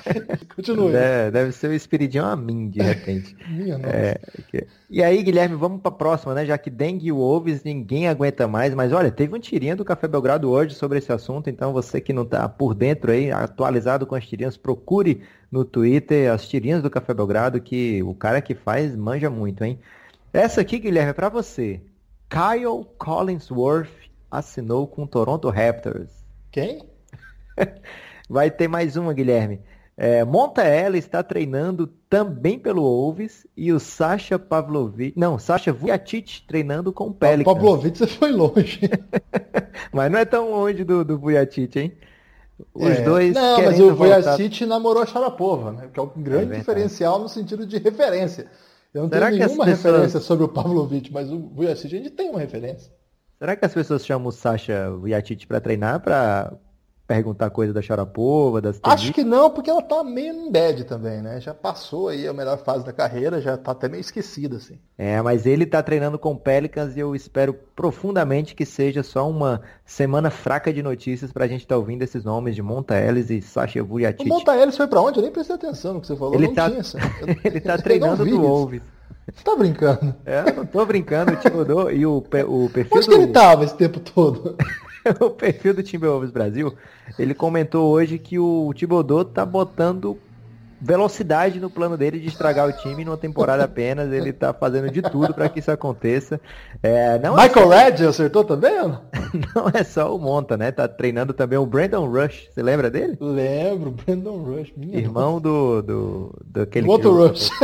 Continue. 0.56 0.94
É, 0.94 1.30
deve 1.30 1.52
ser 1.52 1.68
o 1.68 1.74
Espiridinho 1.74 2.24
a 2.24 2.34
mim, 2.34 2.70
de 2.70 2.80
repente. 2.80 3.36
Minha 3.48 3.76
nossa. 3.76 3.94
É, 3.94 4.18
e 4.88 5.02
aí, 5.02 5.22
Guilherme, 5.22 5.54
vamos 5.54 5.82
para 5.82 5.90
a 5.90 5.94
próxima, 5.94 6.32
né? 6.32 6.46
Já 6.46 6.56
que 6.56 6.70
dengue 6.70 7.08
e 7.08 7.12
wolves 7.12 7.62
ninguém 7.62 8.08
aguenta 8.08 8.48
mais. 8.48 8.74
Mas 8.74 8.92
olha, 8.92 9.10
teve 9.10 9.34
um 9.34 9.38
tirinha 9.38 9.76
do 9.76 9.84
Café 9.84 10.08
Belgrado 10.08 10.50
hoje 10.50 10.74
sobre 10.74 10.98
esse 10.98 11.12
assunto. 11.12 11.50
Então 11.50 11.72
você 11.72 12.00
que 12.00 12.12
não 12.12 12.22
está 12.22 12.48
por 12.48 12.74
dentro 12.74 13.12
aí, 13.12 13.30
atualizado 13.30 14.06
com 14.06 14.14
as 14.14 14.26
tirinhas, 14.26 14.56
procure 14.56 15.22
no 15.50 15.64
Twitter 15.64 16.32
as 16.32 16.48
tirinhas 16.48 16.82
do 16.82 16.90
Café 16.90 17.12
Belgrado, 17.12 17.60
que 17.60 18.02
o 18.02 18.14
cara 18.14 18.40
que 18.40 18.54
faz 18.54 18.96
manja 18.96 19.28
muito, 19.28 19.62
hein? 19.62 19.78
Essa 20.32 20.62
aqui, 20.62 20.78
Guilherme, 20.78 21.10
é 21.10 21.14
para 21.14 21.28
você. 21.28 21.80
Kyle 22.28 22.86
Collinsworth 22.98 23.90
assinou 24.30 24.86
com 24.86 25.04
o 25.04 25.06
Toronto 25.06 25.48
Raptors. 25.48 26.10
Quem? 26.50 26.95
Vai 28.28 28.50
ter 28.50 28.68
mais 28.68 28.96
uma, 28.96 29.12
Guilherme. 29.12 29.60
É, 29.98 30.22
Monta 30.24 30.62
ela 30.62 30.98
está 30.98 31.22
treinando 31.22 31.86
também 31.86 32.58
pelo 32.58 32.82
Wolves 32.82 33.46
e 33.56 33.72
o 33.72 33.80
Sasha 33.80 34.38
Pavlovic, 34.38 35.18
não, 35.18 35.38
Sasha 35.38 35.72
Vujacic 35.72 36.42
treinando 36.46 36.92
com 36.92 37.06
o 37.06 37.14
Pelicans. 37.14 37.54
Pavlovic 37.54 37.96
você 37.96 38.06
foi 38.06 38.30
longe. 38.30 38.80
mas 39.90 40.12
não 40.12 40.18
é 40.18 40.26
tão 40.26 40.50
longe 40.50 40.84
do, 40.84 41.02
do 41.02 41.18
Vujacic, 41.18 41.78
hein? 41.78 41.92
Os 42.74 42.90
é. 42.90 43.02
dois 43.02 43.34
Não, 43.34 43.62
mas 43.62 43.80
o 43.80 43.94
Vujacic 43.94 44.66
namorou 44.66 45.02
a 45.02 45.06
Sharapova, 45.06 45.72
né? 45.72 45.88
Que 45.90 45.98
é 45.98 46.02
um 46.02 46.10
grande 46.14 46.52
é 46.52 46.58
diferencial 46.58 47.18
no 47.18 47.28
sentido 47.28 47.66
de 47.66 47.78
referência. 47.78 48.50
Eu 48.92 49.02
não 49.04 49.08
Será 49.08 49.30
tenho 49.30 49.38
nenhuma 49.38 49.64
pessoas... 49.64 49.94
referência 49.94 50.20
sobre 50.20 50.44
o 50.44 50.48
Pavlovic, 50.48 51.10
mas 51.10 51.32
o 51.32 51.38
Vujacic 51.38 51.86
a 51.94 51.98
gente 51.98 52.10
tem 52.10 52.28
uma 52.28 52.40
referência. 52.40 52.92
Será 53.38 53.56
que 53.56 53.64
as 53.64 53.72
pessoas 53.72 54.04
chamam 54.04 54.28
o 54.28 54.32
Sasha 54.32 54.90
Vujacic 54.90 55.46
para 55.46 55.60
treinar 55.60 56.00
para 56.00 56.52
perguntar 57.06 57.50
coisa 57.50 57.72
da 57.72 57.80
Sharapova, 57.80 58.60
das 58.60 58.80
Acho 58.82 59.12
que 59.12 59.22
não, 59.22 59.48
porque 59.48 59.70
ela 59.70 59.82
tá 59.82 60.02
meio 60.02 60.32
em 60.32 60.50
bad 60.50 60.84
também, 60.84 61.22
né? 61.22 61.40
Já 61.40 61.54
passou 61.54 62.08
aí 62.08 62.26
a 62.26 62.32
melhor 62.32 62.58
fase 62.58 62.84
da 62.84 62.92
carreira, 62.92 63.40
já 63.40 63.56
tá 63.56 63.70
até 63.70 63.88
meio 63.88 64.00
esquecida, 64.00 64.56
assim. 64.56 64.78
É, 64.98 65.22
mas 65.22 65.46
ele 65.46 65.64
tá 65.64 65.82
treinando 65.82 66.18
com 66.18 66.36
Pelicans 66.36 66.96
e 66.96 67.00
eu 67.00 67.14
espero 67.14 67.54
profundamente 67.76 68.54
que 68.54 68.66
seja 68.66 69.02
só 69.02 69.28
uma 69.28 69.62
semana 69.84 70.30
fraca 70.30 70.72
de 70.72 70.82
notícias 70.82 71.32
pra 71.32 71.46
gente 71.46 71.60
estar 71.60 71.76
tá 71.76 71.78
ouvindo 71.78 72.02
esses 72.02 72.24
nomes 72.24 72.54
de 72.54 72.62
Monta 72.62 72.98
Ellis 72.98 73.30
e 73.30 73.40
Sasha 73.40 73.82
Vujacic. 73.82 74.24
O 74.24 74.28
Monta 74.28 74.56
Ellis 74.56 74.76
foi 74.76 74.88
pra 74.88 75.00
onde? 75.00 75.18
Eu 75.18 75.22
nem 75.22 75.32
prestei 75.32 75.54
atenção 75.54 75.94
no 75.94 76.00
que 76.00 76.08
você 76.08 76.16
falou. 76.16 76.34
Ele 76.34 76.48
tá, 76.48 76.70
ele 77.44 77.60
tá 77.60 77.78
treinando 77.78 78.24
do 78.24 78.40
Wolves. 78.40 78.82
Você 79.32 79.44
tá 79.44 79.56
brincando? 79.56 80.14
É, 80.24 80.52
não 80.52 80.64
tô 80.64 80.84
brincando, 80.86 81.32
o 81.32 81.36
Timodô 81.36 81.90
e 81.90 82.06
o, 82.06 82.18
o 82.18 82.70
perfil 82.70 82.96
Onde 82.96 83.06
do... 83.06 83.10
que 83.10 83.14
ele 83.14 83.26
tava 83.32 83.64
esse 83.64 83.76
tempo 83.76 83.98
todo? 83.98 84.56
o 85.20 85.30
perfil 85.30 85.74
do 85.74 85.82
Timberwolves 85.82 86.30
Brasil, 86.30 86.74
ele 87.18 87.34
comentou 87.34 87.90
hoje 87.90 88.18
que 88.18 88.38
o 88.38 88.72
Thibodeau 88.74 89.24
tá 89.24 89.44
botando 89.44 90.18
velocidade 90.86 91.58
no 91.58 91.68
plano 91.68 91.96
dele 91.96 92.20
de 92.20 92.28
estragar 92.28 92.68
o 92.68 92.72
time 92.72 93.04
numa 93.04 93.16
temporada 93.16 93.64
apenas. 93.66 94.12
Ele 94.12 94.32
tá 94.32 94.54
fazendo 94.54 94.90
de 94.90 95.02
tudo 95.02 95.34
para 95.34 95.48
que 95.48 95.58
isso 95.58 95.70
aconteça. 95.70 96.40
É, 96.82 97.18
não 97.18 97.38
é 97.38 97.48
Michael 97.48 97.72
é 97.72 97.78
só... 97.78 97.84
Red 97.84 98.08
acertou 98.08 98.44
também? 98.44 98.72
não 99.54 99.68
é 99.74 99.82
só 99.82 100.14
o 100.14 100.18
Monta, 100.18 100.56
né? 100.56 100.70
Tá 100.70 100.86
treinando 100.86 101.32
também 101.32 101.58
o 101.58 101.66
Brandon 101.66 102.06
Rush. 102.06 102.48
Você 102.50 102.62
lembra 102.62 102.88
dele? 102.88 103.16
Lembro, 103.20 103.90
Brandon 103.90 104.38
Rush. 104.38 104.72
Minha 104.76 104.98
Irmão 104.98 105.40
do, 105.40 105.82
do, 105.82 106.34
do 106.44 106.62
aquele 106.62 106.86
do 106.86 106.92
outro 106.92 107.12
Rush. 107.12 107.50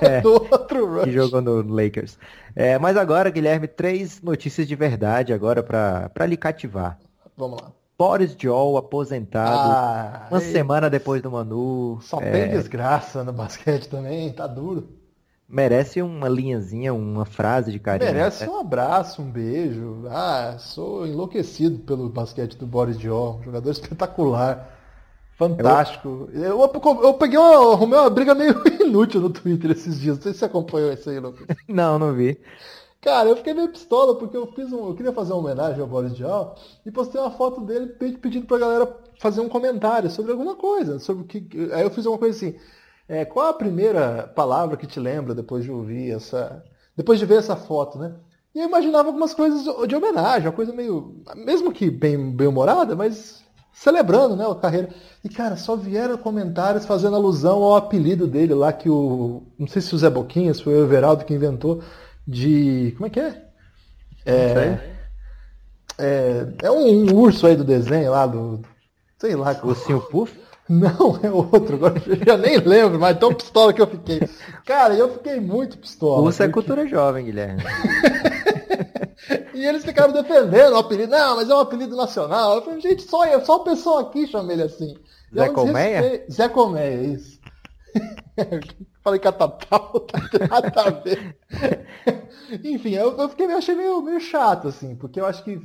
É, 0.00 0.20
do 0.20 0.32
outro 0.32 0.84
Rush. 0.84 1.04
Que 1.04 1.12
jogou 1.12 1.40
no 1.40 1.62
Lakers. 1.62 2.18
É, 2.56 2.76
mas 2.76 2.96
agora, 2.96 3.30
Guilherme, 3.30 3.68
três 3.68 4.20
notícias 4.20 4.66
de 4.66 4.74
verdade 4.74 5.32
agora 5.32 5.62
para 5.62 6.26
lhe 6.26 6.36
cativar. 6.36 6.98
Vamos 7.36 7.60
lá. 7.62 7.72
Boris 8.02 8.34
Joel 8.36 8.76
aposentado 8.78 9.70
ah, 9.70 10.26
uma 10.28 10.42
ei. 10.42 10.50
semana 10.50 10.90
depois 10.90 11.22
do 11.22 11.30
Manu. 11.30 12.00
Só 12.02 12.20
é... 12.20 12.32
tem 12.32 12.50
desgraça 12.50 13.22
no 13.22 13.32
basquete 13.32 13.88
também, 13.88 14.32
tá 14.32 14.44
duro. 14.44 14.88
Merece 15.48 16.02
uma 16.02 16.28
linhazinha, 16.28 16.92
uma 16.92 17.24
frase 17.24 17.70
de 17.70 17.78
carinho. 17.78 18.12
Merece 18.12 18.48
um 18.48 18.58
abraço, 18.58 19.22
um 19.22 19.30
beijo. 19.30 20.02
Ah, 20.10 20.56
sou 20.58 21.06
enlouquecido 21.06 21.78
pelo 21.78 22.08
basquete 22.08 22.56
do 22.56 22.66
Boris 22.66 22.98
Joel, 22.98 23.38
um 23.38 23.42
jogador 23.44 23.70
espetacular. 23.70 24.68
Fantástico. 25.36 26.28
Eu, 26.32 26.58
eu, 26.58 27.02
eu 27.04 27.14
peguei 27.14 27.38
uma, 27.38 27.72
arrumei 27.72 28.00
uma 28.00 28.10
briga 28.10 28.34
meio 28.34 28.60
inútil 28.82 29.20
no 29.20 29.30
Twitter 29.30 29.70
esses 29.70 30.00
dias. 30.00 30.16
Não 30.16 30.22
sei 30.24 30.32
se 30.32 30.40
você 30.40 30.46
acompanhou 30.46 30.92
isso 30.92 31.08
aí, 31.08 31.20
Lucas. 31.20 31.46
não, 31.68 32.00
não 32.00 32.12
vi. 32.12 32.36
Cara, 33.02 33.28
eu 33.28 33.36
fiquei 33.36 33.52
meio 33.52 33.68
pistola 33.68 34.16
porque 34.16 34.36
eu 34.36 34.46
fiz 34.52 34.72
um. 34.72 34.86
Eu 34.86 34.94
queria 34.94 35.12
fazer 35.12 35.32
uma 35.32 35.40
homenagem 35.40 35.80
ao 35.80 35.88
Boris 35.88 36.14
Dial 36.14 36.54
e 36.86 36.90
postei 36.90 37.20
uma 37.20 37.32
foto 37.32 37.60
dele 37.60 37.88
pedindo 37.88 38.46
pra 38.46 38.58
galera 38.58 38.96
fazer 39.18 39.40
um 39.40 39.48
comentário 39.48 40.08
sobre 40.08 40.30
alguma 40.30 40.54
coisa. 40.54 41.00
Sobre 41.00 41.24
o 41.24 41.26
que. 41.26 41.44
Aí 41.72 41.82
eu 41.82 41.90
fiz 41.90 42.06
uma 42.06 42.16
coisa 42.16 42.36
assim. 42.36 42.56
É, 43.08 43.24
qual 43.24 43.48
a 43.48 43.54
primeira 43.54 44.32
palavra 44.36 44.76
que 44.76 44.86
te 44.86 45.00
lembra 45.00 45.34
depois 45.34 45.64
de 45.64 45.72
ouvir 45.72 46.12
essa. 46.12 46.64
Depois 46.96 47.18
de 47.18 47.26
ver 47.26 47.38
essa 47.38 47.56
foto, 47.56 47.98
né? 47.98 48.14
E 48.54 48.60
eu 48.60 48.68
imaginava 48.68 49.08
algumas 49.08 49.34
coisas 49.34 49.64
de 49.88 49.96
homenagem, 49.96 50.46
uma 50.46 50.54
coisa 50.54 50.72
meio. 50.72 51.24
Mesmo 51.34 51.72
que 51.72 51.90
bem, 51.90 52.30
bem 52.30 52.46
humorada, 52.46 52.94
mas 52.94 53.42
celebrando 53.72 54.36
né, 54.36 54.46
a 54.48 54.54
carreira. 54.54 54.90
E, 55.24 55.28
cara, 55.28 55.56
só 55.56 55.74
vieram 55.74 56.16
comentários 56.16 56.86
fazendo 56.86 57.16
alusão 57.16 57.64
ao 57.64 57.74
apelido 57.74 58.28
dele 58.28 58.54
lá, 58.54 58.72
que 58.72 58.88
o. 58.88 59.42
Não 59.58 59.66
sei 59.66 59.82
se 59.82 59.92
o 59.92 59.98
Zé 59.98 60.08
Boquinhas 60.08 60.60
foi 60.60 60.74
o 60.74 60.84
Everaldo 60.84 61.24
que 61.24 61.34
inventou, 61.34 61.82
de. 62.26 62.94
Como 62.96 63.06
é 63.06 63.10
que 63.10 63.20
é? 63.20 63.42
É. 64.24 64.92
É, 65.98 66.46
é 66.62 66.70
um, 66.70 67.14
urso 67.14 67.46
aí 67.46 67.56
do 67.56 67.64
desenho 67.64 68.10
lá 68.10 68.26
do. 68.26 68.60
Sei 69.18 69.36
lá. 69.36 69.58
O 69.62 69.68
Ursinho 69.68 70.00
Puff? 70.00 70.40
Não, 70.68 71.18
é 71.22 71.30
outro. 71.30 71.76
Agora 71.76 72.00
eu 72.06 72.16
já 72.24 72.36
nem 72.36 72.58
lembro, 72.58 72.98
mas 72.98 73.18
tão 73.18 73.34
pistola 73.34 73.72
que 73.72 73.82
eu 73.82 73.86
fiquei. 73.86 74.20
Cara, 74.64 74.94
eu 74.94 75.12
fiquei 75.12 75.40
muito 75.40 75.78
pistola. 75.78 76.22
Urso 76.22 76.42
é 76.42 76.48
porque... 76.48 76.60
é 76.60 76.62
cultura 76.62 76.88
jovem, 76.88 77.26
Guilherme. 77.26 77.62
e 79.54 79.66
eles 79.66 79.84
ficaram 79.84 80.12
defendendo 80.12 80.72
o 80.72 80.78
apelido. 80.78 81.12
Não, 81.12 81.36
mas 81.36 81.50
é 81.50 81.54
um 81.54 81.60
apelido 81.60 81.96
nacional. 81.96 82.56
Eu 82.56 82.62
falei, 82.62 82.80
gente, 82.80 83.02
só, 83.02 83.24
eu, 83.26 83.44
só 83.44 83.56
o 83.56 83.64
pessoal 83.64 83.98
aqui 83.98 84.26
chama 84.26 84.52
ele 84.52 84.62
assim. 84.62 84.96
Zé 85.34 85.48
Colmeia? 85.48 86.24
Zé 86.30 86.48
Colmeia, 86.48 87.02
isso. 87.02 87.40
Falei 89.02 89.18
catatal, 89.18 89.90
tá 90.48 90.60
nada. 90.74 91.02
Enfim, 92.62 92.90
eu, 92.90 93.16
eu 93.18 93.28
fiquei, 93.28 93.46
eu 93.46 93.58
achei 93.58 93.74
meio, 93.74 94.00
meio 94.00 94.20
chato, 94.20 94.68
assim, 94.68 94.94
porque 94.94 95.20
eu 95.20 95.26
acho 95.26 95.42
que 95.42 95.60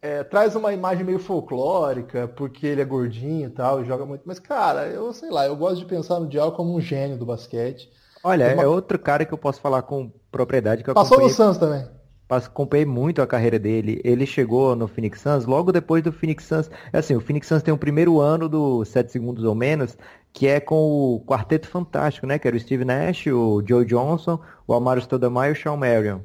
é, 0.00 0.22
traz 0.22 0.54
uma 0.54 0.72
imagem 0.72 1.04
meio 1.04 1.18
folclórica, 1.18 2.28
porque 2.28 2.66
ele 2.66 2.80
é 2.80 2.84
gordinho 2.84 3.48
e 3.48 3.50
tal, 3.50 3.82
e 3.82 3.84
joga 3.84 4.06
muito. 4.06 4.22
Mas, 4.24 4.38
cara, 4.38 4.86
eu 4.86 5.12
sei 5.12 5.30
lá, 5.30 5.46
eu 5.46 5.56
gosto 5.56 5.80
de 5.80 5.86
pensar 5.86 6.20
no 6.20 6.28
Dial 6.28 6.52
como 6.52 6.74
um 6.74 6.80
gênio 6.80 7.18
do 7.18 7.26
basquete. 7.26 7.90
Olha, 8.22 8.44
é, 8.44 8.54
uma... 8.54 8.62
é 8.62 8.66
outro 8.66 8.98
cara 8.98 9.24
que 9.24 9.34
eu 9.34 9.38
posso 9.38 9.60
falar 9.60 9.82
com 9.82 10.12
propriedade 10.30 10.84
que 10.84 10.90
eu 10.90 10.94
Passou 10.94 11.20
no 11.20 11.28
Suns 11.28 11.58
também 11.58 11.84
acompanhei 12.28 12.84
muito 12.84 13.22
a 13.22 13.26
carreira 13.26 13.58
dele. 13.58 14.00
Ele 14.04 14.26
chegou 14.26 14.76
no 14.76 14.86
Phoenix 14.86 15.20
Suns 15.20 15.46
logo 15.46 15.72
depois 15.72 16.02
do 16.02 16.12
Phoenix 16.12 16.44
Suns. 16.44 16.70
É 16.92 16.98
assim, 16.98 17.16
o 17.16 17.20
Phoenix 17.20 17.46
Suns 17.46 17.62
tem 17.62 17.72
o 17.72 17.78
primeiro 17.78 18.20
ano 18.20 18.48
do 18.48 18.84
7 18.84 19.10
segundos 19.10 19.44
ou 19.44 19.54
menos, 19.54 19.96
que 20.32 20.46
é 20.46 20.60
com 20.60 21.14
o 21.14 21.24
quarteto 21.26 21.68
fantástico, 21.68 22.26
né? 22.26 22.38
Que 22.38 22.46
era 22.48 22.56
o 22.56 22.60
Steve 22.60 22.84
Nash, 22.84 23.26
o 23.26 23.62
Joe 23.66 23.84
Johnson, 23.84 24.38
o 24.66 24.74
Amaro 24.74 25.00
Stoudemire 25.00 25.48
e 25.48 25.52
o 25.52 25.56
Sean 25.56 25.76
Marion. 25.76 26.20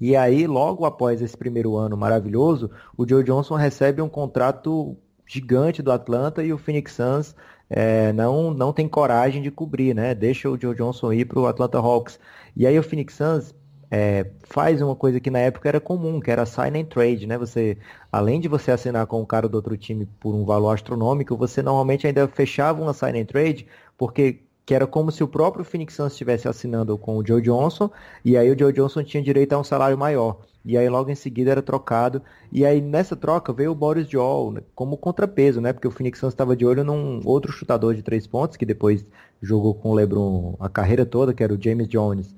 E 0.00 0.14
aí, 0.14 0.46
logo 0.46 0.84
após 0.84 1.22
esse 1.22 1.36
primeiro 1.36 1.76
ano 1.76 1.96
maravilhoso, 1.96 2.70
o 2.96 3.08
Joe 3.08 3.24
Johnson 3.24 3.54
recebe 3.54 4.00
um 4.02 4.08
contrato 4.08 4.96
gigante 5.26 5.82
do 5.82 5.90
Atlanta 5.90 6.42
e 6.42 6.52
o 6.52 6.58
Phoenix 6.58 6.92
Suns 6.92 7.34
é, 7.70 8.12
não, 8.12 8.52
não 8.52 8.72
tem 8.72 8.86
coragem 8.86 9.42
de 9.42 9.50
cobrir, 9.50 9.94
né? 9.94 10.14
Deixa 10.14 10.50
o 10.50 10.60
Joe 10.60 10.74
Johnson 10.74 11.12
ir 11.12 11.24
para 11.24 11.40
o 11.40 11.46
Atlanta 11.46 11.78
Hawks. 11.78 12.20
E 12.54 12.66
aí 12.66 12.78
o 12.78 12.82
Phoenix 12.82 13.14
Suns 13.14 13.54
é, 13.94 14.26
faz 14.44 14.80
uma 14.80 14.96
coisa 14.96 15.20
que 15.20 15.30
na 15.30 15.38
época 15.40 15.68
era 15.68 15.78
comum, 15.78 16.18
que 16.18 16.30
era 16.30 16.46
sign 16.46 16.80
and 16.80 16.86
trade, 16.86 17.26
né? 17.26 17.36
Você, 17.36 17.76
além 18.10 18.40
de 18.40 18.48
você 18.48 18.70
assinar 18.70 19.06
com 19.06 19.20
o 19.20 19.26
cara 19.26 19.46
do 19.46 19.54
outro 19.56 19.76
time 19.76 20.06
por 20.18 20.34
um 20.34 20.46
valor 20.46 20.70
astronômico, 20.72 21.36
você 21.36 21.60
normalmente 21.60 22.06
ainda 22.06 22.26
fechava 22.26 22.80
uma 22.80 22.94
sign 22.94 23.20
and 23.20 23.26
trade, 23.26 23.66
porque 23.98 24.40
que 24.64 24.74
era 24.74 24.86
como 24.86 25.10
se 25.12 25.22
o 25.22 25.28
próprio 25.28 25.64
Phoenix 25.64 25.94
Suns 25.94 26.12
estivesse 26.12 26.48
assinando 26.48 26.96
com 26.96 27.18
o 27.18 27.26
Joe 27.26 27.42
Johnson, 27.42 27.90
e 28.24 28.34
aí 28.36 28.50
o 28.50 28.58
Joe 28.58 28.72
Johnson 28.72 29.02
tinha 29.02 29.22
direito 29.22 29.52
a 29.52 29.58
um 29.58 29.64
salário 29.64 29.98
maior. 29.98 30.38
e 30.64 30.78
aí 30.78 30.88
logo 30.88 31.10
em 31.10 31.14
seguida 31.14 31.50
era 31.50 31.62
trocado. 31.62 32.22
E 32.50 32.64
aí 32.64 32.80
nessa 32.80 33.14
troca 33.16 33.52
veio 33.52 33.72
o 33.72 33.74
Boris 33.74 34.08
Joel 34.08 34.52
né, 34.52 34.62
como 34.74 34.96
contrapeso, 34.96 35.60
né? 35.60 35.72
Porque 35.72 35.88
o 35.88 35.90
Phoenix 35.90 36.18
Suns 36.18 36.32
estava 36.32 36.56
de 36.56 36.64
olho 36.64 36.84
num 36.84 37.20
outro 37.26 37.52
chutador 37.52 37.94
de 37.94 38.02
três 38.02 38.26
pontos, 38.26 38.56
que 38.56 38.64
depois 38.64 39.04
jogou 39.42 39.74
com 39.74 39.90
o 39.90 39.94
LeBron 39.94 40.56
a 40.60 40.68
carreira 40.68 41.04
toda, 41.04 41.34
que 41.34 41.42
era 41.42 41.52
o 41.52 41.60
James 41.62 41.88
Jones. 41.88 42.34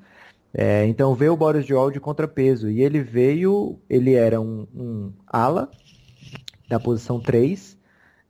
É, 0.57 0.87
então 0.87 1.15
veio 1.17 1.33
o 1.33 1.37
Boris 1.37 1.67
Joel 1.67 1.91
de 1.91 1.99
contrapeso. 1.99 2.71
E 2.71 2.81
ele 2.81 3.01
veio, 3.01 3.79
ele 3.91 4.15
era 4.15 4.41
um, 4.41 4.67
um 4.75 5.13
ala 5.27 5.69
da 6.69 6.79
posição 6.79 7.21
3, 7.21 7.77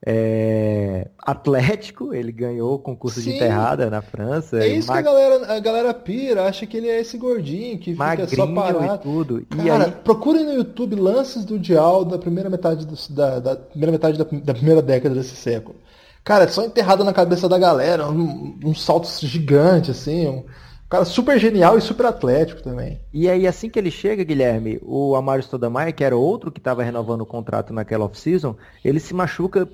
é, 0.06 1.08
atlético, 1.18 2.12
ele 2.12 2.30
ganhou 2.30 2.74
o 2.74 2.78
concurso 2.78 3.20
Sim. 3.20 3.30
de 3.30 3.36
enterrada 3.36 3.88
na 3.88 4.02
França. 4.02 4.58
É 4.58 4.68
isso 4.68 4.88
mag... 4.88 5.02
que 5.02 5.08
a 5.08 5.12
galera, 5.12 5.54
a 5.54 5.60
galera 5.60 5.94
pira, 5.94 6.44
acha 6.44 6.66
que 6.66 6.76
ele 6.76 6.88
é 6.88 7.00
esse 7.00 7.16
gordinho 7.16 7.78
que 7.78 7.94
Magrinho 7.94 8.28
fica 8.28 8.42
só 8.44 8.52
parado. 8.52 8.94
E 8.94 8.98
tudo. 8.98 9.46
Cara, 9.64 9.84
aí... 9.86 9.90
procurem 9.90 10.44
no 10.44 10.52
YouTube 10.52 10.96
lances 10.96 11.44
do 11.44 11.58
Dial 11.58 12.04
da 12.04 12.18
primeira 12.18 12.50
metade, 12.50 12.86
do, 12.86 12.96
da, 13.10 13.38
da, 13.38 13.56
primeira, 13.56 13.92
metade 13.92 14.18
da, 14.18 14.24
da, 14.24 14.54
primeira 14.54 14.82
década 14.82 15.14
desse 15.14 15.36
século. 15.36 15.76
Cara, 16.22 16.44
é 16.44 16.48
só 16.48 16.64
enterrado 16.64 17.04
na 17.04 17.12
cabeça 17.12 17.48
da 17.48 17.58
galera, 17.58 18.08
um, 18.08 18.58
um 18.62 18.74
salto 18.74 19.08
gigante, 19.26 19.90
assim, 19.90 20.26
um 20.26 20.44
cara 20.88 21.04
super 21.04 21.38
genial 21.38 21.76
e 21.76 21.80
super 21.80 22.06
atlético 22.06 22.62
também. 22.62 23.00
E 23.12 23.28
aí, 23.28 23.46
assim 23.46 23.68
que 23.68 23.78
ele 23.78 23.90
chega, 23.90 24.24
Guilherme, 24.24 24.78
o 24.82 25.14
Amaro 25.14 25.42
Stoudamire, 25.42 25.92
que 25.92 26.04
era 26.04 26.16
outro 26.16 26.52
que 26.52 26.60
estava 26.60 26.82
renovando 26.82 27.22
o 27.22 27.26
contrato 27.26 27.72
naquela 27.72 28.04
off-season, 28.04 28.56
ele 28.84 29.00
se 29.00 29.14
machuca 29.14 29.68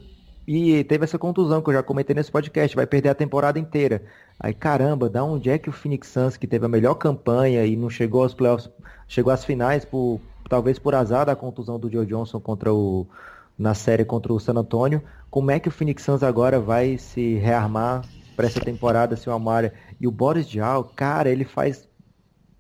e 0.47 0.83
teve 0.85 1.05
essa 1.05 1.19
contusão 1.19 1.63
que 1.63 1.71
eu 1.71 1.75
já 1.75 1.83
comentei 1.83 2.15
nesse 2.15 2.31
podcast, 2.31 2.75
vai 2.75 2.87
perder 2.87 3.11
a 3.11 3.15
temporada 3.15 3.59
inteira. 3.59 4.03
Aí, 4.39 4.55
caramba, 4.55 5.09
da 5.09 5.23
onde 5.23 5.51
é 5.51 5.59
que 5.59 5.69
o 5.69 5.73
Phoenix 5.73 6.09
Suns, 6.09 6.37
que 6.37 6.47
teve 6.47 6.65
a 6.65 6.69
melhor 6.69 6.95
campanha 6.95 7.65
e 7.65 7.77
não 7.77 7.91
chegou 7.91 8.23
aos 8.23 8.35
playoffs, 8.35 8.71
chegou 9.07 9.33
às 9.33 9.45
finais, 9.45 9.85
por, 9.85 10.21
talvez 10.49 10.79
por 10.79 10.95
azar 10.95 11.27
da 11.27 11.37
contusão 11.37 11.79
do 11.79 11.91
Joe 11.91 12.07
Johnson 12.07 12.41
contra 12.41 12.73
o, 12.73 13.07
na 13.59 13.75
série 13.75 14.05
contra 14.05 14.33
o 14.33 14.41
San 14.41 14.55
Antonio, 14.55 15.03
como 15.31 15.51
é 15.51 15.61
que 15.61 15.69
o 15.69 15.71
Phoenix 15.71 16.03
Suns 16.03 16.23
agora 16.23 16.59
vai 16.59 16.99
se 16.99 17.35
rearmar 17.35 18.03
para 18.41 18.47
essa 18.47 18.61
temporada 18.61 19.17
se 19.17 19.29
o 19.29 19.33
Amara 19.33 19.75
e 20.01 20.09
o 20.09 20.11
Boris 20.11 20.49
Diaw, 20.49 20.83
cara, 20.97 21.29
ele 21.29 21.45
faz 21.45 21.87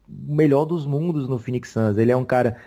o 0.06 0.34
melhor 0.34 0.66
dos 0.66 0.84
mundos 0.84 1.26
no 1.26 1.38
Phoenix 1.38 1.70
Suns. 1.70 1.96
Ele 1.96 2.12
é 2.12 2.16
um 2.16 2.24
cara, 2.24 2.58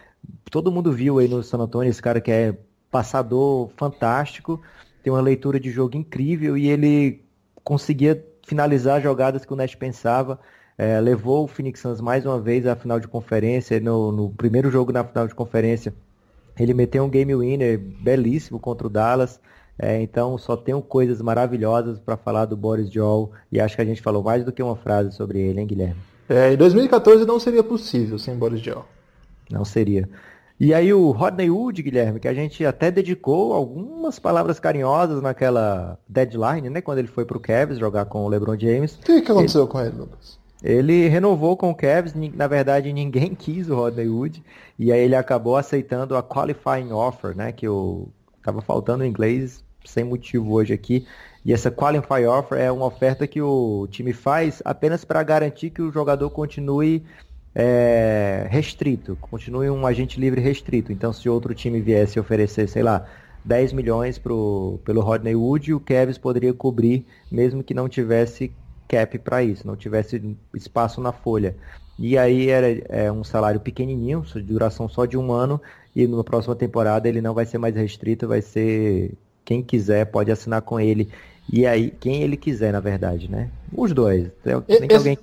todo 0.50 0.72
mundo 0.72 0.92
viu 0.92 1.20
aí 1.20 1.28
no 1.28 1.44
San 1.44 1.60
Antonio, 1.60 1.92
esse 1.92 2.02
cara 2.02 2.20
que 2.20 2.32
é 2.32 2.58
passador 2.90 3.70
fantástico, 3.78 4.60
tem 5.04 5.14
uma 5.14 5.22
leitura 5.22 5.60
de 5.60 5.70
jogo 5.70 5.96
incrível 5.96 6.58
e 6.58 6.68
ele 6.68 7.24
conseguia 7.64 8.26
finalizar 8.48 9.00
jogadas 9.00 9.46
que 9.46 9.54
o 9.54 9.56
Nash 9.56 9.76
pensava. 9.76 10.40
É, 10.76 11.00
levou 11.00 11.44
o 11.44 11.48
Phoenix 11.48 11.82
Suns 11.82 12.02
mais 12.02 12.26
uma 12.26 12.40
vez 12.42 12.66
à 12.66 12.76
final 12.76 13.00
de 13.00 13.08
conferência. 13.08 13.80
No, 13.80 14.12
no, 14.12 14.32
primeiro 14.32 14.72
jogo 14.72 14.92
na 14.92 15.04
final 15.04 15.28
de 15.28 15.36
conferência, 15.36 15.94
ele 16.58 16.74
meteu 16.74 17.04
um 17.04 17.10
game 17.12 17.36
winner 17.36 17.78
belíssimo 17.78 18.60
contra 18.60 18.88
o 18.88 18.90
Dallas. 18.90 19.40
É, 19.78 20.02
então 20.02 20.38
só 20.38 20.56
tenho 20.56 20.82
coisas 20.82 21.22
maravilhosas 21.22 22.00
para 22.00 22.16
falar 22.16 22.46
do 22.46 22.56
Boris 22.56 22.92
Joel 22.92 23.32
e 23.52 23.60
acho 23.60 23.76
que 23.76 23.82
a 23.82 23.86
gente 23.86 24.02
falou 24.02 24.24
mais 24.24 24.46
do 24.46 24.52
que 24.52 24.62
uma 24.62 24.76
frase 24.76 25.12
sobre 25.12 25.40
ele, 25.40 25.60
hein, 25.60 25.68
Guilherme? 25.68 26.00
É, 26.30 26.54
em 26.54 26.58
2014 26.58 27.26
não 27.26 27.40
seria 27.40 27.64
possível 27.64 28.18
sem 28.20 28.36
Boris 28.36 28.62
Joel. 28.62 28.86
Não 29.50 29.66
seria. 29.66 30.08
E 30.60 30.74
aí 30.74 30.94
o 30.94 31.12
Rodney 31.12 31.50
Wood, 31.50 31.82
Guilherme, 31.82 32.20
que 32.20 32.28
a 32.28 32.34
gente 32.34 32.66
até 32.66 32.92
dedicou 32.92 33.54
algumas 33.54 34.20
palavras 34.20 34.60
carinhosas 34.60 35.22
naquela 35.22 35.98
deadline, 36.08 36.70
né? 36.70 36.80
Quando 36.80 37.00
ele 37.00 37.08
foi 37.08 37.26
pro 37.26 37.40
Cavs 37.40 37.80
jogar 37.80 38.06
com 38.06 38.24
o 38.24 38.30
LeBron 38.30 38.58
James. 38.58 38.96
O 38.96 39.00
que, 39.00 39.22
que 39.22 39.32
aconteceu 39.32 39.64
ele, 39.64 39.72
com 39.72 39.82
ele, 39.82 39.98
Lucas? 39.98 40.40
Ele 40.64 41.10
renovou 41.10 41.58
com 41.58 41.72
o 41.72 41.76
Cavs, 41.76 42.14
na 42.14 42.48
verdade 42.48 42.94
ninguém 42.94 43.34
quis 43.36 43.70
o 43.70 43.76
Rodney 43.76 44.08
Wood, 44.08 44.44
e 44.78 44.92
aí 44.92 45.02
ele 45.02 45.16
acabou 45.16 45.58
aceitando 45.58 46.16
a 46.16 46.24
qualifying 46.24 46.92
offer, 46.94 47.36
né? 47.36 47.52
Que 47.52 47.68
o 47.68 48.08
tava 48.42 48.62
faltando 48.62 49.04
em 49.04 49.10
inglês 49.10 49.63
sem 49.86 50.04
motivo 50.04 50.54
hoje 50.54 50.74
aqui. 50.74 51.06
E 51.46 51.52
essa 51.52 51.70
qualifying 51.70 52.26
offer 52.26 52.58
é 52.58 52.72
uma 52.72 52.86
oferta 52.86 53.28
que 53.28 53.42
o 53.42 53.88
time 53.90 54.14
faz 54.14 54.62
apenas 54.64 55.04
para 55.04 55.22
garantir 55.24 55.70
que 55.70 55.82
o 55.82 55.92
jogador 55.92 56.30
continue 56.30 57.04
é, 57.54 58.48
restrito, 58.50 59.18
continue 59.20 59.70
um 59.70 59.86
agente 59.86 60.20
livre 60.20 60.42
restrito. 60.42 60.92
Então, 60.92 61.12
se 61.12 61.30
outro 61.30 61.54
time 61.54 61.82
viesse 61.82 62.20
oferecer, 62.20 62.68
sei 62.68 62.82
lá, 62.82 63.06
10 63.44 63.74
milhões 63.74 64.18
pro, 64.18 64.80
pelo 64.86 65.02
Rodney 65.02 65.36
Wood, 65.36 65.74
o 65.74 65.80
Kevs 65.80 66.18
poderia 66.18 66.54
cobrir, 66.54 67.06
mesmo 67.32 67.64
que 67.64 67.74
não 67.74 67.90
tivesse 67.90 68.52
cap 68.88 69.18
para 69.20 69.44
isso, 69.44 69.68
não 69.68 69.76
tivesse 69.76 70.38
espaço 70.54 71.02
na 71.02 71.12
folha. 71.12 71.56
E 72.00 72.18
aí 72.18 72.50
era 72.50 72.68
é, 72.90 73.12
um 73.12 73.24
salário 73.24 73.60
pequenininho, 73.60 74.24
duração 74.44 74.88
só 74.88 75.06
de 75.06 75.18
um 75.18 75.32
ano, 75.32 75.62
e 75.96 76.08
na 76.08 76.24
próxima 76.24 76.56
temporada 76.56 77.08
ele 77.08 77.22
não 77.22 77.34
vai 77.34 77.46
ser 77.46 77.58
mais 77.58 77.76
restrito, 77.76 78.28
vai 78.28 78.42
ser 78.42 79.14
quem 79.46 79.62
quiser 79.62 80.06
pode 80.06 80.32
assinar 80.32 80.62
com 80.62 80.80
ele. 80.80 81.10
E 81.52 81.66
aí, 81.66 81.92
quem 81.92 82.24
ele 82.24 82.38
quiser, 82.38 82.72
na 82.72 82.80
verdade, 82.80 83.30
né? 83.30 83.50
Os 83.76 83.94
dois. 83.94 84.32
Tem 84.44 84.54
Esse, 84.68 84.96
alguém... 84.96 85.18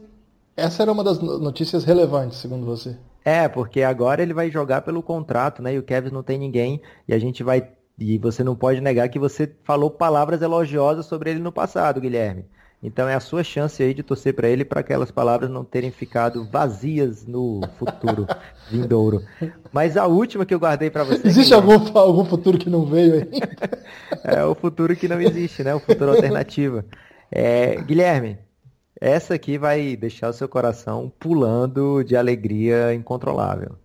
Essa 0.57 0.83
era 0.83 0.93
uma 0.93 1.03
das 1.03 1.19
notícias 1.21 1.85
relevantes, 1.85 2.39
segundo 2.39 2.67
você. 2.67 2.97
É, 3.25 3.49
porque 3.49 3.83
agora 3.83 4.23
ele 4.23 4.35
vai 4.35 4.51
jogar 4.51 4.83
pelo 4.83 5.03
contrato, 5.03 5.63
né? 5.63 5.75
E 5.75 5.79
o 5.79 5.83
Kevin 5.83 6.11
não 6.11 6.23
tem 6.23 6.39
ninguém. 6.39 6.81
E 7.07 7.15
a 7.15 7.19
gente 7.19 7.43
vai. 7.43 7.69
E 7.99 8.19
você 8.19 8.43
não 8.43 8.57
pode 8.57 8.81
negar 8.81 9.09
que 9.09 9.19
você 9.19 9.51
falou 9.65 9.91
palavras 9.91 10.41
elogiosas 10.43 11.07
sobre 11.07 11.31
ele 11.31 11.41
no 11.41 11.53
passado, 11.53 12.01
Guilherme. 12.01 12.45
Então 12.83 13.07
é 13.07 13.15
a 13.15 13.21
sua 13.21 13.45
chance 13.45 13.83
aí 13.83 13.93
de 13.93 14.03
torcer 14.03 14.35
para 14.35 14.49
ele 14.49 14.65
para 14.65 14.81
aquelas 14.81 15.11
palavras 15.11 15.51
não 15.51 15.63
terem 15.63 15.91
ficado 15.91 16.49
vazias 16.51 17.27
no 17.27 17.61
futuro 17.79 18.27
vindouro. 18.71 19.23
Mas 19.71 19.99
a 19.99 20.07
última 20.07 20.47
que 20.47 20.55
eu 20.55 20.59
guardei 20.59 20.89
para 20.89 21.05
você. 21.05 21.29
Existe 21.29 21.53
algum, 21.53 21.75
algum 21.97 22.25
futuro 22.25 22.57
que 22.57 22.71
não 22.71 22.87
veio 22.87 23.15
ainda? 23.15 23.49
é 24.25 24.45
o 24.45 24.55
futuro 24.55 24.97
que 24.97 25.07
não 25.07 25.21
existe, 25.21 25.63
né? 25.63 25.75
O 25.75 25.81
futuro 25.81 26.13
alternativo. 26.13 26.83
É, 27.31 27.77
Guilherme, 27.83 28.39
essa 28.99 29.35
aqui 29.35 29.59
vai 29.59 29.95
deixar 29.95 30.31
o 30.31 30.33
seu 30.33 30.49
coração 30.49 31.13
pulando 31.21 32.03
de 32.03 32.17
alegria 32.17 32.95
incontrolável. 32.95 33.77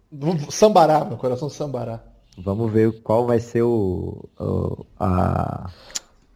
Sambará, 0.50 1.04
meu 1.04 1.18
coração 1.18 1.50
sambará. 1.50 2.02
Vamos 2.38 2.72
ver 2.72 3.02
qual 3.02 3.26
vai 3.26 3.39
ser 3.39 3.62
o, 3.62 4.28
o, 4.39 4.86
a, 5.00 5.70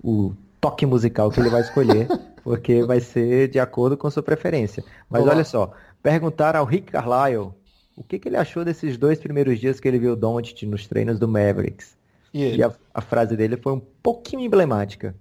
o 0.02 0.34
toque 0.60 0.86
musical 0.86 1.30
que 1.32 1.40
ele 1.40 1.50
vai 1.50 1.62
escolher, 1.62 2.08
porque 2.44 2.84
vai 2.84 3.00
ser 3.00 3.50
de 3.50 3.60
acordo 3.60 3.98
com 3.98 4.10
sua 4.10 4.24
preferência. 4.24 4.84
Mas 5.10 5.24
Olá. 5.24 5.34
olha 5.34 5.44
só, 5.44 5.72
perguntar 6.02 6.56
ao 6.56 6.66
Rick 6.66 6.92
Carlisle 6.92 7.52
o 7.96 8.04
que, 8.04 8.18
que, 8.18 8.30
ele 8.30 8.38
achou 8.38 8.64
desses 8.64 8.98
dois 8.98 9.20
primeiros 9.20 9.60
dias 9.60 9.80
que 9.80 9.88
ele 9.88 10.00
viu 10.00 10.14
o 10.14 10.16
Doncic 10.16 10.64
nos 10.66 10.88
treinos 10.88 11.20
do 11.20 11.28
Mavericks. 11.28 11.98
E, 12.34 12.56
e 12.56 12.64
a, 12.64 12.72
a 12.94 13.02
frase 13.02 13.36
dele 13.36 13.58
foi 13.58 13.74
um 13.74 13.82
pouquinho 14.02 14.44
emblemática. 14.44 15.16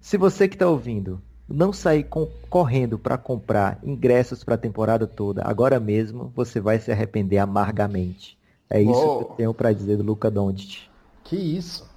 Se 0.00 0.18
você 0.18 0.46
que 0.46 0.56
está 0.56 0.68
ouvindo 0.68 1.22
não 1.48 1.72
sair 1.72 2.04
com, 2.04 2.28
correndo 2.50 2.98
para 2.98 3.16
comprar 3.16 3.78
ingressos 3.82 4.44
para 4.44 4.54
a 4.54 4.58
temporada 4.58 5.06
toda, 5.06 5.42
agora 5.44 5.80
mesmo 5.80 6.32
você 6.34 6.60
vai 6.60 6.78
se 6.78 6.90
arrepender 6.90 7.38
amargamente. 7.38 8.36
É 8.68 8.80
isso 8.80 8.92
oh. 8.92 9.18
que 9.18 9.24
eu 9.24 9.36
tenho 9.36 9.54
para 9.54 9.72
dizer 9.72 9.96
do 9.96 10.02
Luca 10.02 10.30
Doncic. 10.30 10.88
Que 11.22 11.36
isso? 11.36 11.88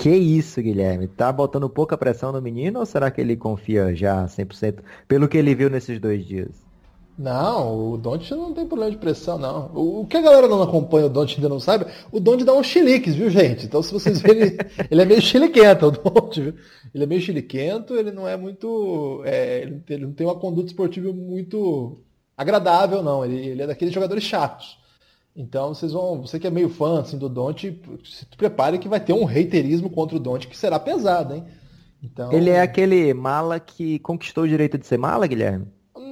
Que 0.00 0.10
isso, 0.10 0.62
Guilherme? 0.62 1.08
Tá 1.08 1.32
botando 1.32 1.68
pouca 1.68 1.98
pressão 1.98 2.30
no 2.30 2.40
menino 2.40 2.78
ou 2.78 2.86
será 2.86 3.10
que 3.10 3.20
ele 3.20 3.36
confia 3.36 3.92
já 3.96 4.24
100% 4.26 4.78
pelo 5.08 5.26
que 5.28 5.36
ele 5.36 5.56
viu 5.56 5.68
nesses 5.68 6.00
dois 6.00 6.24
dias? 6.24 6.50
Não, 7.18 7.94
o 7.94 7.96
Don't 7.98 8.32
não 8.32 8.54
tem 8.54 8.64
problema 8.64 8.92
de 8.92 8.96
pressão, 8.96 9.36
não. 9.36 9.72
O, 9.74 10.06
que 10.06 10.16
a 10.16 10.20
galera 10.20 10.46
não 10.46 10.62
acompanha 10.62 11.06
o 11.06 11.08
Don't 11.08 11.34
ainda 11.34 11.48
não 11.48 11.58
sabe, 11.58 11.86
o 12.12 12.20
Don't 12.20 12.44
dá 12.44 12.54
uns 12.54 12.68
chiliques, 12.68 13.16
viu, 13.16 13.28
gente? 13.28 13.66
Então, 13.66 13.82
se 13.82 13.92
vocês 13.92 14.20
verem, 14.20 14.42
ele, 14.42 14.58
ele 14.88 15.02
é 15.02 15.04
meio 15.04 15.20
chiliquento, 15.20 15.86
o 15.86 15.90
Don't, 15.90 16.40
viu? 16.40 16.54
Ele 16.94 17.02
é 17.02 17.06
meio 17.06 17.20
chiliquento, 17.20 17.96
ele 17.96 18.12
não 18.12 18.28
é 18.28 18.36
muito. 18.36 19.20
É, 19.24 19.62
ele, 19.62 19.82
ele, 19.90 20.06
não 20.06 20.12
tem 20.12 20.24
uma 20.28 20.36
conduta 20.36 20.68
esportiva 20.68 21.12
muito 21.12 21.98
agradável, 22.36 23.02
não. 23.02 23.24
Ele, 23.24 23.48
ele 23.48 23.62
é 23.62 23.66
daqueles 23.66 23.92
jogadores 23.92 24.22
chatos. 24.22 24.77
Então, 25.38 25.72
vocês 25.72 25.92
vão. 25.92 26.20
Você 26.20 26.36
que 26.40 26.48
é 26.48 26.50
meio 26.50 26.68
fã 26.68 27.00
assim, 27.00 27.16
do 27.16 27.28
Don't, 27.28 27.80
se 28.04 28.26
prepare 28.36 28.76
que 28.76 28.88
vai 28.88 28.98
ter 28.98 29.12
um 29.12 29.22
reiterismo 29.22 29.88
contra 29.88 30.16
o 30.16 30.20
Don't 30.20 30.48
que 30.48 30.58
será 30.58 30.80
pesado, 30.80 31.32
hein? 31.32 31.44
Então... 32.02 32.32
Ele 32.32 32.50
é 32.50 32.60
aquele 32.60 33.14
mala 33.14 33.60
que 33.60 34.00
conquistou 34.00 34.42
o 34.42 34.48
direito 34.48 34.76
de 34.76 34.84
ser 34.84 34.98
mala, 34.98 35.28
Guilherme? 35.28 35.68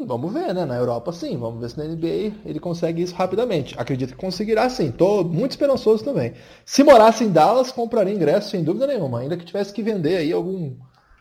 Vamos 0.07 0.33
ver, 0.33 0.55
né? 0.55 0.64
Na 0.64 0.77
Europa 0.77 1.12
sim, 1.12 1.37
vamos 1.37 1.61
ver 1.61 1.70
se 1.70 1.79
na 1.79 1.85
NBA 1.85 2.37
ele 2.45 2.61
consegue 2.61 3.03
isso 3.03 3.16
rapidamente. 3.16 3.74
Acredito 3.77 4.11
que 4.11 4.16
conseguirá 4.16 4.68
sim. 4.70 4.93
Tô 4.93 5.24
muito 5.24 5.53
esperançoso 5.53 6.05
também. 6.05 6.35
Se 6.64 6.85
morasse 6.85 7.24
em 7.24 7.31
Dallas, 7.31 7.72
compraria 7.72 8.14
ingresso 8.14 8.51
sem 8.51 8.62
dúvida 8.62 8.87
nenhuma, 8.87 9.20
ainda 9.20 9.37
que 9.37 9.45
tivesse 9.45 9.72
que 9.72 9.83
vender 9.83 10.18
aí 10.18 10.33
algum. 10.33 10.74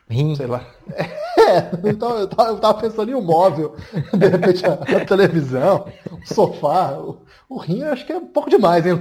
Rim. 0.09 0.35
Sei 0.35 0.47
lá. 0.47 0.65
É, 1.37 1.89
então 1.89 2.17
eu 2.17 2.27
tava, 2.27 2.49
eu 2.49 2.59
tava 2.59 2.81
pensando 2.81 3.11
em 3.11 3.13
um 3.13 3.21
móvel, 3.21 3.75
de 4.17 4.27
repente 4.27 4.65
a, 4.65 4.73
a 4.73 5.05
televisão, 5.05 5.85
o 6.09 6.25
sofá. 6.25 6.93
O, 6.97 7.21
o 7.47 7.57
rim 7.59 7.81
eu 7.81 7.91
acho 7.93 8.03
que 8.05 8.13
é 8.13 8.17
um 8.17 8.25
pouco 8.25 8.49
demais, 8.49 8.83
hein? 8.85 8.95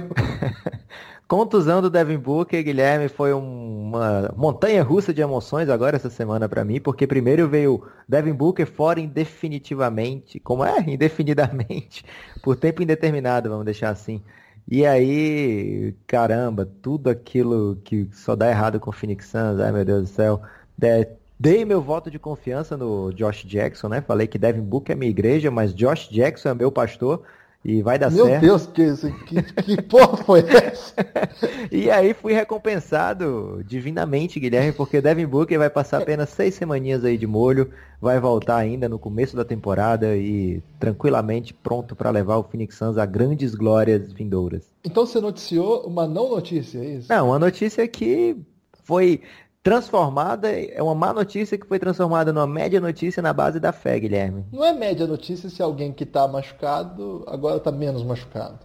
Contusão 1.27 1.81
do 1.81 1.89
Devin 1.89 2.17
Booker, 2.17 2.63
Guilherme, 2.63 3.09
foi 3.09 3.33
uma 3.33 4.31
montanha 4.37 4.83
russa 4.83 5.11
de 5.11 5.21
emoções 5.21 5.69
agora 5.69 5.95
essa 5.95 6.09
semana 6.09 6.47
para 6.47 6.63
mim, 6.63 6.79
porque 6.79 7.07
primeiro 7.07 7.49
veio 7.49 7.83
Devin 8.07 8.33
Booker 8.33 8.67
fora 8.67 8.99
indefinitivamente, 8.99 10.39
como 10.39 10.63
é? 10.63 10.79
Indefinidamente, 10.87 12.05
por 12.43 12.55
tempo 12.55 12.83
indeterminado, 12.83 13.49
vamos 13.49 13.65
deixar 13.65 13.89
assim. 13.89 14.21
E 14.67 14.85
aí, 14.85 15.95
caramba, 16.07 16.65
tudo 16.81 17.09
aquilo 17.09 17.77
que 17.83 18.07
só 18.11 18.35
dá 18.35 18.49
errado 18.49 18.79
com 18.79 18.89
o 18.89 18.93
Phoenix 18.93 19.27
Suns, 19.27 19.59
ai 19.59 19.71
meu 19.71 19.85
Deus 19.85 20.03
do 20.03 20.07
céu. 20.07 20.41
Dei 21.37 21.65
meu 21.65 21.81
voto 21.81 22.09
de 22.09 22.17
confiança 22.17 22.77
no 22.77 23.11
Josh 23.11 23.43
Jackson, 23.43 23.89
né? 23.89 24.01
Falei 24.01 24.25
que 24.25 24.37
Devin 24.37 24.61
Booker 24.61 24.93
é 24.93 24.95
minha 24.95 25.09
igreja, 25.09 25.51
mas 25.51 25.73
Josh 25.73 26.07
Jackson 26.09 26.49
é 26.49 26.53
meu 26.53 26.71
pastor. 26.71 27.23
E 27.67 27.81
vai 27.81 27.97
dar 27.97 28.11
Meu 28.11 28.27
certo. 28.27 28.43
Meu 28.43 28.59
Deus, 28.59 29.01
que, 29.25 29.41
que, 29.41 29.41
que 29.41 29.81
porra 29.89 30.17
foi 30.17 30.41
essa? 30.41 30.93
e 31.71 31.89
aí 31.89 32.13
fui 32.13 32.31
recompensado 32.31 33.63
divinamente, 33.65 34.39
Guilherme, 34.39 34.71
porque 34.71 35.01
Devin 35.01 35.25
Booker 35.25 35.57
vai 35.57 35.69
passar 35.71 36.03
apenas 36.03 36.29
seis 36.29 36.53
semaninhas 36.53 37.03
aí 37.03 37.17
de 37.17 37.25
molho, 37.25 37.71
vai 37.99 38.19
voltar 38.19 38.57
ainda 38.57 38.87
no 38.87 38.99
começo 38.99 39.35
da 39.35 39.43
temporada 39.43 40.15
e 40.15 40.61
tranquilamente 40.79 41.55
pronto 41.55 41.95
para 41.95 42.11
levar 42.11 42.37
o 42.37 42.43
Phoenix 42.43 42.75
Suns 42.75 42.99
a 42.99 43.05
grandes 43.07 43.55
glórias 43.55 44.13
vindouras. 44.13 44.71
Então 44.83 45.03
você 45.03 45.19
noticiou 45.19 45.87
uma 45.87 46.07
não 46.07 46.29
notícia, 46.29 46.77
é 46.77 46.85
isso? 46.85 47.07
Não, 47.09 47.29
uma 47.29 47.39
notícia 47.39 47.87
que 47.87 48.37
foi 48.83 49.23
transformada, 49.65 50.47
é 50.51 50.79
uma 50.79 50.93
má 50.93 51.11
notícia 51.11 51.57
que 51.57 51.65
foi 51.65 51.79
transformada 51.79 52.31
numa 52.31 52.45
média 52.45 52.79
notícia 52.79 53.19
na 53.19 53.33
base 53.33 53.59
da 53.59 53.71
fé, 53.71 53.99
Guilherme. 53.99 54.45
Não 54.53 54.63
é 54.63 54.71
média 54.71 55.07
notícia 55.07 55.49
se 55.49 55.59
alguém 55.59 55.91
que 55.91 56.03
está 56.03 56.27
machucado 56.27 57.23
agora 57.25 57.57
está 57.57 57.71
menos 57.71 58.03
machucado. 58.03 58.59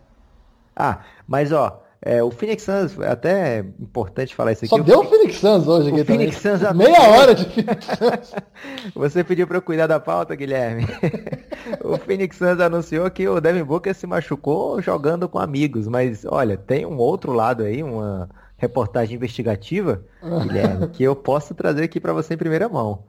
Ah, 0.76 0.98
mas 1.26 1.52
ó, 1.52 1.82
é, 2.02 2.22
o 2.22 2.30
Phoenix 2.30 2.64
Suns, 2.64 2.98
é 2.98 3.08
até 3.08 3.60
importante 3.80 4.34
falar 4.34 4.52
isso 4.52 4.66
aqui. 4.66 4.76
Só 4.76 4.82
deu 4.82 5.00
o 5.00 5.04
Phoenix 5.04 5.36
Suns 5.36 5.66
hoje 5.66 5.88
aqui 5.88 6.02
o 6.02 6.04
Phoenix 6.04 6.36
Suns 6.36 6.60
Meia 6.76 7.00
hora 7.10 7.34
de 7.34 7.46
Phoenix 7.46 7.86
Suns. 7.86 8.34
Você 8.94 9.24
pediu 9.24 9.46
para 9.46 9.56
eu 9.56 9.62
cuidar 9.62 9.86
da 9.86 9.98
pauta, 9.98 10.34
Guilherme. 10.34 10.86
o 11.82 11.96
Phoenix 11.96 12.36
Suns 12.36 12.60
anunciou 12.60 13.10
que 13.10 13.26
o 13.26 13.40
Devin 13.40 13.64
Booker 13.64 13.94
se 13.94 14.06
machucou 14.06 14.82
jogando 14.82 15.26
com 15.30 15.38
amigos, 15.38 15.88
mas 15.88 16.26
olha, 16.26 16.58
tem 16.58 16.84
um 16.84 16.98
outro 16.98 17.32
lado 17.32 17.62
aí, 17.62 17.82
uma 17.82 18.28
reportagem 18.60 19.16
investigativa, 19.16 20.04
Guilherme, 20.22 20.88
que 20.88 21.02
eu 21.02 21.16
posso 21.16 21.54
trazer 21.54 21.84
aqui 21.84 21.98
para 21.98 22.12
você 22.12 22.34
em 22.34 22.36
primeira 22.36 22.68
mão. 22.68 23.04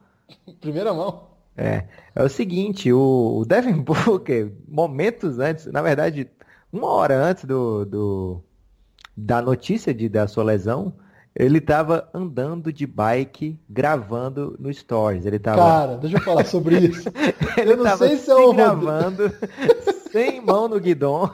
Primeira 0.62 0.94
mão? 0.94 1.28
É. 1.58 1.84
É 2.16 2.24
o 2.24 2.30
seguinte, 2.30 2.92
o, 2.92 3.40
o 3.40 3.46
Devin 3.46 3.80
Booker, 3.84 4.50
momentos 4.66 5.40
antes, 5.40 5.66
na 5.66 5.82
verdade, 5.82 6.30
uma 6.72 6.88
hora 6.88 7.22
antes 7.22 7.44
do, 7.44 7.86
do 7.86 8.44
da 9.16 9.42
notícia 9.42 9.94
de, 9.94 10.08
da 10.08 10.26
sua 10.26 10.46
lesão, 10.46 10.94
ele 11.36 11.58
estava 11.58 12.10
andando 12.14 12.72
de 12.72 12.88
bike, 12.88 13.60
gravando 13.70 14.56
no 14.58 14.74
Stories. 14.74 15.26
Ele 15.26 15.38
tava... 15.38 15.58
Cara, 15.58 15.98
deixa 15.98 16.16
eu 16.16 16.22
falar 16.22 16.46
sobre 16.46 16.78
isso. 16.80 17.10
ele 17.60 17.74
eu 17.74 17.78
não 17.78 17.98
sei 17.98 18.18
se 18.18 18.32
é 18.32 18.54
gravando, 18.54 19.32
sem 20.12 20.42
mão 20.42 20.68
no 20.68 20.80
guidão. 20.80 21.32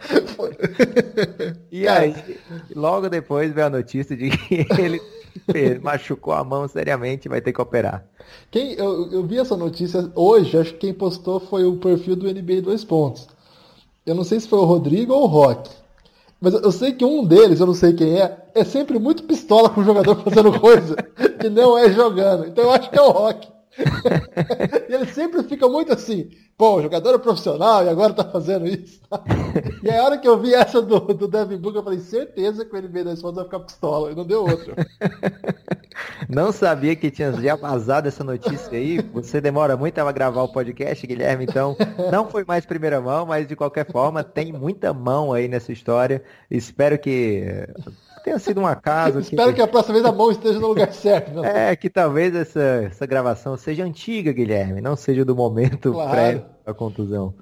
e 1.70 1.86
aí, 1.88 2.14
logo 2.74 3.08
depois 3.08 3.52
veio 3.52 3.66
a 3.66 3.70
notícia 3.70 4.16
de 4.16 4.30
que 4.30 4.66
ele 4.78 5.00
machucou 5.80 6.32
a 6.32 6.44
mão 6.44 6.66
seriamente 6.68 7.26
e 7.26 7.28
vai 7.28 7.40
ter 7.40 7.52
que 7.52 7.60
operar. 7.60 8.04
Quem, 8.50 8.72
eu, 8.74 9.10
eu 9.10 9.26
vi 9.26 9.38
essa 9.38 9.56
notícia 9.56 10.10
hoje, 10.14 10.58
acho 10.58 10.72
que 10.74 10.80
quem 10.80 10.94
postou 10.94 11.40
foi 11.40 11.64
o 11.64 11.76
perfil 11.76 12.16
do 12.16 12.32
NBA 12.32 12.62
2 12.62 12.84
pontos. 12.84 13.28
Eu 14.04 14.14
não 14.14 14.24
sei 14.24 14.40
se 14.40 14.48
foi 14.48 14.58
o 14.58 14.64
Rodrigo 14.64 15.12
ou 15.12 15.24
o 15.24 15.26
Rock. 15.26 15.70
Mas 16.40 16.54
eu 16.54 16.72
sei 16.72 16.92
que 16.92 17.04
um 17.04 17.24
deles, 17.24 17.60
eu 17.60 17.66
não 17.66 17.74
sei 17.74 17.92
quem 17.92 18.18
é, 18.18 18.34
é 18.54 18.64
sempre 18.64 18.98
muito 18.98 19.24
pistola 19.24 19.68
com 19.68 19.82
o 19.82 19.84
jogador 19.84 20.16
fazendo 20.22 20.58
coisa 20.58 20.96
que 21.38 21.50
não 21.50 21.76
é 21.76 21.92
jogando. 21.92 22.46
Então 22.46 22.64
eu 22.64 22.70
acho 22.72 22.90
que 22.90 22.98
é 22.98 23.02
o 23.02 23.10
Rock. 23.10 23.46
e 24.88 24.94
ele 24.94 25.06
sempre 25.06 25.42
fica 25.44 25.68
muito 25.68 25.92
assim, 25.92 26.30
pô, 26.58 26.76
o 26.76 26.82
jogador 26.82 27.14
é 27.14 27.18
profissional 27.18 27.84
e 27.84 27.88
agora 27.88 28.12
tá 28.12 28.24
fazendo 28.24 28.66
isso. 28.66 29.00
e 29.82 29.90
a 29.90 30.04
hora 30.04 30.18
que 30.18 30.28
eu 30.28 30.38
vi 30.38 30.54
essa 30.54 30.82
do, 30.82 31.00
do 31.00 31.28
Devin 31.28 31.56
Booker, 31.56 31.80
eu 31.80 31.84
falei, 31.84 32.00
certeza 32.00 32.64
que 32.64 32.74
o 32.74 32.82
NBA 32.82 33.04
das 33.04 33.20
Fontes 33.20 33.36
vai 33.36 33.44
ficar 33.44 33.60
pistola. 33.60 34.10
E 34.10 34.14
não 34.14 34.26
deu 34.26 34.42
outra. 34.42 34.74
Não 36.28 36.52
sabia 36.52 36.94
que 36.94 37.10
tinha 37.10 37.32
já 37.32 37.56
vazado 37.56 38.06
essa 38.06 38.22
notícia 38.22 38.78
aí. 38.78 38.98
Você 39.12 39.40
demora 39.40 39.76
muito 39.76 39.98
a 39.98 40.12
gravar 40.12 40.42
o 40.42 40.52
podcast, 40.52 41.04
Guilherme, 41.04 41.44
então 41.44 41.76
não 42.10 42.28
foi 42.28 42.44
mais 42.44 42.64
primeira 42.64 43.00
mão, 43.00 43.26
mas 43.26 43.48
de 43.48 43.56
qualquer 43.56 43.90
forma 43.90 44.22
tem 44.22 44.52
muita 44.52 44.94
mão 44.94 45.32
aí 45.32 45.48
nessa 45.48 45.72
história. 45.72 46.22
Espero 46.48 46.98
que 46.98 47.66
tenha 48.22 48.38
sido 48.38 48.60
um 48.60 48.66
acaso. 48.66 49.18
Espero 49.20 49.50
que... 49.50 49.56
que... 49.56 49.62
a 49.62 49.68
próxima 49.68 49.94
vez 49.94 50.06
a 50.06 50.12
mão 50.12 50.30
esteja 50.30 50.58
no 50.58 50.68
lugar 50.68 50.92
certo. 50.92 51.44
É, 51.44 51.74
que 51.76 51.90
talvez 51.90 52.34
essa, 52.34 52.60
essa 52.60 53.06
gravação 53.06 53.56
seja 53.56 53.84
antiga, 53.84 54.32
Guilherme, 54.32 54.80
não 54.80 54.96
seja 54.96 55.24
do 55.24 55.34
momento 55.34 55.92
claro. 55.92 56.10
prévio 56.10 56.44
da 56.64 56.74
contusão. 56.74 57.34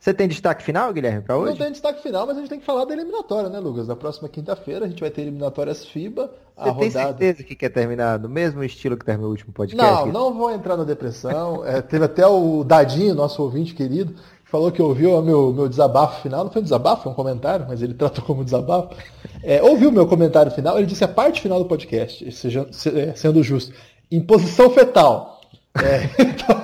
Você 0.00 0.14
tem 0.14 0.26
destaque 0.26 0.62
final, 0.62 0.90
Guilherme, 0.94 1.20
para 1.20 1.36
hoje? 1.36 1.50
Não 1.50 1.58
tem 1.58 1.72
destaque 1.72 2.02
final, 2.02 2.26
mas 2.26 2.34
a 2.38 2.40
gente 2.40 2.48
tem 2.48 2.58
que 2.58 2.64
falar 2.64 2.86
da 2.86 2.94
eliminatória, 2.94 3.50
né, 3.50 3.60
Lucas? 3.60 3.86
Na 3.86 3.94
próxima 3.94 4.30
quinta-feira 4.30 4.86
a 4.86 4.88
gente 4.88 4.98
vai 4.98 5.10
ter 5.10 5.20
eliminatórias 5.20 5.84
FIBA. 5.84 6.32
Você 6.56 6.64
tem 6.64 6.72
rodada... 6.72 6.90
certeza 6.90 7.42
que 7.44 7.54
quer 7.54 7.68
terminar 7.68 8.18
no 8.18 8.26
mesmo 8.26 8.64
estilo 8.64 8.96
que 8.96 9.04
terminou 9.04 9.28
o 9.28 9.32
último 9.32 9.52
podcast? 9.52 10.06
Não, 10.06 10.06
não 10.06 10.32
vou 10.32 10.50
entrar 10.50 10.78
na 10.78 10.84
depressão. 10.84 11.66
É, 11.66 11.82
teve 11.82 12.06
até 12.06 12.26
o 12.26 12.64
Dadinho, 12.64 13.14
nosso 13.14 13.42
ouvinte 13.42 13.74
querido, 13.74 14.14
falou 14.50 14.72
que 14.72 14.82
ouviu 14.82 15.22
meu, 15.22 15.52
meu 15.52 15.68
desabafo 15.68 16.22
final. 16.22 16.44
Não 16.44 16.50
foi 16.50 16.60
um 16.60 16.64
desabafo, 16.64 17.04
foi 17.04 17.12
um 17.12 17.14
comentário, 17.14 17.66
mas 17.68 17.80
ele 17.80 17.94
tratou 17.94 18.24
como 18.24 18.44
desabafo. 18.44 18.94
É, 19.42 19.62
ouviu 19.62 19.88
o 19.88 19.92
meu 19.92 20.06
comentário 20.06 20.50
final, 20.50 20.76
ele 20.76 20.86
disse 20.86 21.04
a 21.04 21.08
parte 21.08 21.40
final 21.40 21.58
do 21.58 21.68
podcast, 21.68 22.30
seja, 22.32 22.68
é, 22.94 23.14
sendo 23.14 23.42
justo, 23.42 23.72
em 24.10 24.20
posição 24.20 24.68
fetal. 24.70 25.40
É, 25.76 26.04
então, 26.22 26.56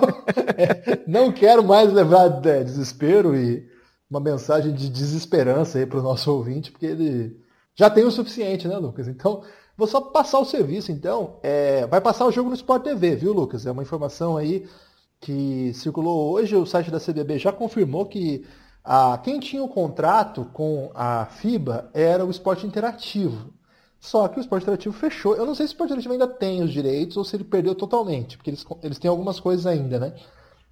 é, 0.57 0.99
não 1.07 1.31
quero 1.31 1.63
mais 1.65 1.93
levar 1.93 2.45
é, 2.45 2.65
desespero 2.65 3.37
e 3.37 3.65
uma 4.11 4.21
mensagem 4.21 4.73
de 4.73 4.89
desesperança 4.89 5.79
aí 5.79 5.87
para 5.87 5.99
o 5.99 6.03
nosso 6.03 6.33
ouvinte, 6.33 6.71
porque 6.71 6.87
ele 6.87 7.41
já 7.75 7.89
tem 7.89 8.05
o 8.05 8.11
suficiente, 8.11 8.67
né, 8.67 8.77
Lucas? 8.77 9.07
Então, 9.07 9.43
vou 9.77 9.87
só 9.87 10.01
passar 10.01 10.39
o 10.39 10.45
serviço, 10.45 10.91
então. 10.91 11.39
É, 11.43 11.87
vai 11.87 12.01
passar 12.01 12.27
o 12.27 12.33
jogo 12.33 12.49
no 12.49 12.55
Sport 12.55 12.83
TV, 12.83 13.15
viu, 13.17 13.33
Lucas? 13.33 13.67
É 13.67 13.71
uma 13.71 13.83
informação 13.83 14.37
aí 14.37 14.67
que 15.21 15.73
circulou 15.75 16.33
hoje. 16.33 16.57
O 16.57 16.67
site 16.67 16.91
da 16.91 17.01
CBB 17.01 17.39
já 17.39 17.53
confirmou 17.53 18.07
que 18.07 18.47
a, 18.85 19.19
quem 19.19 19.41
tinha 19.41 19.63
o 19.63 19.69
contrato 19.69 20.45
com 20.53 20.91
a 20.95 21.27
FIBA 21.27 21.91
era 21.93 22.25
o 22.25 22.31
Esporte 22.31 22.67
Interativo. 22.67 23.53
Só 23.99 24.29
que 24.29 24.39
o 24.39 24.41
esporte 24.41 24.63
interativo 24.63 24.95
fechou. 24.95 25.35
Eu 25.35 25.45
não 25.45 25.55
sei 25.55 25.67
se 25.67 25.73
o 25.73 25.75
esporte 25.75 25.91
interativo 25.91 26.13
ainda 26.13 26.29
tem 26.29 26.63
os 26.63 26.73
direitos 26.73 27.17
ou 27.17 27.25
se 27.25 27.35
ele 27.35 27.45
perdeu 27.45 27.75
totalmente, 27.75 28.37
porque 28.37 28.51
eles, 28.51 28.65
eles 28.83 28.99
têm 28.99 29.11
algumas 29.11 29.41
coisas 29.41 29.67
ainda, 29.67 29.99
né? 29.99 30.15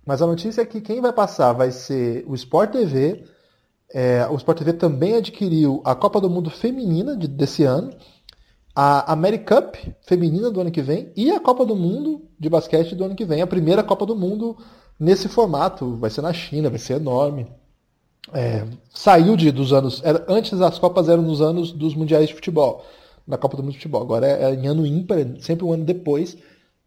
Mas 0.07 0.23
a 0.23 0.27
notícia 0.27 0.63
é 0.63 0.67
que 0.67 0.81
quem 0.81 1.01
vai 1.01 1.13
passar 1.13 1.53
vai 1.53 1.73
ser 1.73 2.25
o 2.29 2.35
Sport 2.35 2.71
TV. 2.71 3.25
É, 3.93 4.27
o 4.29 4.37
Sport 4.37 4.59
TV 4.59 4.73
também 4.75 5.17
adquiriu 5.17 5.83
a 5.85 5.95
Copa 5.95 6.21
do 6.21 6.31
Mundo 6.31 6.51
Feminina 6.51 7.17
de, 7.17 7.27
desse 7.27 7.65
ano, 7.65 7.91
a 8.75 9.13
America 9.13 9.63
Cup 9.63 9.77
feminina 10.03 10.51
do 10.51 10.61
ano 10.61 10.71
que 10.71 10.83
vem 10.83 11.13
e 11.17 11.31
a 11.31 11.39
Copa 11.39 11.65
do 11.65 11.77
Mundo 11.77 12.23
de 12.39 12.49
basquete 12.49 12.95
do 12.95 13.05
ano 13.05 13.15
que 13.15 13.25
vem. 13.25 13.41
A 13.41 13.47
primeira 13.47 13.83
Copa 13.83 14.05
do 14.05 14.17
Mundo 14.17 14.57
nesse 14.99 15.29
formato. 15.29 15.97
Vai 15.97 16.11
ser 16.11 16.23
na 16.23 16.33
China, 16.33 16.71
vai 16.71 16.79
ser 16.79 16.95
enorme. 16.95 17.47
É, 18.33 18.65
saiu 18.93 19.37
de, 19.37 19.53
dos 19.53 19.73
anos. 19.73 20.01
Era, 20.03 20.25
antes 20.29 20.61
as 20.61 20.79
Copas 20.79 21.09
eram 21.09 21.23
nos 21.23 21.41
anos 21.41 21.71
dos 21.71 21.95
Mundiais 21.95 22.29
de 22.29 22.35
Futebol 22.35 22.85
na 23.27 23.39
Copa 23.39 23.57
do 23.57 23.63
Mundo 23.63 23.73
de 23.73 23.79
Futebol. 23.79 24.03
Agora 24.03 24.27
é, 24.27 24.51
é 24.51 24.55
em 24.55 24.67
ano 24.67 24.85
ímpar, 24.85 25.19
é 25.19 25.27
sempre 25.39 25.65
um 25.65 25.73
ano 25.73 25.85
depois 25.85 26.37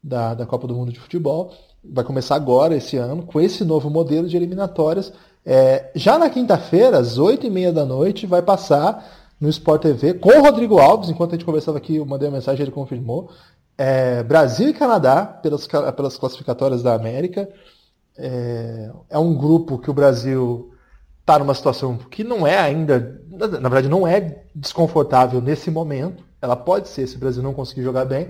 da, 0.02 0.34
da 0.34 0.44
Copa 0.46 0.66
do 0.66 0.74
Mundo 0.74 0.92
de 0.92 1.00
Futebol. 1.00 1.52
Vai 1.82 2.04
começar 2.04 2.36
agora, 2.36 2.76
esse 2.76 2.96
ano, 2.96 3.22
com 3.22 3.40
esse 3.40 3.64
novo 3.64 3.88
modelo 3.88 4.28
de 4.28 4.36
eliminatórias. 4.36 5.12
É, 5.44 5.90
já 5.94 6.18
na 6.18 6.28
quinta-feira, 6.28 6.98
às 6.98 7.18
8h30 7.18 7.72
da 7.72 7.84
noite, 7.84 8.26
vai 8.26 8.42
passar 8.42 9.17
no 9.40 9.48
Sport 9.48 9.82
TV 9.82 10.14
com 10.14 10.30
o 10.30 10.42
Rodrigo 10.42 10.78
Alves. 10.78 11.10
Enquanto 11.10 11.30
a 11.30 11.34
gente 11.34 11.44
conversava 11.44 11.78
aqui, 11.78 11.96
eu 11.96 12.06
mandei 12.06 12.28
uma 12.28 12.36
mensagem, 12.36 12.62
ele 12.62 12.70
confirmou. 12.70 13.30
É, 13.76 14.22
Brasil 14.22 14.68
e 14.68 14.74
Canadá, 14.74 15.24
pelas, 15.24 15.66
pelas 15.66 16.16
classificatórias 16.16 16.82
da 16.82 16.94
América. 16.94 17.48
É, 18.16 18.90
é 19.10 19.18
um 19.18 19.34
grupo 19.34 19.78
que 19.78 19.90
o 19.90 19.94
Brasil 19.94 20.72
está 21.20 21.38
numa 21.38 21.54
situação 21.54 21.96
que 21.96 22.24
não 22.24 22.46
é 22.46 22.58
ainda, 22.58 23.20
na 23.30 23.68
verdade, 23.68 23.88
não 23.88 24.06
é 24.06 24.42
desconfortável 24.54 25.40
nesse 25.40 25.70
momento. 25.70 26.24
Ela 26.40 26.56
pode 26.56 26.88
ser 26.88 27.06
se 27.06 27.16
o 27.16 27.18
Brasil 27.18 27.42
não 27.42 27.54
conseguir 27.54 27.82
jogar 27.82 28.04
bem. 28.04 28.28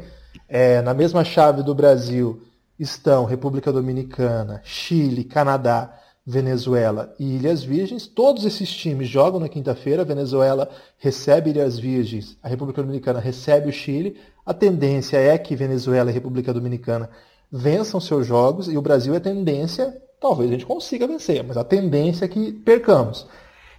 É, 0.49 0.83
na 0.83 0.93
mesma 0.93 1.25
chave 1.25 1.63
do 1.63 1.75
Brasil 1.75 2.43
estão 2.79 3.25
República 3.25 3.73
Dominicana, 3.73 4.61
Chile, 4.65 5.25
Canadá, 5.25 5.95
Venezuela 6.31 7.15
e 7.19 7.37
Ilhas 7.37 7.65
Virgens. 7.65 8.07
Todos 8.07 8.45
esses 8.45 8.69
times 8.69 9.09
jogam 9.09 9.41
na 9.41 9.49
quinta-feira. 9.49 10.05
Venezuela 10.05 10.69
recebe 10.99 11.49
Ilhas 11.49 11.79
Virgens, 11.79 12.37
a 12.43 12.49
República 12.49 12.83
Dominicana 12.83 13.19
recebe 13.19 13.71
o 13.71 13.73
Chile. 13.73 14.15
A 14.45 14.53
tendência 14.53 15.17
é 15.17 15.39
que 15.39 15.57
Venezuela 15.57 16.11
e 16.11 16.13
República 16.13 16.53
Dominicana 16.53 17.09
vençam 17.51 17.99
seus 17.99 18.27
jogos 18.27 18.69
e 18.69 18.77
o 18.77 18.83
Brasil 18.83 19.15
é 19.15 19.21
tendência, 19.21 20.03
talvez 20.21 20.51
a 20.51 20.53
gente 20.53 20.67
consiga 20.67 21.07
vencer, 21.07 21.43
mas 21.43 21.57
a 21.57 21.65
tendência 21.65 22.27
é 22.27 22.29
que 22.29 22.53
percamos. 22.53 23.27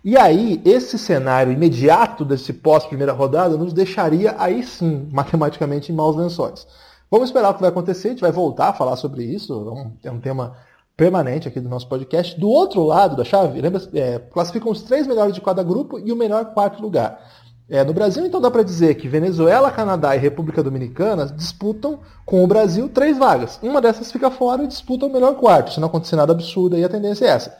E 0.03 0.17
aí, 0.17 0.59
esse 0.65 0.97
cenário 0.97 1.53
imediato 1.53 2.25
desse 2.25 2.51
pós-primeira 2.51 3.13
rodada 3.13 3.57
nos 3.57 3.73
deixaria 3.73 4.33
aí 4.39 4.63
sim, 4.63 5.07
matematicamente, 5.13 5.91
em 5.91 5.95
maus 5.95 6.15
lençóis. 6.15 6.65
Vamos 7.11 7.29
esperar 7.29 7.51
o 7.51 7.53
que 7.53 7.61
vai 7.61 7.69
acontecer, 7.69 8.07
a 8.07 8.11
gente 8.11 8.21
vai 8.21 8.31
voltar 8.31 8.69
a 8.69 8.73
falar 8.73 8.95
sobre 8.95 9.23
isso, 9.23 9.53
é 9.53 9.71
um, 9.71 9.91
é 10.05 10.11
um 10.11 10.19
tema 10.19 10.55
permanente 10.99 11.47
aqui 11.47 11.61
do 11.61 11.69
nosso 11.69 11.87
podcast. 11.87 12.37
Do 12.37 12.49
outro 12.49 12.83
lado 12.83 13.15
da 13.15 13.23
chave, 13.23 13.61
lembra, 13.61 13.81
é, 13.93 14.19
classificam 14.19 14.69
os 14.69 14.83
três 14.83 15.07
melhores 15.07 15.33
de 15.33 15.39
cada 15.39 15.63
grupo 15.63 15.97
e 15.97 16.11
o 16.11 16.15
melhor 16.15 16.53
quarto 16.53 16.81
lugar. 16.81 17.25
É, 17.69 17.85
no 17.85 17.93
Brasil, 17.93 18.25
então, 18.25 18.41
dá 18.41 18.51
para 18.51 18.63
dizer 18.63 18.95
que 18.95 19.07
Venezuela, 19.07 19.71
Canadá 19.71 20.13
e 20.13 20.19
República 20.19 20.61
Dominicana 20.61 21.27
disputam 21.27 22.01
com 22.25 22.43
o 22.43 22.47
Brasil 22.47 22.89
três 22.89 23.17
vagas. 23.17 23.57
Uma 23.63 23.79
dessas 23.79 24.11
fica 24.11 24.29
fora 24.29 24.63
e 24.63 24.67
disputa 24.67 25.05
o 25.05 25.13
melhor 25.13 25.35
quarto. 25.35 25.71
Se 25.71 25.79
não 25.79 25.87
acontecer 25.87 26.17
nada 26.17 26.33
absurdo, 26.33 26.75
aí 26.75 26.83
a 26.83 26.89
tendência 26.89 27.25
é 27.25 27.29
essa. 27.29 27.57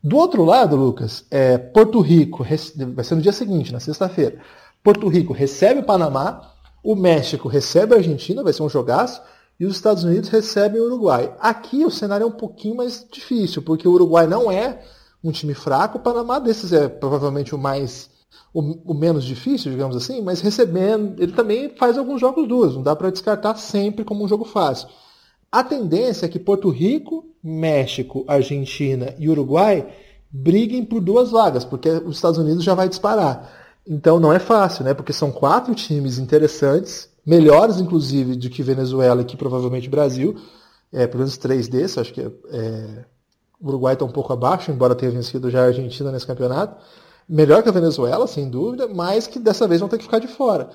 Do 0.00 0.16
outro 0.16 0.44
lado, 0.44 0.76
Lucas, 0.76 1.24
é, 1.28 1.58
Porto 1.58 2.00
Rico, 2.00 2.46
vai 2.94 3.04
ser 3.04 3.16
no 3.16 3.20
dia 3.20 3.32
seguinte, 3.32 3.72
na 3.72 3.80
sexta-feira. 3.80 4.36
Porto 4.84 5.08
Rico 5.08 5.32
recebe 5.32 5.80
o 5.80 5.84
Panamá, 5.84 6.52
o 6.84 6.94
México 6.94 7.48
recebe 7.48 7.94
a 7.94 7.96
Argentina, 7.96 8.44
vai 8.44 8.52
ser 8.52 8.62
um 8.62 8.68
jogaço, 8.68 9.20
e 9.58 9.64
os 9.64 9.74
Estados 9.74 10.04
Unidos 10.04 10.28
recebem 10.28 10.80
o 10.80 10.84
Uruguai. 10.84 11.34
Aqui 11.40 11.84
o 11.84 11.90
cenário 11.90 12.24
é 12.24 12.26
um 12.26 12.32
pouquinho 12.32 12.76
mais 12.76 13.06
difícil, 13.10 13.62
porque 13.62 13.88
o 13.88 13.92
Uruguai 13.92 14.26
não 14.26 14.50
é 14.50 14.82
um 15.22 15.32
time 15.32 15.54
fraco, 15.54 15.98
o 15.98 16.00
Panamá 16.00 16.38
desses 16.38 16.72
é 16.72 16.88
provavelmente 16.88 17.54
o 17.54 17.58
mais 17.58 18.10
o, 18.52 18.92
o, 18.92 18.94
menos 18.94 19.24
difícil, 19.24 19.70
digamos 19.70 19.96
assim, 19.96 20.22
mas 20.22 20.40
recebendo, 20.40 21.22
ele 21.22 21.32
também 21.32 21.74
faz 21.76 21.98
alguns 21.98 22.20
jogos 22.20 22.46
duros, 22.48 22.74
não 22.74 22.82
dá 22.82 22.94
para 22.94 23.10
descartar 23.10 23.54
sempre 23.56 24.04
como 24.04 24.24
um 24.24 24.28
jogo 24.28 24.44
fácil. 24.44 24.88
A 25.50 25.62
tendência 25.62 26.26
é 26.26 26.28
que 26.28 26.38
Porto 26.38 26.68
Rico, 26.70 27.24
México, 27.42 28.24
Argentina 28.26 29.14
e 29.18 29.28
Uruguai 29.28 29.86
briguem 30.30 30.84
por 30.84 31.00
duas 31.00 31.30
vagas, 31.30 31.64
porque 31.64 31.88
os 31.88 32.16
Estados 32.16 32.38
Unidos 32.38 32.64
já 32.64 32.74
vai 32.74 32.88
disparar. 32.88 33.50
Então 33.86 34.18
não 34.18 34.32
é 34.32 34.38
fácil, 34.38 34.84
né? 34.84 34.92
Porque 34.92 35.12
são 35.12 35.30
quatro 35.30 35.74
times 35.74 36.18
interessantes, 36.18 37.08
melhores 37.26 37.80
inclusive 37.80 38.36
do 38.36 38.48
que 38.48 38.62
Venezuela 38.62 39.22
e 39.22 39.24
que 39.24 39.36
provavelmente 39.36 39.90
Brasil, 39.90 40.36
é, 40.92 41.06
pelo 41.06 41.18
menos 41.18 41.36
três 41.36 41.66
desses, 41.68 41.98
acho 41.98 42.14
que 42.14 42.20
é, 42.20 42.30
é, 42.50 43.04
o 43.60 43.68
Uruguai 43.68 43.94
está 43.94 44.04
um 44.04 44.10
pouco 44.12 44.32
abaixo, 44.32 44.70
embora 44.70 44.94
tenha 44.94 45.10
vencido 45.10 45.50
já 45.50 45.62
a 45.62 45.66
Argentina 45.66 46.12
nesse 46.12 46.26
campeonato 46.26 46.76
melhor 47.28 47.62
que 47.62 47.68
a 47.68 47.72
Venezuela, 47.72 48.26
sem 48.26 48.48
dúvida, 48.48 48.88
mas 48.88 49.26
que 49.26 49.38
dessa 49.38 49.66
vez 49.66 49.80
vão 49.80 49.88
ter 49.88 49.98
que 49.98 50.04
ficar 50.04 50.18
de 50.18 50.28
fora. 50.28 50.70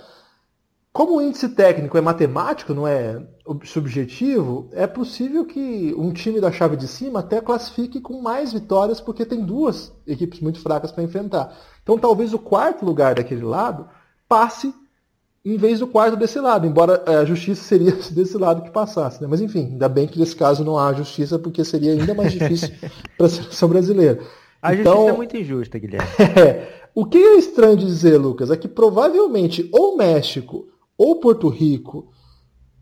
Como 0.91 1.15
o 1.15 1.21
índice 1.21 1.47
técnico 1.47 1.97
é 1.97 2.01
matemático, 2.01 2.73
não 2.73 2.85
é 2.85 3.25
subjetivo, 3.63 4.67
é 4.73 4.85
possível 4.85 5.45
que 5.45 5.95
um 5.97 6.11
time 6.11 6.41
da 6.41 6.51
chave 6.51 6.75
de 6.75 6.85
cima 6.85 7.21
até 7.21 7.39
classifique 7.39 8.01
com 8.01 8.21
mais 8.21 8.51
vitórias, 8.51 8.99
porque 8.99 9.25
tem 9.25 9.45
duas 9.45 9.93
equipes 10.05 10.41
muito 10.41 10.59
fracas 10.59 10.91
para 10.91 11.03
enfrentar. 11.03 11.55
Então 11.81 11.97
talvez 11.97 12.33
o 12.33 12.39
quarto 12.39 12.85
lugar 12.85 13.15
daquele 13.15 13.43
lado 13.43 13.87
passe 14.27 14.73
em 15.43 15.57
vez 15.57 15.79
do 15.79 15.87
quarto 15.87 16.15
desse 16.15 16.39
lado, 16.39 16.67
embora 16.67 17.03
é, 17.05 17.15
a 17.15 17.25
justiça 17.25 17.63
seria 17.63 17.91
desse 18.11 18.37
lado 18.37 18.61
que 18.61 18.71
passasse. 18.71 19.21
Né? 19.21 19.27
Mas 19.29 19.41
enfim, 19.41 19.69
ainda 19.71 19.89
bem 19.89 20.07
que 20.07 20.19
nesse 20.19 20.35
caso 20.35 20.63
não 20.63 20.77
há 20.77 20.93
justiça, 20.93 21.39
porque 21.39 21.63
seria 21.65 21.93
ainda 21.93 22.13
mais 22.13 22.31
difícil 22.31 22.69
para 23.17 23.25
a 23.25 23.29
seleção 23.29 23.69
brasileira. 23.69 24.19
A 24.61 24.75
então, 24.75 24.93
justiça 24.93 25.13
é 25.13 25.17
muito 25.17 25.37
injusta, 25.37 25.79
Guilherme. 25.79 26.07
É, 26.39 26.81
o 26.93 27.05
que 27.05 27.17
é 27.17 27.37
estranho 27.37 27.77
de 27.77 27.85
dizer, 27.85 28.17
Lucas, 28.17 28.51
é 28.51 28.57
que 28.57 28.67
provavelmente 28.67 29.67
ou 29.71 29.97
México, 29.97 30.67
ou 30.97 31.19
Porto 31.19 31.47
Rico, 31.47 32.11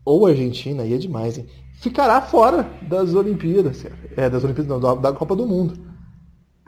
ou 0.04 0.26
Argentina, 0.26 0.82
aí 0.82 0.92
é 0.92 0.98
demais, 0.98 1.38
hein? 1.38 1.46
Ficará 1.80 2.20
fora 2.20 2.68
das 2.82 3.14
Olimpíadas. 3.14 3.86
É, 4.16 4.28
das 4.28 4.44
Olimpíadas, 4.44 4.80
não, 4.80 5.00
da 5.00 5.12
Copa 5.12 5.34
do 5.34 5.46
Mundo. 5.46 5.78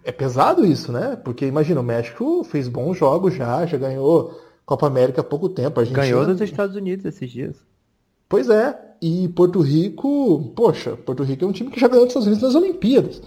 É 0.05 0.11
pesado 0.11 0.64
isso, 0.64 0.90
né? 0.90 1.16
Porque 1.16 1.45
imagina, 1.45 1.80
o 1.80 1.84
México 1.84 2.43
fez 2.45 2.68
bons 2.68 2.97
jogos 2.97 3.34
já, 3.34 3.66
já 3.66 3.76
ganhou 3.76 4.32
Copa 4.64 4.86
América 4.86 5.20
há 5.20 5.24
pouco 5.24 5.48
tempo. 5.48 5.78
A 5.78 5.82
Argentina... 5.82 6.04
Ganhou 6.04 6.26
dos 6.26 6.40
Estados 6.40 6.76
Unidos 6.76 7.04
esses 7.04 7.30
dias. 7.30 7.56
Pois 8.28 8.48
é. 8.48 8.78
E 9.00 9.28
Porto 9.28 9.60
Rico, 9.60 10.52
poxa, 10.54 10.96
Porto 10.96 11.24
Rico 11.24 11.44
é 11.44 11.48
um 11.48 11.52
time 11.52 11.70
que 11.70 11.80
já 11.80 11.88
ganhou 11.88 12.06
dos 12.06 12.10
Estados 12.10 12.28
Unidos 12.28 12.42
nas 12.42 12.54
Olimpíadas. 12.54 13.20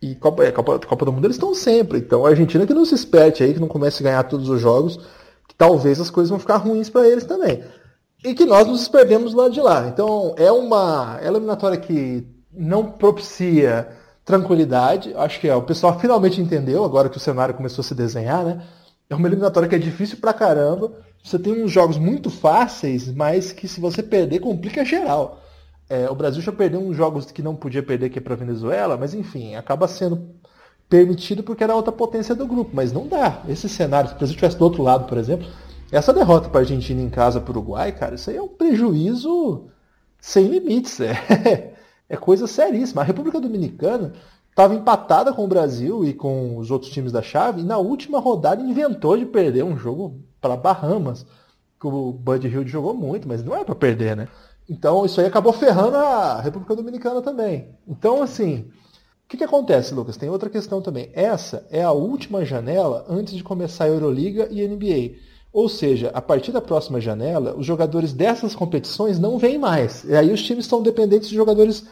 E 0.00 0.14
Copa, 0.16 0.44
é, 0.44 0.50
Copa, 0.50 0.78
Copa 0.80 1.04
do 1.04 1.12
Mundo 1.12 1.26
eles 1.26 1.36
estão 1.36 1.54
sempre. 1.54 1.98
Então 1.98 2.26
a 2.26 2.30
Argentina 2.30 2.66
que 2.66 2.74
não 2.74 2.84
se 2.84 2.94
espete 2.94 3.44
aí, 3.44 3.54
que 3.54 3.60
não 3.60 3.68
comece 3.68 4.02
a 4.02 4.10
ganhar 4.10 4.22
todos 4.24 4.48
os 4.48 4.60
jogos, 4.60 4.98
que 5.46 5.54
talvez 5.54 6.00
as 6.00 6.10
coisas 6.10 6.30
vão 6.30 6.38
ficar 6.38 6.56
ruins 6.56 6.90
para 6.90 7.06
eles 7.06 7.24
também. 7.24 7.62
E 8.24 8.34
que 8.34 8.44
nós 8.44 8.66
nos 8.66 8.88
perdemos 8.88 9.34
lá 9.34 9.48
de 9.48 9.60
lá. 9.60 9.86
Então 9.86 10.34
é 10.36 10.50
uma 10.50 11.20
eliminatória 11.22 11.76
que 11.76 12.26
não 12.52 12.84
propicia 12.84 13.88
tranquilidade. 14.24 15.12
Acho 15.14 15.40
que 15.40 15.48
é, 15.48 15.54
o 15.54 15.62
pessoal 15.62 15.98
finalmente 15.98 16.40
entendeu, 16.40 16.84
agora 16.84 17.08
que 17.08 17.16
o 17.16 17.20
cenário 17.20 17.54
começou 17.54 17.82
a 17.82 17.84
se 17.84 17.94
desenhar, 17.94 18.44
né? 18.44 18.62
É 19.12 19.14
uma 19.14 19.28
eliminatória 19.28 19.68
que 19.68 19.74
é 19.74 19.78
difícil 19.78 20.16
pra 20.16 20.32
caramba. 20.32 20.90
Você 21.22 21.38
tem 21.38 21.62
uns 21.62 21.70
jogos 21.70 21.98
muito 21.98 22.30
fáceis, 22.30 23.12
mas 23.12 23.52
que 23.52 23.68
se 23.68 23.78
você 23.78 24.02
perder, 24.02 24.40
complica 24.40 24.86
geral. 24.86 25.42
É, 25.86 26.08
o 26.08 26.14
Brasil 26.14 26.40
já 26.40 26.50
perdeu 26.50 26.80
uns 26.80 26.96
jogos 26.96 27.30
que 27.30 27.42
não 27.42 27.54
podia 27.54 27.82
perder, 27.82 28.08
que 28.08 28.18
é 28.18 28.22
para 28.22 28.34
Venezuela, 28.34 28.96
mas 28.96 29.12
enfim, 29.12 29.54
acaba 29.54 29.86
sendo 29.86 30.30
permitido 30.88 31.42
porque 31.42 31.62
era 31.62 31.74
outra 31.74 31.92
potência 31.92 32.34
do 32.34 32.46
grupo. 32.46 32.70
Mas 32.72 32.90
não 32.90 33.06
dá. 33.06 33.42
Esse 33.46 33.68
cenário, 33.68 34.08
se 34.08 34.14
o 34.14 34.18
Brasil 34.18 34.32
estivesse 34.32 34.56
do 34.56 34.64
outro 34.64 34.82
lado, 34.82 35.04
por 35.04 35.18
exemplo, 35.18 35.46
essa 35.90 36.14
derrota 36.14 36.48
para 36.48 36.60
a 36.60 36.62
Argentina 36.62 37.02
em 37.02 37.10
casa 37.10 37.38
para 37.38 37.52
o 37.52 37.54
Uruguai, 37.58 37.92
cara, 37.92 38.14
isso 38.14 38.30
aí 38.30 38.36
é 38.36 38.42
um 38.42 38.48
prejuízo 38.48 39.66
sem 40.18 40.46
limites. 40.46 40.98
É, 41.00 41.74
é 42.08 42.16
coisa 42.16 42.46
seríssima. 42.46 43.02
A 43.02 43.04
República 43.04 43.38
Dominicana 43.38 44.14
estava 44.52 44.74
empatada 44.74 45.32
com 45.32 45.44
o 45.44 45.48
Brasil 45.48 46.04
e 46.04 46.12
com 46.12 46.58
os 46.58 46.70
outros 46.70 46.92
times 46.92 47.10
da 47.10 47.22
chave, 47.22 47.62
e 47.62 47.64
na 47.64 47.78
última 47.78 48.20
rodada 48.20 48.62
inventou 48.62 49.16
de 49.16 49.24
perder 49.24 49.64
um 49.64 49.78
jogo 49.78 50.20
para 50.40 50.56
Bahamas, 50.56 51.24
que 51.80 51.86
o 51.86 52.12
Bud 52.12 52.46
Hill 52.46 52.68
jogou 52.68 52.94
muito, 52.94 53.26
mas 53.26 53.42
não 53.42 53.56
é 53.56 53.64
para 53.64 53.74
perder, 53.74 54.14
né? 54.14 54.28
Então 54.68 55.04
isso 55.06 55.20
aí 55.20 55.26
acabou 55.26 55.52
ferrando 55.54 55.96
a 55.96 56.40
República 56.40 56.76
Dominicana 56.76 57.22
também. 57.22 57.70
Então, 57.88 58.22
assim, 58.22 58.66
o 59.24 59.28
que, 59.28 59.38
que 59.38 59.44
acontece, 59.44 59.94
Lucas? 59.94 60.18
Tem 60.18 60.28
outra 60.28 60.50
questão 60.50 60.82
também. 60.82 61.10
Essa 61.14 61.66
é 61.70 61.82
a 61.82 61.92
última 61.92 62.44
janela 62.44 63.06
antes 63.08 63.34
de 63.34 63.42
começar 63.42 63.84
a 63.84 63.88
Euroliga 63.88 64.48
e 64.50 64.66
NBA. 64.68 65.16
Ou 65.50 65.68
seja, 65.68 66.10
a 66.12 66.20
partir 66.20 66.52
da 66.52 66.60
próxima 66.60 67.00
janela, 67.00 67.54
os 67.56 67.64
jogadores 67.64 68.12
dessas 68.12 68.54
competições 68.54 69.18
não 69.18 69.38
vêm 69.38 69.58
mais. 69.58 70.04
E 70.04 70.14
aí 70.14 70.30
os 70.30 70.42
times 70.42 70.66
estão 70.66 70.82
dependentes 70.82 71.30
de 71.30 71.34
jogadores 71.34 71.86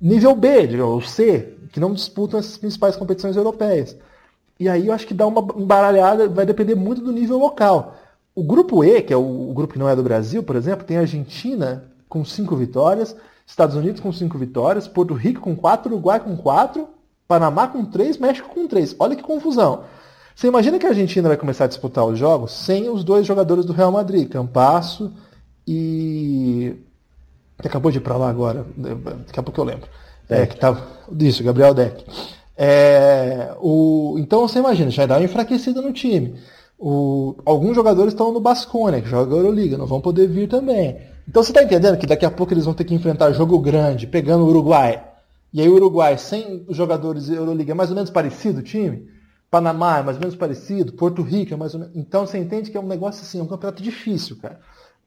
nível 0.00 0.34
B, 0.34 0.80
ou 0.80 1.00
C, 1.00 1.54
que 1.72 1.80
não 1.80 1.92
disputam 1.92 2.40
essas 2.40 2.56
principais 2.56 2.96
competições 2.96 3.36
europeias. 3.36 3.96
E 4.58 4.68
aí 4.68 4.88
eu 4.88 4.92
acho 4.92 5.06
que 5.06 5.14
dá 5.14 5.26
uma 5.26 5.40
embaralhada, 5.56 6.28
vai 6.28 6.44
depender 6.44 6.74
muito 6.74 7.00
do 7.00 7.12
nível 7.12 7.38
local. 7.38 7.96
O 8.34 8.42
grupo 8.42 8.84
E, 8.84 9.02
que 9.02 9.12
é 9.12 9.16
o, 9.16 9.52
grupo 9.54 9.72
que 9.72 9.78
não 9.78 9.88
é 9.88 9.96
do 9.96 10.02
Brasil, 10.02 10.42
por 10.42 10.56
exemplo, 10.56 10.84
tem 10.84 10.96
a 10.96 11.00
Argentina, 11.00 11.90
com 12.08 12.24
cinco 12.24 12.56
vitórias, 12.56 13.16
Estados 13.46 13.74
Unidos 13.74 14.00
com 14.00 14.12
cinco 14.12 14.38
vitórias, 14.38 14.86
Porto 14.86 15.14
Rico 15.14 15.40
com 15.40 15.56
quatro, 15.56 15.92
Uruguai 15.92 16.20
com 16.20 16.36
quatro, 16.36 16.88
Panamá 17.26 17.68
com 17.68 17.84
três, 17.84 18.18
México 18.18 18.48
com 18.48 18.66
três. 18.66 18.94
Olha 18.98 19.16
que 19.16 19.22
confusão. 19.22 19.84
Você 20.34 20.46
imagina 20.46 20.78
que 20.78 20.86
a 20.86 20.90
Argentina 20.90 21.28
vai 21.28 21.36
começar 21.36 21.64
a 21.64 21.68
disputar 21.68 22.04
os 22.04 22.18
jogos 22.18 22.52
sem 22.52 22.88
os 22.88 23.04
dois 23.04 23.26
jogadores 23.26 23.64
do 23.64 23.72
Real 23.72 23.92
Madrid, 23.92 24.28
Campasso 24.28 25.12
e. 25.66 26.74
que 27.60 27.68
acabou 27.68 27.90
de 27.90 27.98
ir 27.98 28.00
para 28.00 28.16
lá 28.16 28.28
agora, 28.28 28.64
daqui 28.76 29.38
a 29.38 29.42
pouco 29.42 29.60
eu 29.60 29.64
lembro. 29.64 29.88
É, 30.28 30.46
que 30.46 30.56
tava. 30.56 30.86
Isso, 31.18 31.42
Gabriel 31.42 31.74
Deck. 31.74 32.04
É, 32.56 33.54
o, 33.60 34.16
então 34.18 34.46
você 34.46 34.58
imagina, 34.58 34.90
já 34.90 35.06
dá 35.06 35.16
uma 35.16 35.24
enfraquecida 35.24 35.80
no 35.80 35.92
time. 35.92 36.34
O, 36.78 37.36
alguns 37.44 37.74
jogadores 37.74 38.12
estão 38.12 38.32
no 38.32 38.40
Basconia, 38.40 39.02
que 39.02 39.08
joga 39.08 39.34
a 39.34 39.38
Euroliga, 39.38 39.76
não 39.76 39.86
vão 39.86 40.00
poder 40.00 40.28
vir 40.28 40.48
também. 40.48 40.98
Então 41.28 41.42
você 41.42 41.50
está 41.50 41.62
entendendo 41.62 41.98
que 41.98 42.06
daqui 42.06 42.24
a 42.24 42.30
pouco 42.30 42.52
eles 42.52 42.64
vão 42.64 42.74
ter 42.74 42.84
que 42.84 42.94
enfrentar 42.94 43.32
jogo 43.32 43.58
grande, 43.58 44.06
pegando 44.06 44.44
o 44.44 44.48
Uruguai. 44.48 45.02
E 45.52 45.60
aí 45.60 45.68
o 45.68 45.74
Uruguai, 45.74 46.16
sem 46.16 46.64
os 46.68 46.76
jogadores 46.76 47.28
Euroliga, 47.28 47.72
é 47.72 47.74
mais 47.74 47.90
ou 47.90 47.96
menos 47.96 48.10
parecido 48.10 48.60
o 48.60 48.62
time. 48.62 49.08
Panamá 49.50 49.98
é 49.98 50.02
mais 50.02 50.16
ou 50.16 50.20
menos 50.20 50.36
parecido. 50.36 50.92
Porto 50.92 51.22
Rico 51.22 51.52
é 51.52 51.56
mais 51.56 51.74
ou 51.74 51.80
menos. 51.80 51.96
Então 51.96 52.26
você 52.26 52.38
entende 52.38 52.70
que 52.70 52.76
é 52.76 52.80
um 52.80 52.86
negócio 52.86 53.22
assim, 53.22 53.40
é 53.40 53.42
um 53.42 53.48
campeonato 53.48 53.82
difícil, 53.82 54.36
cara. 54.36 54.60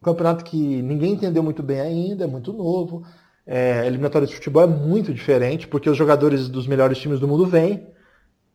Um 0.04 0.12
campeonato 0.12 0.43
que 0.43 0.82
ninguém 0.82 1.14
entendeu 1.14 1.41
muito 1.41 1.64
bem 1.64 1.80
ainda, 1.80 2.26
é 2.26 2.28
muito 2.28 2.51
novo. 2.51 3.04
É, 3.47 3.88
eliminatória 3.88 4.28
de 4.28 4.36
futebol 4.36 4.64
é 4.64 4.68
muito 4.68 5.14
diferente, 5.14 5.66
porque 5.66 5.89
os 5.89 5.95
jogadores 5.95 6.49
dos 6.49 6.68
melhores 6.68 6.97
times 6.97 7.22
do 7.22 7.28
mundo 7.28 7.45
vêm. 7.45 7.88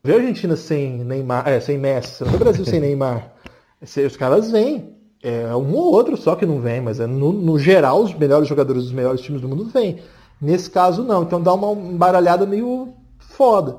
Vê 0.04 0.12
a 0.12 0.16
Argentina 0.16 0.56
sem 0.56 1.02
Neymar, 1.02 1.48
é, 1.48 1.58
sem 1.58 1.78
Messi, 1.78 2.22
o 2.22 2.38
Brasil 2.38 2.66
sem 2.66 2.80
Neymar. 2.80 3.32
Os 3.80 4.14
caras 4.18 4.50
vêm. 4.50 4.94
É 5.22 5.56
um 5.56 5.74
ou 5.74 5.90
outro 5.94 6.18
só 6.18 6.36
que 6.36 6.44
não 6.44 6.60
vem, 6.60 6.82
mas 6.82 7.00
é 7.00 7.06
no, 7.06 7.32
no, 7.32 7.58
geral 7.58 8.02
os 8.02 8.12
melhores 8.12 8.46
jogadores 8.46 8.82
dos 8.82 8.92
melhores 8.92 9.22
times 9.22 9.40
do 9.40 9.48
mundo 9.48 9.64
vêm. 9.64 10.00
Nesse 10.38 10.68
caso 10.68 11.02
não, 11.02 11.22
então 11.22 11.40
dá 11.40 11.54
uma 11.54 11.72
embaralhada 11.72 12.44
meio 12.44 12.92
foda. 13.18 13.78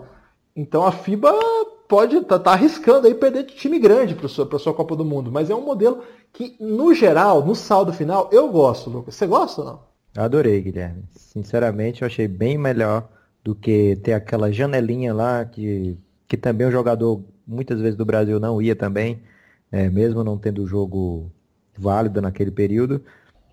Então 0.56 0.88
a 0.88 0.92
FIBA 0.92 1.32
pode 1.90 2.22
tá, 2.22 2.38
tá 2.38 2.52
arriscando 2.54 3.08
aí 3.08 3.16
perder 3.16 3.48
de 3.48 3.56
time 3.56 3.80
grande 3.80 4.14
para 4.14 4.28
sua, 4.30 4.60
sua 4.60 4.74
Copa 4.74 4.96
do 4.96 5.04
Mundo, 5.04 5.32
mas 5.32 5.50
é 5.50 5.56
um 5.56 5.66
modelo 5.66 6.04
que 6.32 6.56
no 6.60 6.94
geral, 6.94 7.44
no 7.44 7.56
saldo 7.56 7.92
final, 7.92 8.30
eu 8.32 8.48
gosto, 8.50 8.92
Lucas. 8.92 9.16
Você 9.16 9.26
gosta 9.26 9.62
ou 9.62 9.68
não? 9.68 9.80
Adorei, 10.16 10.62
Guilherme. 10.62 11.04
Sinceramente, 11.10 12.04
eu 12.04 12.06
achei 12.06 12.28
bem 12.28 12.58
melhor 12.58 13.10
do 13.44 13.56
que 13.56 13.96
ter 14.04 14.14
aquela 14.14 14.52
janelinha 14.52 15.14
lá 15.14 15.44
que, 15.44 15.98
que 16.28 16.38
também 16.38 16.68
o 16.68 16.72
jogador 16.72 17.24
muitas 17.46 17.82
vezes 17.82 17.98
do 17.98 18.06
Brasil 18.06 18.40
não 18.40 18.62
ia 18.62 18.76
também, 18.76 19.24
é, 19.72 19.90
mesmo 19.90 20.24
não 20.24 20.38
tendo 20.38 20.68
jogo 20.68 21.32
válido 21.76 22.22
naquele 22.22 22.52
período. 22.52 23.02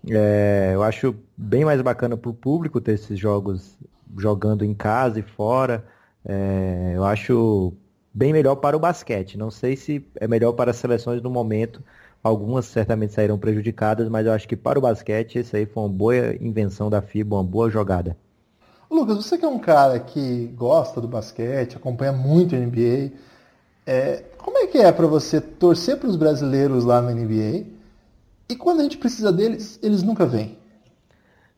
É, 0.07 0.73
eu 0.75 0.83
acho 0.83 1.15
bem 1.35 1.65
mais 1.65 1.81
bacana 1.81 2.15
para 2.15 2.29
o 2.29 2.35
público 2.35 2.79
ter 2.79 2.93
esses 2.93 3.17
jogos 3.17 3.75
jogando 4.15 4.63
em 4.63 4.75
casa 4.75 5.19
e 5.19 5.23
fora. 5.23 5.83
É, 6.23 6.93
eu 6.95 7.03
acho 7.03 7.73
bem 8.17 8.33
melhor 8.33 8.55
para 8.55 8.75
o 8.75 8.79
basquete. 8.79 9.37
Não 9.37 9.51
sei 9.51 9.75
se 9.75 10.03
é 10.15 10.27
melhor 10.27 10.53
para 10.53 10.71
as 10.71 10.77
seleções 10.77 11.21
no 11.21 11.29
momento. 11.29 11.83
Algumas 12.23 12.65
certamente 12.65 13.13
saíram 13.13 13.37
prejudicadas, 13.37 14.09
mas 14.09 14.25
eu 14.25 14.33
acho 14.33 14.47
que 14.47 14.55
para 14.55 14.79
o 14.79 14.81
basquete 14.81 15.37
isso 15.37 15.55
aí 15.55 15.67
foi 15.67 15.83
uma 15.83 15.89
boa 15.89 16.15
invenção 16.41 16.89
da 16.89 16.99
FIBA, 16.99 17.35
uma 17.35 17.43
boa 17.43 17.69
jogada. 17.69 18.17
Lucas, 18.89 19.17
você 19.17 19.37
que 19.37 19.45
é 19.45 19.47
um 19.47 19.59
cara 19.59 19.99
que 19.99 20.47
gosta 20.55 20.99
do 20.99 21.07
basquete, 21.07 21.77
acompanha 21.77 22.11
muito 22.11 22.55
a 22.55 22.57
NBA, 22.57 23.11
é, 23.85 24.23
como 24.39 24.57
é 24.57 24.65
que 24.65 24.79
é 24.79 24.91
para 24.91 25.05
você 25.05 25.39
torcer 25.39 25.97
para 25.97 26.09
os 26.09 26.15
brasileiros 26.15 26.85
lá 26.85 26.99
na 26.99 27.11
NBA 27.11 27.65
e 28.49 28.55
quando 28.55 28.79
a 28.79 28.83
gente 28.83 28.97
precisa 28.97 29.31
deles, 29.31 29.77
eles 29.83 30.01
nunca 30.01 30.25
vêm? 30.25 30.56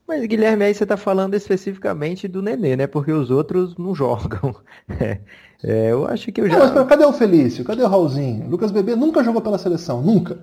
Mas, 0.10 0.26
Guilherme, 0.26 0.66
aí 0.66 0.74
você 0.74 0.86
está 0.86 0.98
falando 0.98 1.36
especificamente 1.36 2.28
do 2.28 2.42
Nenê, 2.42 2.76
né? 2.76 2.88
Porque 2.88 3.12
os 3.12 3.30
outros 3.30 3.78
não 3.78 3.94
jogam. 3.94 4.56
É, 4.90 5.20
é, 5.64 5.92
eu 5.92 6.08
acho 6.08 6.32
que 6.32 6.42
eu 6.42 6.50
já. 6.50 6.58
Não, 6.58 6.74
mas 6.74 6.88
cadê 6.88 7.06
o 7.06 7.14
Felício? 7.14 7.64
Cadê 7.64 7.84
o 7.84 7.88
Raulzinho? 7.88 8.48
O 8.48 8.50
Lucas 8.50 8.72
Bebê 8.72 8.96
nunca 8.96 9.24
jogou 9.24 9.40
pela 9.40 9.60
seleção, 9.60 10.02
nunca. 10.02 10.40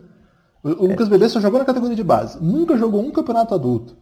O, 0.63 0.69
o 0.69 0.87
é. 0.87 0.91
Lucas 0.91 1.09
Bebê 1.09 1.29
só 1.29 1.41
jogou 1.41 1.59
na 1.59 1.65
categoria 1.65 1.97
de 1.97 2.05
base. 2.05 2.39
Nunca 2.41 2.79
jogou 2.79 3.05
um 3.05 3.11
campeonato 3.11 3.57
adulto. 3.57 3.97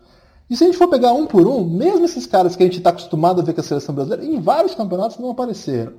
E 0.51 0.55
se 0.55 0.65
a 0.65 0.67
gente 0.67 0.77
for 0.77 0.87
pegar 0.87 1.15
um 1.15 1.27
por 1.27 1.47
um, 1.47 1.65
mesmo 1.65 2.05
esses 2.05 2.27
caras 2.27 2.55
que 2.55 2.63
a 2.63 2.67
gente 2.67 2.77
está 2.77 2.91
acostumado 2.91 3.41
a 3.41 3.45
ver 3.45 3.55
com 3.55 3.63
a 3.63 3.65
seleção 3.65 3.95
brasileira, 3.95 4.23
em 4.23 4.39
vários 4.39 4.75
campeonatos 4.75 5.17
não 5.19 5.31
apareceram. 5.31 5.95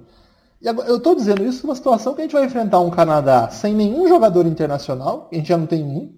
E 0.61 0.70
agora, 0.70 0.88
eu 0.88 0.97
estou 0.97 1.16
dizendo 1.16 1.43
isso 1.43 1.66
numa 1.66 1.76
situação 1.76 2.13
que 2.13 2.22
a 2.22 2.24
gente 2.24 2.34
vai 2.34 2.45
enfrentar 2.45 2.82
um 2.82 2.91
Canadá 2.91 3.49
sem 3.49 3.74
nenhum 3.74 4.07
jogador 4.07 4.45
internacional, 4.45 5.28
a 5.32 5.36
gente 5.36 5.49
já 5.49 5.57
não 5.57 5.66
tem 5.66 5.84
um. 5.84 6.13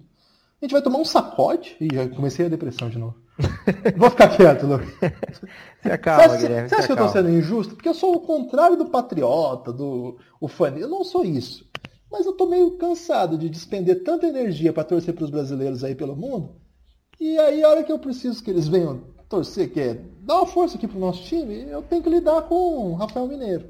A 0.62 0.66
gente 0.66 0.74
vai 0.74 0.82
tomar 0.82 0.98
um 0.98 1.06
sacode. 1.06 1.78
e 1.80 1.88
já 1.96 2.10
comecei 2.10 2.46
a 2.46 2.50
depressão 2.50 2.90
de 2.90 3.00
novo. 3.00 3.27
Vou 3.96 4.10
ficar 4.10 4.30
quieto, 4.30 4.66
Lucas. 4.66 4.90
Se 5.84 5.92
acalma, 5.92 6.24
você 6.24 6.30
acha, 6.30 6.38
Guilherme, 6.38 6.70
você 6.70 6.76
acha 6.76 6.86
que 6.88 6.92
eu 6.92 6.96
estou 6.96 7.10
sendo 7.10 7.30
injusto? 7.30 7.76
Porque 7.76 7.90
eu 7.90 7.94
sou 7.94 8.16
o 8.16 8.22
contrário 8.22 8.76
do 8.76 8.88
patriota, 8.88 9.72
do 9.72 10.18
o 10.42 10.48
fã. 10.48 10.70
Eu 10.76 10.88
não 10.88 11.04
sou 11.04 11.24
isso. 11.24 11.66
Mas 12.12 12.26
eu 12.26 12.32
estou 12.32 12.50
meio 12.50 12.72
cansado 12.78 13.38
de 13.38 13.50
despender 13.50 14.04
tanta 14.04 14.26
energia 14.26 14.74
para 14.74 14.84
torcer 14.84 15.14
para 15.14 15.26
os 15.26 15.30
brasileiros 15.30 15.84
aí 15.84 15.94
pelo 15.94 16.16
mundo 16.16 16.56
e 17.20 17.38
aí, 17.40 17.64
a 17.64 17.70
hora 17.70 17.84
que 17.84 17.92
eu 17.92 17.98
preciso 17.98 18.44
que 18.44 18.52
eles 18.52 18.68
venham 18.68 19.02
torcer, 19.28 19.72
que 19.72 19.80
é 19.80 20.00
dar 20.22 20.36
uma 20.36 20.46
força 20.46 20.78
aqui 20.78 20.88
pro 20.88 21.00
nosso 21.00 21.24
time, 21.24 21.68
eu 21.68 21.82
tenho 21.82 22.04
que 22.04 22.10
lidar 22.10 22.44
com 22.44 22.92
o 22.92 22.94
Rafael 22.94 23.28
Mineiro. 23.28 23.66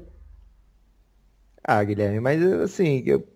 Ah, 1.64 1.82
Guilherme, 1.82 2.20
mas 2.20 2.42
assim, 2.42 3.02
eu, 3.06 3.26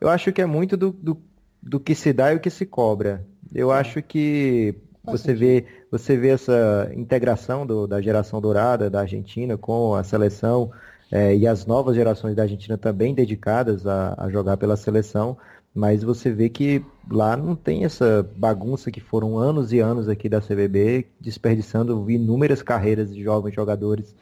eu 0.00 0.08
acho 0.08 0.32
que 0.32 0.42
é 0.42 0.46
muito 0.46 0.76
do, 0.76 0.90
do, 0.90 1.22
do 1.62 1.80
que 1.80 1.94
se 1.94 2.12
dá 2.12 2.32
e 2.32 2.36
o 2.36 2.40
que 2.40 2.50
se 2.50 2.66
cobra. 2.66 3.24
Eu 3.54 3.70
acho 3.70 4.02
que 4.02 4.74
você 5.02 5.34
vê, 5.34 5.64
você 5.90 6.16
vê 6.16 6.28
essa 6.28 6.90
integração 6.94 7.66
do, 7.66 7.86
da 7.86 8.00
geração 8.00 8.40
dourada 8.40 8.90
da 8.90 9.00
Argentina 9.00 9.56
com 9.56 9.94
a 9.94 10.04
seleção 10.04 10.70
é, 11.10 11.34
e 11.36 11.46
as 11.46 11.66
novas 11.66 11.96
gerações 11.96 12.36
da 12.36 12.42
Argentina 12.42 12.78
também 12.78 13.14
dedicadas 13.14 13.86
a, 13.86 14.14
a 14.16 14.30
jogar 14.30 14.56
pela 14.56 14.76
seleção. 14.76 15.36
Mas 15.74 16.02
você 16.02 16.30
vê 16.30 16.48
que 16.48 16.84
lá 17.10 17.36
não 17.36 17.54
tem 17.54 17.84
essa 17.84 18.28
bagunça 18.36 18.90
que 18.90 19.00
foram 19.00 19.38
anos 19.38 19.72
e 19.72 19.78
anos 19.78 20.08
aqui 20.08 20.28
da 20.28 20.40
CBB, 20.40 21.06
desperdiçando 21.20 22.10
inúmeras 22.10 22.60
carreiras 22.60 23.14
de 23.14 23.22
jovens 23.22 23.54
jogadores 23.54 24.14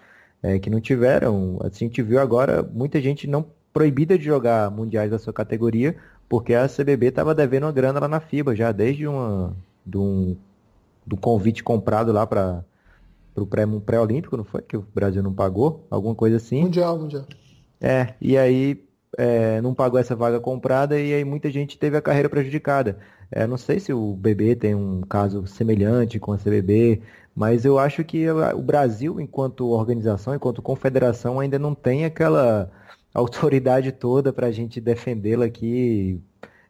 é, 0.43 0.59
que 0.59 0.69
não 0.69 0.81
tiveram. 0.81 1.59
A 1.63 1.69
gente 1.71 2.03
viu 2.03 2.21
agora 2.21 2.63
muita 2.63 3.01
gente 3.01 3.27
não 3.27 3.47
proibida 3.73 4.19
de 4.19 4.25
jogar 4.25 4.71
mundiais 4.71 5.11
da 5.11 5.19
sua 5.19 5.33
categoria, 5.33 5.97
porque 6.29 6.55
a 6.55 6.69
CBB 6.69 7.07
estava 7.07 7.35
devendo 7.35 7.65
uma 7.65 7.73
grana 7.73 8.01
lá 8.01 8.09
na 8.09 8.21
FIBA 8.21 8.55
já, 8.55 8.71
desde 8.71 9.07
uma, 9.07 9.57
de 9.87 9.97
um, 9.97 10.37
do 11.09 11.17
convite 11.17 11.65
comprado 11.65 12.13
lá 12.13 12.27
para 12.27 12.65
o 13.35 13.81
pré-olímpico, 13.81 14.37
não 14.37 14.45
foi? 14.45 14.63
Que 14.63 14.77
o 14.77 14.87
Brasil 14.95 15.23
não 15.23 15.33
pagou? 15.33 15.87
Alguma 15.91 16.15
coisa 16.15 16.37
assim. 16.37 16.63
Mundial, 16.63 16.99
mundial. 16.99 17.25
É, 17.81 18.15
e 18.21 18.37
aí 18.37 18.85
é, 19.17 19.61
não 19.61 19.75
pagou 19.75 19.99
essa 19.99 20.15
vaga 20.15 20.39
comprada 20.39 20.99
e 20.99 21.15
aí 21.15 21.25
muita 21.25 21.51
gente 21.51 21.79
teve 21.79 21.97
a 21.97 22.03
carreira 22.03 22.29
prejudicada. 22.29 22.99
É, 23.31 23.47
não 23.47 23.57
sei 23.57 23.81
se 23.81 23.93
o 23.93 24.15
BB 24.15 24.57
tem 24.57 24.75
um 24.75 25.01
caso 25.03 25.47
semelhante 25.47 26.19
com 26.19 26.33
a 26.33 26.39
CBB, 26.39 27.03
mas 27.35 27.65
eu 27.65 27.79
acho 27.79 28.05
que 28.05 28.29
o 28.31 28.63
Brasil, 28.63 29.21
enquanto 29.21 29.69
organização, 29.69 30.35
enquanto 30.35 30.61
confederação, 30.61 31.41
ainda 31.41 31.59
não 31.59 31.75
tem 31.75 32.05
aquela 32.05 32.71
autoridade 33.15 33.93
toda 33.93 34.33
para 34.33 34.49
a 34.49 34.53
gente 34.53 34.81
defendê-la 34.81 35.47
aqui, 35.47 36.21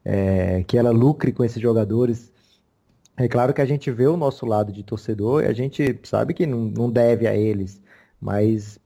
é, 0.05 0.62
que 0.64 0.76
ela 0.78 0.91
lucre 0.91 1.32
com 1.32 1.45
esses 1.45 1.61
jogadores. 1.61 2.32
É 3.18 3.26
claro 3.26 3.52
que 3.52 3.60
a 3.60 3.66
gente 3.66 3.90
vê 3.90 4.06
o 4.06 4.16
nosso 4.16 4.46
lado 4.46 4.70
de 4.70 4.84
torcedor 4.84 5.42
e 5.42 5.46
a 5.48 5.52
gente 5.52 5.98
sabe 6.04 6.32
que 6.32 6.46
não, 6.46 6.88
deve 6.88 7.26
a 7.26 7.34
eles, 7.34 7.82
mas 8.20 8.78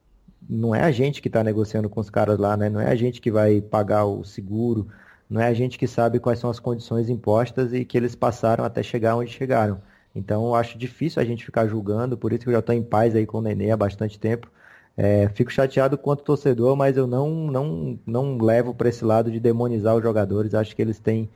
não 0.49 0.75
é 0.75 0.83
a 0.83 0.91
gente 0.91 1.21
que 1.21 1.29
está 1.29 1.45
negociando 1.45 1.87
com 1.91 2.01
os 2.01 2.09
caras 2.09 2.39
lá, 2.39 2.57
né? 2.57 2.71
Não 2.71 2.81
é 2.81 2.91
a 2.91 2.95
gente 2.95 3.21
que 3.21 3.31
vai 3.31 3.61
pagar 3.61 4.07
o 4.07 4.25
seguro, 4.25 4.89
não 5.29 5.39
é 5.39 5.49
a 5.49 5.53
gente 5.53 5.79
que 5.79 5.87
sabe 5.87 6.19
quais 6.19 6.39
são 6.39 6.49
as 6.49 6.59
condições 6.59 7.11
impostas 7.11 7.75
e 7.75 7.85
que 7.85 7.95
eles 7.95 8.15
passaram 8.15 8.65
até 8.65 8.83
chegar 8.83 9.17
onde 9.17 9.31
chegaram. 9.31 9.83
Então 10.15 10.47
eu 10.47 10.55
acho 10.55 10.79
difícil 10.79 11.21
a 11.21 11.25
gente 11.27 11.45
ficar 11.45 11.67
julgando, 11.67 12.17
por 12.17 12.33
isso 12.33 12.45
que 12.45 12.49
eu 12.49 12.55
já 12.55 12.61
estou 12.61 12.75
em 12.75 12.83
paz 12.83 13.15
aí 13.15 13.27
com 13.27 13.39
o 13.39 13.43
Nenê 13.43 13.71
há 13.71 13.77
bastante 13.77 14.19
tempo. 14.19 14.51
É, 14.97 15.29
fico 15.31 15.53
chateado 15.53 15.99
quanto 15.99 16.25
torcedor, 16.25 16.75
mas 16.75 16.97
eu 16.97 17.07
não, 17.07 17.31
não, 17.31 17.99
não 18.07 18.39
levo 18.39 18.75
para 18.75 18.89
esse 18.89 19.05
lado 19.05 19.31
de 19.31 19.39
demonizar 19.39 19.95
os 19.95 20.03
jogadores. 20.03 20.55
Acho 20.55 20.75
que 20.75 20.81
eles 20.81 20.99
têm 20.99 21.29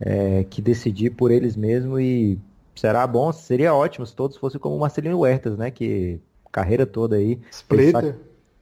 é, 0.00 0.44
que 0.44 0.62
decidir 0.62 1.10
por 1.10 1.30
eles 1.30 1.56
mesmos 1.56 2.00
e 2.00 2.38
será 2.74 3.06
bom, 3.06 3.30
seria 3.32 3.74
ótimo 3.74 4.06
se 4.06 4.14
todos 4.14 4.36
fossem 4.36 4.58
como 4.58 4.76
o 4.76 4.80
Marcelino 4.80 5.18
Huertas, 5.18 5.56
né? 5.58 5.70
Que 5.70 6.18
carreira 6.50 6.86
toda 6.86 7.16
aí. 7.16 7.38
Splitter 7.50 8.16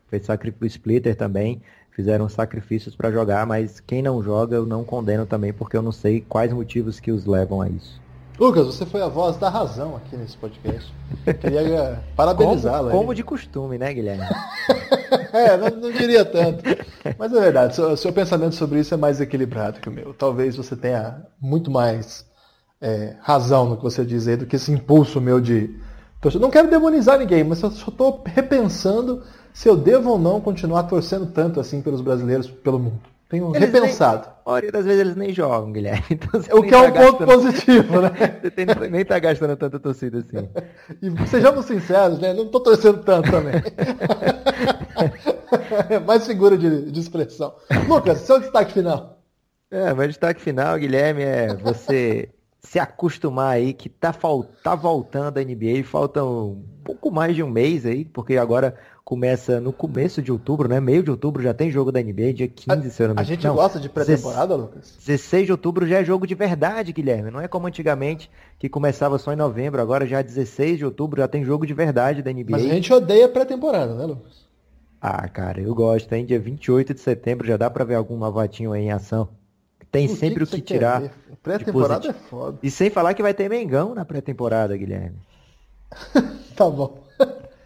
fez 0.08 0.26
sacrifício 0.26 0.78
Splitter 0.78 1.14
também, 1.14 1.62
fizeram 1.92 2.28
sacrifícios 2.28 2.96
para 2.96 3.12
jogar, 3.12 3.46
mas 3.46 3.80
quem 3.80 4.02
não 4.02 4.22
joga 4.22 4.56
eu 4.56 4.66
não 4.66 4.84
condeno 4.84 5.26
também, 5.26 5.52
porque 5.52 5.76
eu 5.76 5.82
não 5.82 5.92
sei 5.92 6.20
quais 6.20 6.52
motivos 6.52 6.98
que 6.98 7.12
os 7.12 7.26
levam 7.26 7.60
a 7.60 7.68
isso. 7.68 8.00
Lucas, 8.38 8.66
você 8.66 8.86
foi 8.86 9.02
a 9.02 9.08
voz 9.08 9.36
da 9.36 9.48
razão 9.48 9.96
aqui 9.96 10.16
nesse 10.16 10.36
podcast. 10.36 10.94
Queria 11.40 11.60
eh, 11.60 11.98
parabenizá-la. 12.14 12.90
Como, 12.90 13.02
como 13.02 13.14
de 13.14 13.24
costume, 13.24 13.78
né, 13.78 13.92
Guilherme? 13.92 14.24
é, 15.32 15.56
não, 15.56 15.70
não, 15.70 15.92
diria 15.92 16.24
tanto. 16.24 16.62
Mas 17.18 17.32
é 17.32 17.40
verdade, 17.40 17.74
seu, 17.74 17.96
seu, 17.96 18.12
pensamento 18.12 18.54
sobre 18.54 18.80
isso 18.80 18.94
é 18.94 18.96
mais 18.96 19.20
equilibrado 19.20 19.80
que 19.80 19.88
o 19.88 19.92
meu. 19.92 20.14
Talvez 20.14 20.56
você 20.56 20.76
tenha 20.76 21.22
muito 21.40 21.70
mais 21.70 22.26
é, 22.80 23.16
razão 23.20 23.68
no 23.68 23.76
que 23.76 23.82
você 23.82 24.04
diz 24.04 24.28
aí 24.28 24.36
do 24.36 24.46
que 24.46 24.56
esse 24.56 24.72
impulso 24.72 25.20
meu 25.20 25.40
de. 25.40 25.74
Não 26.40 26.50
quero 26.50 26.68
demonizar 26.68 27.18
ninguém, 27.18 27.44
mas 27.44 27.62
eu 27.62 27.70
só 27.70 27.90
estou 27.90 28.22
repensando 28.26 29.22
se 29.52 29.68
eu 29.68 29.76
devo 29.76 30.10
ou 30.10 30.18
não 30.18 30.40
continuar 30.40 30.84
torcendo 30.84 31.26
tanto 31.26 31.60
assim 31.60 31.80
pelos 31.80 32.00
brasileiros 32.00 32.50
pelo 32.50 32.78
mundo. 32.78 33.00
Tenho 33.28 33.54
eles 33.54 33.60
repensado. 33.60 34.28
Maioria 34.48 34.72
das 34.72 34.86
vezes 34.86 35.00
eles 35.02 35.14
nem 35.14 35.30
jogam, 35.30 35.72
Guilherme. 35.72 36.02
Então 36.10 36.58
o 36.58 36.62
que 36.62 36.74
é 36.74 36.78
um 36.78 36.90
tá 36.90 37.02
ponto 37.02 37.26
positivo, 37.26 38.00
né? 38.00 38.10
você 38.42 38.88
nem 38.88 39.04
tá 39.04 39.18
gastando 39.18 39.54
tanta 39.58 39.78
torcida 39.78 40.20
assim. 40.20 40.48
e 41.02 41.28
sejamos 41.28 41.66
sinceros, 41.66 42.18
né? 42.18 42.32
Não 42.32 42.48
tô 42.48 42.60
torcendo 42.60 43.02
tanto 43.04 43.30
também. 43.30 43.62
Mais 46.06 46.26
figura 46.26 46.56
de, 46.56 46.90
de 46.90 46.98
expressão. 46.98 47.56
Lucas, 47.86 48.20
seu 48.20 48.40
destaque 48.40 48.72
final. 48.72 49.22
É, 49.70 49.92
meu 49.92 50.08
destaque 50.08 50.40
final, 50.40 50.78
Guilherme, 50.78 51.24
é 51.24 51.54
você 51.54 52.30
se 52.60 52.78
acostumar 52.78 53.52
aí 53.52 53.74
que 53.74 53.90
tá, 53.90 54.14
tá 54.62 54.74
voltando 54.74 55.38
a 55.38 55.44
NBA, 55.44 55.84
falta 55.84 56.24
um 56.24 56.64
pouco 56.82 57.10
mais 57.10 57.36
de 57.36 57.42
um 57.42 57.50
mês 57.50 57.84
aí, 57.84 58.04
porque 58.04 58.38
agora 58.38 58.74
começa 59.08 59.58
no 59.58 59.72
começo 59.72 60.20
de 60.20 60.30
outubro, 60.30 60.68
né? 60.68 60.78
Meio 60.80 61.02
de 61.02 61.10
outubro 61.10 61.42
já 61.42 61.54
tem 61.54 61.70
jogo 61.70 61.90
da 61.90 61.98
NBA, 61.98 62.34
dia 62.34 62.46
15, 62.46 62.70
a, 62.70 62.90
se 62.90 63.02
eu 63.02 63.08
não 63.08 63.14
me 63.14 63.20
engano. 63.20 63.20
A 63.20 63.22
gente 63.22 63.46
não, 63.46 63.54
gosta 63.54 63.80
de 63.80 63.88
pré-temporada, 63.88 64.54
Lucas? 64.54 64.96
16 64.98 65.46
de 65.46 65.52
outubro 65.52 65.86
já 65.86 66.00
é 66.00 66.04
jogo 66.04 66.26
de 66.26 66.34
verdade, 66.34 66.92
Guilherme. 66.92 67.30
Não 67.30 67.40
é 67.40 67.48
como 67.48 67.66
antigamente, 67.66 68.30
que 68.58 68.68
começava 68.68 69.16
só 69.16 69.32
em 69.32 69.36
novembro. 69.36 69.80
Agora 69.80 70.06
já 70.06 70.20
16 70.20 70.76
de 70.76 70.84
outubro 70.84 71.22
já 71.22 71.26
tem 71.26 71.42
jogo 71.42 71.64
de 71.64 71.72
verdade 71.72 72.20
da 72.20 72.30
NBA. 72.30 72.50
Mas 72.50 72.66
a 72.66 72.68
gente 72.68 72.92
odeia 72.92 73.26
pré-temporada, 73.30 73.94
né, 73.94 74.04
Lucas? 74.04 74.46
Ah, 75.00 75.26
cara, 75.26 75.58
eu 75.58 75.74
gosto, 75.74 76.12
hein? 76.12 76.26
Dia 76.26 76.38
28 76.38 76.92
de 76.92 77.00
setembro 77.00 77.48
já 77.48 77.56
dá 77.56 77.70
pra 77.70 77.86
ver 77.86 77.94
algum 77.94 78.18
novatinho 78.18 78.74
aí 78.74 78.82
em 78.82 78.92
ação. 78.92 79.30
Tem 79.90 80.04
o 80.04 80.10
sempre 80.10 80.44
que 80.44 80.54
o 80.54 80.56
que 80.58 80.60
tirar. 80.60 81.02
Pré-temporada 81.42 82.08
é 82.08 82.12
foda. 82.12 82.58
E 82.62 82.70
sem 82.70 82.90
falar 82.90 83.14
que 83.14 83.22
vai 83.22 83.32
ter 83.32 83.48
Mengão 83.48 83.94
na 83.94 84.04
pré-temporada, 84.04 84.76
Guilherme. 84.76 85.16
tá 86.54 86.68
bom. 86.68 87.07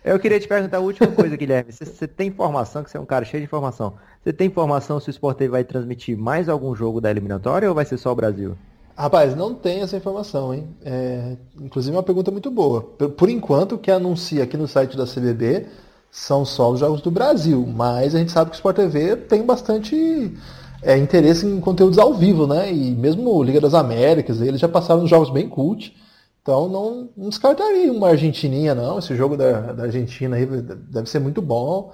Eu 0.05 0.19
queria 0.19 0.41
te 0.41 0.49
perguntar 0.49 0.79
a 0.79 0.81
última 0.81 1.07
coisa, 1.13 1.37
Guilherme. 1.37 1.71
Você, 1.71 2.09
tem 2.09 2.27
informação, 2.27 2.83
que 2.83 2.91
você 2.91 2.97
é 2.97 3.01
um 3.01 3.07
cara 3.07 3.25
cheio 3.25 3.41
de 3.41 3.45
informação. 3.45 3.95
Você 4.23 4.33
tem 4.33 4.49
informação 4.49 4.99
se 4.99 5.09
o 5.09 5.13
Sport 5.13 5.39
TV 5.39 5.51
vai 5.51 5.65
transmitir 5.65 6.19
mais 6.19 6.49
algum 6.49 6.75
jogo 6.75 7.01
da 7.01 7.09
eliminatória 7.09 7.69
ou 7.69 7.75
vai 7.75 7.85
ser 7.85 7.99
só 7.99 8.11
o 8.11 8.15
Brasil? 8.15 8.57
Rapaz, 8.97 9.37
não 9.37 9.55
tem 9.55 9.81
essa 9.81 9.97
informação, 9.97 10.53
hein? 10.53 10.67
É, 10.85 11.37
inclusive 11.61 11.95
é 11.95 11.97
uma 11.97 12.03
pergunta 12.03 12.33
muito 12.33 12.51
boa. 12.51 12.83
Por, 12.83 13.11
por 13.11 13.29
enquanto, 13.31 13.77
o 13.77 13.79
que 13.79 13.93
anuncia 13.93 14.43
aqui 14.43 14.57
no 14.57 14.67
site 14.67 14.97
da 14.97 15.07
CBB 15.07 15.67
são 16.11 16.45
só 16.45 16.73
os 16.73 16.81
jogos 16.81 17.01
do 17.01 17.11
Brasil, 17.11 17.65
mas 17.65 18.15
a 18.15 18.19
gente 18.19 18.33
sabe 18.33 18.51
que 18.51 18.57
o 18.57 18.59
Sport 18.59 18.77
TV 18.77 19.17
tem 19.17 19.47
bastante 19.47 20.37
é, 20.83 20.99
interesse 20.99 21.47
em 21.47 21.61
conteúdos 21.61 21.97
ao 21.97 22.13
vivo, 22.13 22.47
né? 22.47 22.73
E 22.73 22.91
mesmo 22.91 23.41
Liga 23.43 23.61
das 23.61 23.73
Américas, 23.73 24.41
eles 24.41 24.61
já 24.61 24.69
passaram 24.69 25.07
jogos 25.07 25.31
bem 25.31 25.49
cult. 25.49 25.95
Então 26.43 26.69
não, 26.69 27.09
não 27.17 27.29
descartaria 27.29 27.93
uma 27.93 28.09
Argentininha, 28.09 28.75
não. 28.75 28.99
Esse 28.99 29.15
jogo 29.15 29.37
da, 29.37 29.73
da 29.73 29.85
Argentina 29.85 30.37
aí 30.37 30.45
deve 30.45 31.09
ser 31.09 31.21
muito 31.21 31.41
bom. 31.41 31.93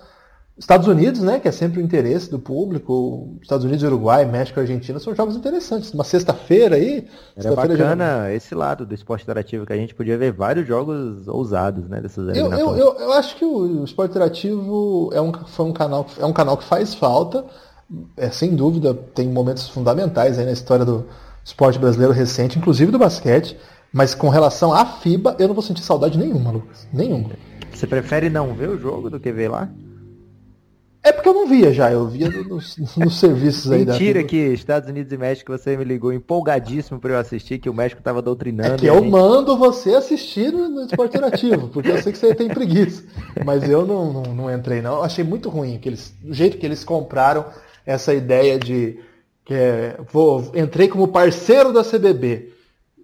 Estados 0.59 0.89
Unidos, 0.89 1.21
né, 1.21 1.39
que 1.39 1.47
é 1.47 1.53
sempre 1.53 1.81
o 1.81 1.85
interesse 1.85 2.29
do 2.29 2.39
público, 2.39 3.39
Estados 3.41 3.65
Unidos, 3.65 3.85
Uruguai, 3.85 4.25
México, 4.25 4.59
Argentina, 4.59 4.99
são 4.99 5.15
jogos 5.15 5.37
interessantes. 5.37 5.95
Uma 5.95 6.03
sexta-feira 6.03 6.75
aí. 6.75 7.07
Era 7.37 7.55
bacana 7.55 8.05
já... 8.25 8.33
esse 8.33 8.57
lado 8.57 8.85
do 8.85 8.93
esporte 8.93 9.23
interativo, 9.23 9.65
que 9.65 9.73
a 9.73 9.77
gente 9.77 9.95
podia 9.95 10.19
ver 10.19 10.33
vários 10.33 10.67
jogos 10.67 11.29
ousados, 11.29 11.89
né, 11.89 12.01
dessas 12.01 12.37
eu, 12.37 12.53
eu, 12.53 12.77
eu, 12.77 12.95
eu, 12.99 13.13
acho 13.13 13.37
que 13.37 13.45
o, 13.45 13.85
esporte 13.85 14.11
interativo 14.11 15.11
é 15.13 15.21
um, 15.21 15.33
foi 15.33 15.65
um 15.65 15.73
canal, 15.73 16.05
é 16.19 16.27
um 16.27 16.33
canal 16.33 16.57
que 16.57 16.65
faz 16.65 16.93
falta, 16.93 17.45
é, 18.17 18.29
sem 18.29 18.57
dúvida, 18.57 18.93
tem 19.15 19.29
momentos 19.29 19.69
fundamentais 19.69 20.41
aí 20.41 20.45
na 20.45 20.53
história 20.53 20.85
do 20.85 21.07
esporte 21.45 21.79
brasileiro 21.79 22.13
recente, 22.13 22.59
inclusive 22.59 22.91
do 22.91 22.99
basquete, 22.99 23.57
mas 23.93 24.15
com 24.15 24.29
relação 24.29 24.73
à 24.73 24.85
FIBA, 24.85 25.37
eu 25.39 25.49
não 25.49 25.55
vou 25.55 25.63
sentir 25.63 25.83
saudade 25.83 26.19
nenhuma, 26.19 26.51
Lucas. 26.51 26.87
Nenhuma. 26.93 27.31
Você 27.73 27.87
prefere 27.87 28.29
não 28.29 28.55
ver 28.55 28.69
o 28.69 28.79
jogo 28.79 29.09
do 29.09 29.21
que 29.21 29.33
ver 29.33 29.49
lá? 29.49 29.69
É 31.03 31.13
porque 31.13 31.29
eu 31.29 31.33
não 31.33 31.47
via 31.47 31.73
já, 31.73 31.91
eu 31.91 32.07
via 32.07 32.29
nos, 32.29 32.77
nos 32.97 33.19
serviços 33.19 33.71
aí 33.71 33.87
Mentira 33.87 34.23
que 34.25 34.37
Estados 34.37 34.91
Unidos 34.91 35.13
e 35.13 35.17
México 35.17 35.57
você 35.57 35.77
me 35.77 35.85
ligou 35.85 36.13
empolgadíssimo 36.13 36.99
para 36.99 37.13
eu 37.13 37.19
assistir, 37.19 37.59
que 37.59 37.71
o 37.71 37.75
México 37.75 38.03
tava 38.03 38.21
doutrinando. 38.21 38.75
É 38.75 38.77
que 38.77 38.87
eu 38.87 38.97
gente... 38.97 39.09
mando 39.09 39.57
você 39.57 39.95
assistir 39.95 40.53
no, 40.53 40.85
esporte 40.85 41.17
interativo, 41.17 41.69
porque 41.69 41.91
eu 41.91 42.03
sei 42.03 42.13
que 42.13 42.19
você 42.19 42.35
tem 42.35 42.49
preguiça. 42.49 43.05
Mas 43.45 43.67
eu 43.69 43.87
não, 43.87 44.13
não, 44.13 44.35
não 44.35 44.55
entrei 44.55 44.83
não, 44.83 44.97
eu 44.97 45.03
achei 45.05 45.25
muito 45.25 45.49
ruim 45.49 45.79
que 45.79 45.89
eles, 45.89 46.15
o 46.23 46.35
jeito 46.35 46.59
que 46.59 46.67
eles 46.67 46.85
compraram 46.85 47.47
essa 47.87 48.13
ideia 48.13 48.59
de 48.59 48.99
que 49.45 49.55
é, 49.55 49.99
vou, 50.13 50.53
entrei 50.55 50.89
como 50.89 51.09
parceiro 51.09 51.73
da 51.73 51.83
CBB. 51.83 52.53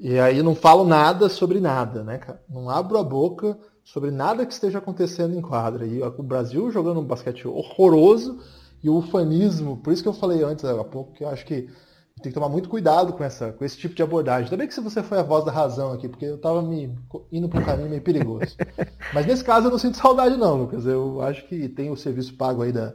E 0.05 0.19
aí 0.19 0.43
não 0.43 0.55
falo 0.55 0.85
nada 0.85 1.31
sobre 1.31 1.59
nada, 1.61 2.05
né, 2.05 2.19
cara? 2.19 2.39
Não 2.47 2.69
abro 2.69 2.99
a 2.99 3.03
boca 3.03 3.59
sobre 3.83 4.11
nada 4.11 4.45
que 4.45 4.53
esteja 4.53 4.77
acontecendo 4.77 5.35
em 5.35 5.41
quadra. 5.41 5.87
E 5.87 6.03
o 6.03 6.23
Brasil 6.23 6.71
jogando 6.71 7.01
um 7.01 7.05
basquete 7.05 7.49
horroroso 7.49 8.39
e 8.83 8.91
o 8.91 8.99
ufanismo, 8.99 9.79
por 9.79 9.95
isso 9.95 10.03
que 10.03 10.09
eu 10.09 10.13
falei 10.13 10.45
antes 10.45 10.63
há 10.63 10.85
pouco, 10.85 11.15
que 11.15 11.25
eu 11.25 11.29
acho 11.31 11.47
que 11.47 11.71
tem 12.23 12.31
que 12.31 12.33
tomar 12.33 12.51
muito 12.51 12.69
cuidado 12.69 13.15
com, 13.15 13.25
essa, 13.25 13.51
com 13.53 13.65
esse 13.65 13.79
tipo 13.79 13.95
de 13.95 14.03
abordagem. 14.03 14.51
Também 14.51 14.69
que 14.69 14.75
se 14.75 14.81
você 14.83 15.03
foi 15.03 15.19
a 15.19 15.23
voz 15.23 15.43
da 15.43 15.51
razão 15.51 15.91
aqui, 15.91 16.07
porque 16.07 16.27
eu 16.27 16.35
estava 16.35 16.61
me 16.61 16.95
indo 17.33 17.49
para 17.49 17.61
um 17.61 17.65
caminho 17.65 17.89
meio 17.89 18.03
perigoso. 18.03 18.55
Mas 19.15 19.25
nesse 19.25 19.43
caso 19.43 19.69
eu 19.69 19.71
não 19.71 19.79
sinto 19.79 19.97
saudade 19.97 20.37
não, 20.37 20.55
Lucas. 20.55 20.85
Eu 20.85 21.23
acho 21.23 21.49
que 21.49 21.67
tem 21.67 21.91
o 21.91 21.97
serviço 21.97 22.37
pago 22.37 22.61
aí 22.61 22.73
da 22.73 22.95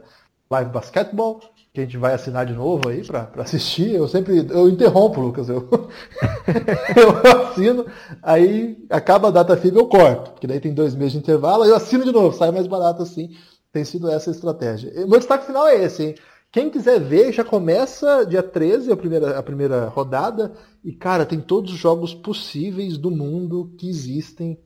Live 0.50 0.72
Basketball, 0.72 1.40
que 1.72 1.80
a 1.80 1.84
gente 1.84 1.96
vai 1.96 2.12
assinar 2.12 2.44
de 2.44 2.52
novo 2.52 2.88
aí 2.88 3.04
para 3.04 3.30
assistir. 3.36 3.94
Eu 3.94 4.08
sempre 4.08 4.46
eu 4.50 4.68
interrompo, 4.68 5.20
Lucas. 5.20 5.48
Eu, 5.48 5.68
eu 6.96 7.40
assino, 7.42 7.86
aí 8.20 8.84
acaba 8.90 9.28
a 9.28 9.30
data 9.30 9.56
FIB 9.56 9.76
eu 9.76 9.86
corto, 9.86 10.32
porque 10.32 10.48
daí 10.48 10.58
tem 10.58 10.74
dois 10.74 10.94
meses 10.94 11.12
de 11.12 11.18
intervalo, 11.18 11.62
aí 11.62 11.70
eu 11.70 11.76
assino 11.76 12.04
de 12.04 12.10
novo, 12.10 12.36
sai 12.36 12.50
mais 12.50 12.66
barato 12.66 13.02
assim. 13.02 13.30
Tem 13.72 13.84
sido 13.84 14.10
essa 14.10 14.30
a 14.30 14.32
estratégia. 14.32 14.92
O 15.04 15.08
meu 15.08 15.20
destaque 15.20 15.46
final 15.46 15.68
é 15.68 15.84
esse, 15.84 16.02
hein? 16.02 16.14
Quem 16.50 16.68
quiser 16.68 16.98
ver, 16.98 17.32
já 17.32 17.44
começa 17.44 18.24
dia 18.24 18.42
13, 18.42 18.90
a 18.90 18.96
primeira, 18.96 19.38
a 19.38 19.42
primeira 19.42 19.86
rodada. 19.86 20.52
E, 20.82 20.92
cara, 20.92 21.24
tem 21.24 21.40
todos 21.40 21.72
os 21.72 21.78
jogos 21.78 22.12
possíveis 22.12 22.98
do 22.98 23.08
mundo 23.08 23.72
que 23.78 23.88
existem. 23.88 24.58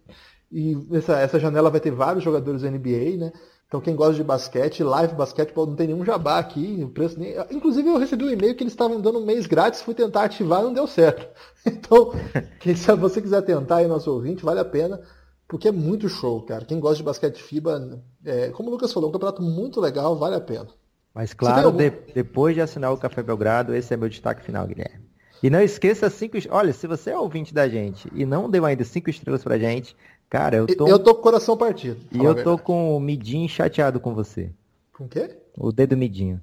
E 0.50 0.78
essa, 0.92 1.18
essa 1.20 1.38
janela 1.38 1.68
vai 1.68 1.80
ter 1.80 1.90
vários 1.90 2.24
jogadores 2.24 2.62
NBA, 2.62 3.18
né? 3.18 3.32
Então 3.74 3.82
quem 3.82 3.96
gosta 3.96 4.14
de 4.14 4.22
basquete, 4.22 4.84
live 4.84 5.16
basquetebol, 5.16 5.66
não 5.66 5.74
tem 5.74 5.88
nenhum 5.88 6.04
jabá 6.04 6.38
aqui, 6.38 6.78
o 6.84 6.88
preço 6.90 7.18
nem... 7.18 7.34
Inclusive 7.50 7.88
eu 7.88 7.98
recebi 7.98 8.22
um 8.22 8.30
e-mail 8.30 8.54
que 8.54 8.62
eles 8.62 8.72
estavam 8.72 9.00
dando 9.00 9.18
um 9.18 9.26
mês 9.26 9.48
grátis, 9.48 9.82
fui 9.82 9.94
tentar 9.94 10.22
ativar 10.22 10.62
não 10.62 10.72
deu 10.72 10.86
certo. 10.86 11.26
Então, 11.66 12.12
quem, 12.60 12.76
se 12.76 12.94
você 12.94 13.20
quiser 13.20 13.42
tentar 13.42 13.76
aí, 13.76 13.88
nosso 13.88 14.12
ouvinte, 14.12 14.44
vale 14.44 14.60
a 14.60 14.64
pena, 14.64 15.00
porque 15.48 15.66
é 15.66 15.72
muito 15.72 16.08
show, 16.10 16.42
cara. 16.42 16.64
Quem 16.64 16.78
gosta 16.78 16.98
de 16.98 17.02
basquete 17.02 17.42
FIBA, 17.42 18.00
é, 18.24 18.50
como 18.50 18.68
o 18.68 18.72
Lucas 18.72 18.92
falou, 18.92 19.08
é 19.08 19.10
um 19.10 19.12
campeonato 19.12 19.42
muito 19.42 19.80
legal, 19.80 20.14
vale 20.14 20.36
a 20.36 20.40
pena. 20.40 20.68
Mas 21.12 21.32
claro, 21.32 21.68
algum... 21.68 21.78
de, 21.78 21.90
depois 22.14 22.54
de 22.54 22.60
assinar 22.60 22.92
o 22.92 22.98
Café 22.98 23.24
Belgrado, 23.24 23.74
esse 23.74 23.92
é 23.92 23.96
meu 23.96 24.10
destaque 24.10 24.44
final, 24.44 24.66
Guilherme. 24.66 25.04
E 25.42 25.50
não 25.50 25.60
esqueça 25.60 26.08
cinco. 26.08 26.38
Olha, 26.50 26.72
se 26.72 26.86
você 26.86 27.10
é 27.10 27.18
ouvinte 27.18 27.52
da 27.52 27.68
gente 27.68 28.10
e 28.14 28.24
não 28.24 28.48
deu 28.48 28.64
ainda 28.64 28.84
cinco 28.84 29.10
estrelas 29.10 29.42
pra 29.42 29.58
gente, 29.58 29.96
Cara, 30.28 30.56
eu 30.56 30.66
tô. 30.66 30.86
Eu 30.88 30.98
tô 30.98 31.14
com 31.14 31.20
o 31.20 31.22
coração 31.22 31.56
partido. 31.56 32.00
E 32.10 32.18
eu 32.18 32.42
tô 32.42 32.58
com 32.58 32.96
o 32.96 33.00
midinho 33.00 33.48
chateado 33.48 34.00
com 34.00 34.14
você. 34.14 34.50
Com 34.92 35.04
o 35.04 35.08
quê? 35.08 35.36
O 35.56 35.70
dedo 35.70 35.96
midinho. 35.96 36.40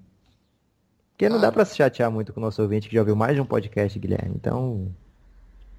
Porque 1.11 1.27
não 1.27 1.38
ah. 1.38 1.41
dá 1.41 1.51
pra 1.51 1.65
se 1.65 1.75
chatear 1.75 2.09
muito 2.09 2.34
com 2.34 2.39
o 2.39 2.43
nosso 2.43 2.61
ouvinte 2.61 2.88
que 2.88 2.95
já 2.95 3.01
ouviu 3.01 3.15
mais 3.15 3.36
de 3.36 3.41
um 3.41 3.45
podcast, 3.45 3.97
Guilherme. 3.99 4.34
Então. 4.36 4.88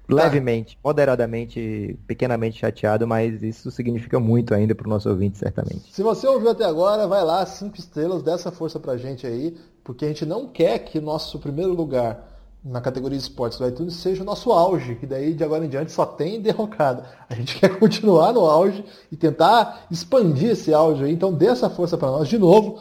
Tá. 0.07 0.15
Levemente, 0.15 0.77
moderadamente, 0.83 1.97
pequenamente 2.05 2.59
chateado, 2.59 3.07
mas 3.07 3.41
isso 3.41 3.71
significa 3.71 4.19
muito 4.19 4.53
ainda 4.53 4.75
pro 4.75 4.89
nosso 4.89 5.09
ouvinte, 5.09 5.37
certamente. 5.37 5.93
Se 5.93 6.03
você 6.03 6.27
ouviu 6.27 6.49
até 6.49 6.65
agora, 6.65 7.07
vai 7.07 7.23
lá, 7.23 7.45
cinco 7.45 7.79
estrelas, 7.79 8.21
dá 8.21 8.33
essa 8.33 8.51
força 8.51 8.81
pra 8.81 8.97
gente 8.97 9.25
aí, 9.25 9.57
porque 9.81 10.03
a 10.03 10.09
gente 10.09 10.25
não 10.25 10.45
quer 10.45 10.79
que 10.79 10.99
nosso 10.99 11.39
primeiro 11.39 11.73
lugar 11.73 12.32
na 12.63 12.79
categoria 12.79 13.17
de 13.17 13.23
esportes 13.23 13.59
do 13.59 13.67
iTunes 13.67 13.95
seja 13.95 14.23
o 14.23 14.25
nosso 14.25 14.51
auge, 14.51 14.95
que 14.95 15.05
daí 15.05 15.33
de 15.33 15.43
agora 15.43 15.65
em 15.65 15.69
diante 15.69 15.91
só 15.91 16.05
tem 16.05 16.39
derrocada. 16.41 17.05
A 17.29 17.35
gente 17.35 17.59
quer 17.59 17.77
continuar 17.77 18.31
no 18.31 18.41
auge 18.41 18.85
e 19.11 19.17
tentar 19.17 19.85
expandir 19.91 20.51
esse 20.51 20.73
auge 20.73 21.03
aí. 21.03 21.11
Então 21.11 21.33
dê 21.33 21.47
essa 21.47 21.69
força 21.69 21.97
para 21.97 22.09
nós 22.09 22.27
de 22.27 22.37
novo. 22.37 22.79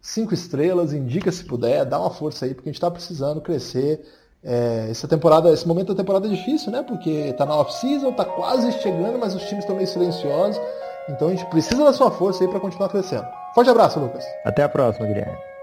Cinco 0.00 0.34
estrelas, 0.34 0.92
indica 0.92 1.32
se 1.32 1.44
puder, 1.44 1.84
dá 1.84 1.98
uma 1.98 2.10
força 2.10 2.44
aí, 2.44 2.54
porque 2.54 2.68
a 2.68 2.72
gente 2.72 2.76
está 2.76 2.90
precisando 2.90 3.40
crescer. 3.40 4.04
É, 4.42 4.88
essa 4.90 5.08
temporada, 5.08 5.50
esse 5.50 5.66
momento 5.66 5.94
da 5.94 6.02
temporada 6.02 6.26
é 6.26 6.30
difícil, 6.30 6.70
né? 6.70 6.82
Porque 6.82 7.10
está 7.10 7.46
na 7.46 7.56
off-season, 7.56 8.10
está 8.10 8.26
quase 8.26 8.70
chegando, 8.80 9.18
mas 9.18 9.34
os 9.34 9.42
times 9.44 9.64
estão 9.64 9.74
meio 9.74 9.88
silenciosos. 9.88 10.60
Então 11.08 11.28
a 11.28 11.30
gente 11.30 11.46
precisa 11.46 11.82
da 11.82 11.92
sua 11.92 12.10
força 12.10 12.44
aí 12.44 12.50
para 12.50 12.60
continuar 12.60 12.90
crescendo. 12.90 13.26
Forte 13.54 13.70
abraço, 13.70 13.98
Lucas. 13.98 14.24
Até 14.44 14.62
a 14.62 14.68
próxima, 14.68 15.06
Guilherme. 15.06 15.53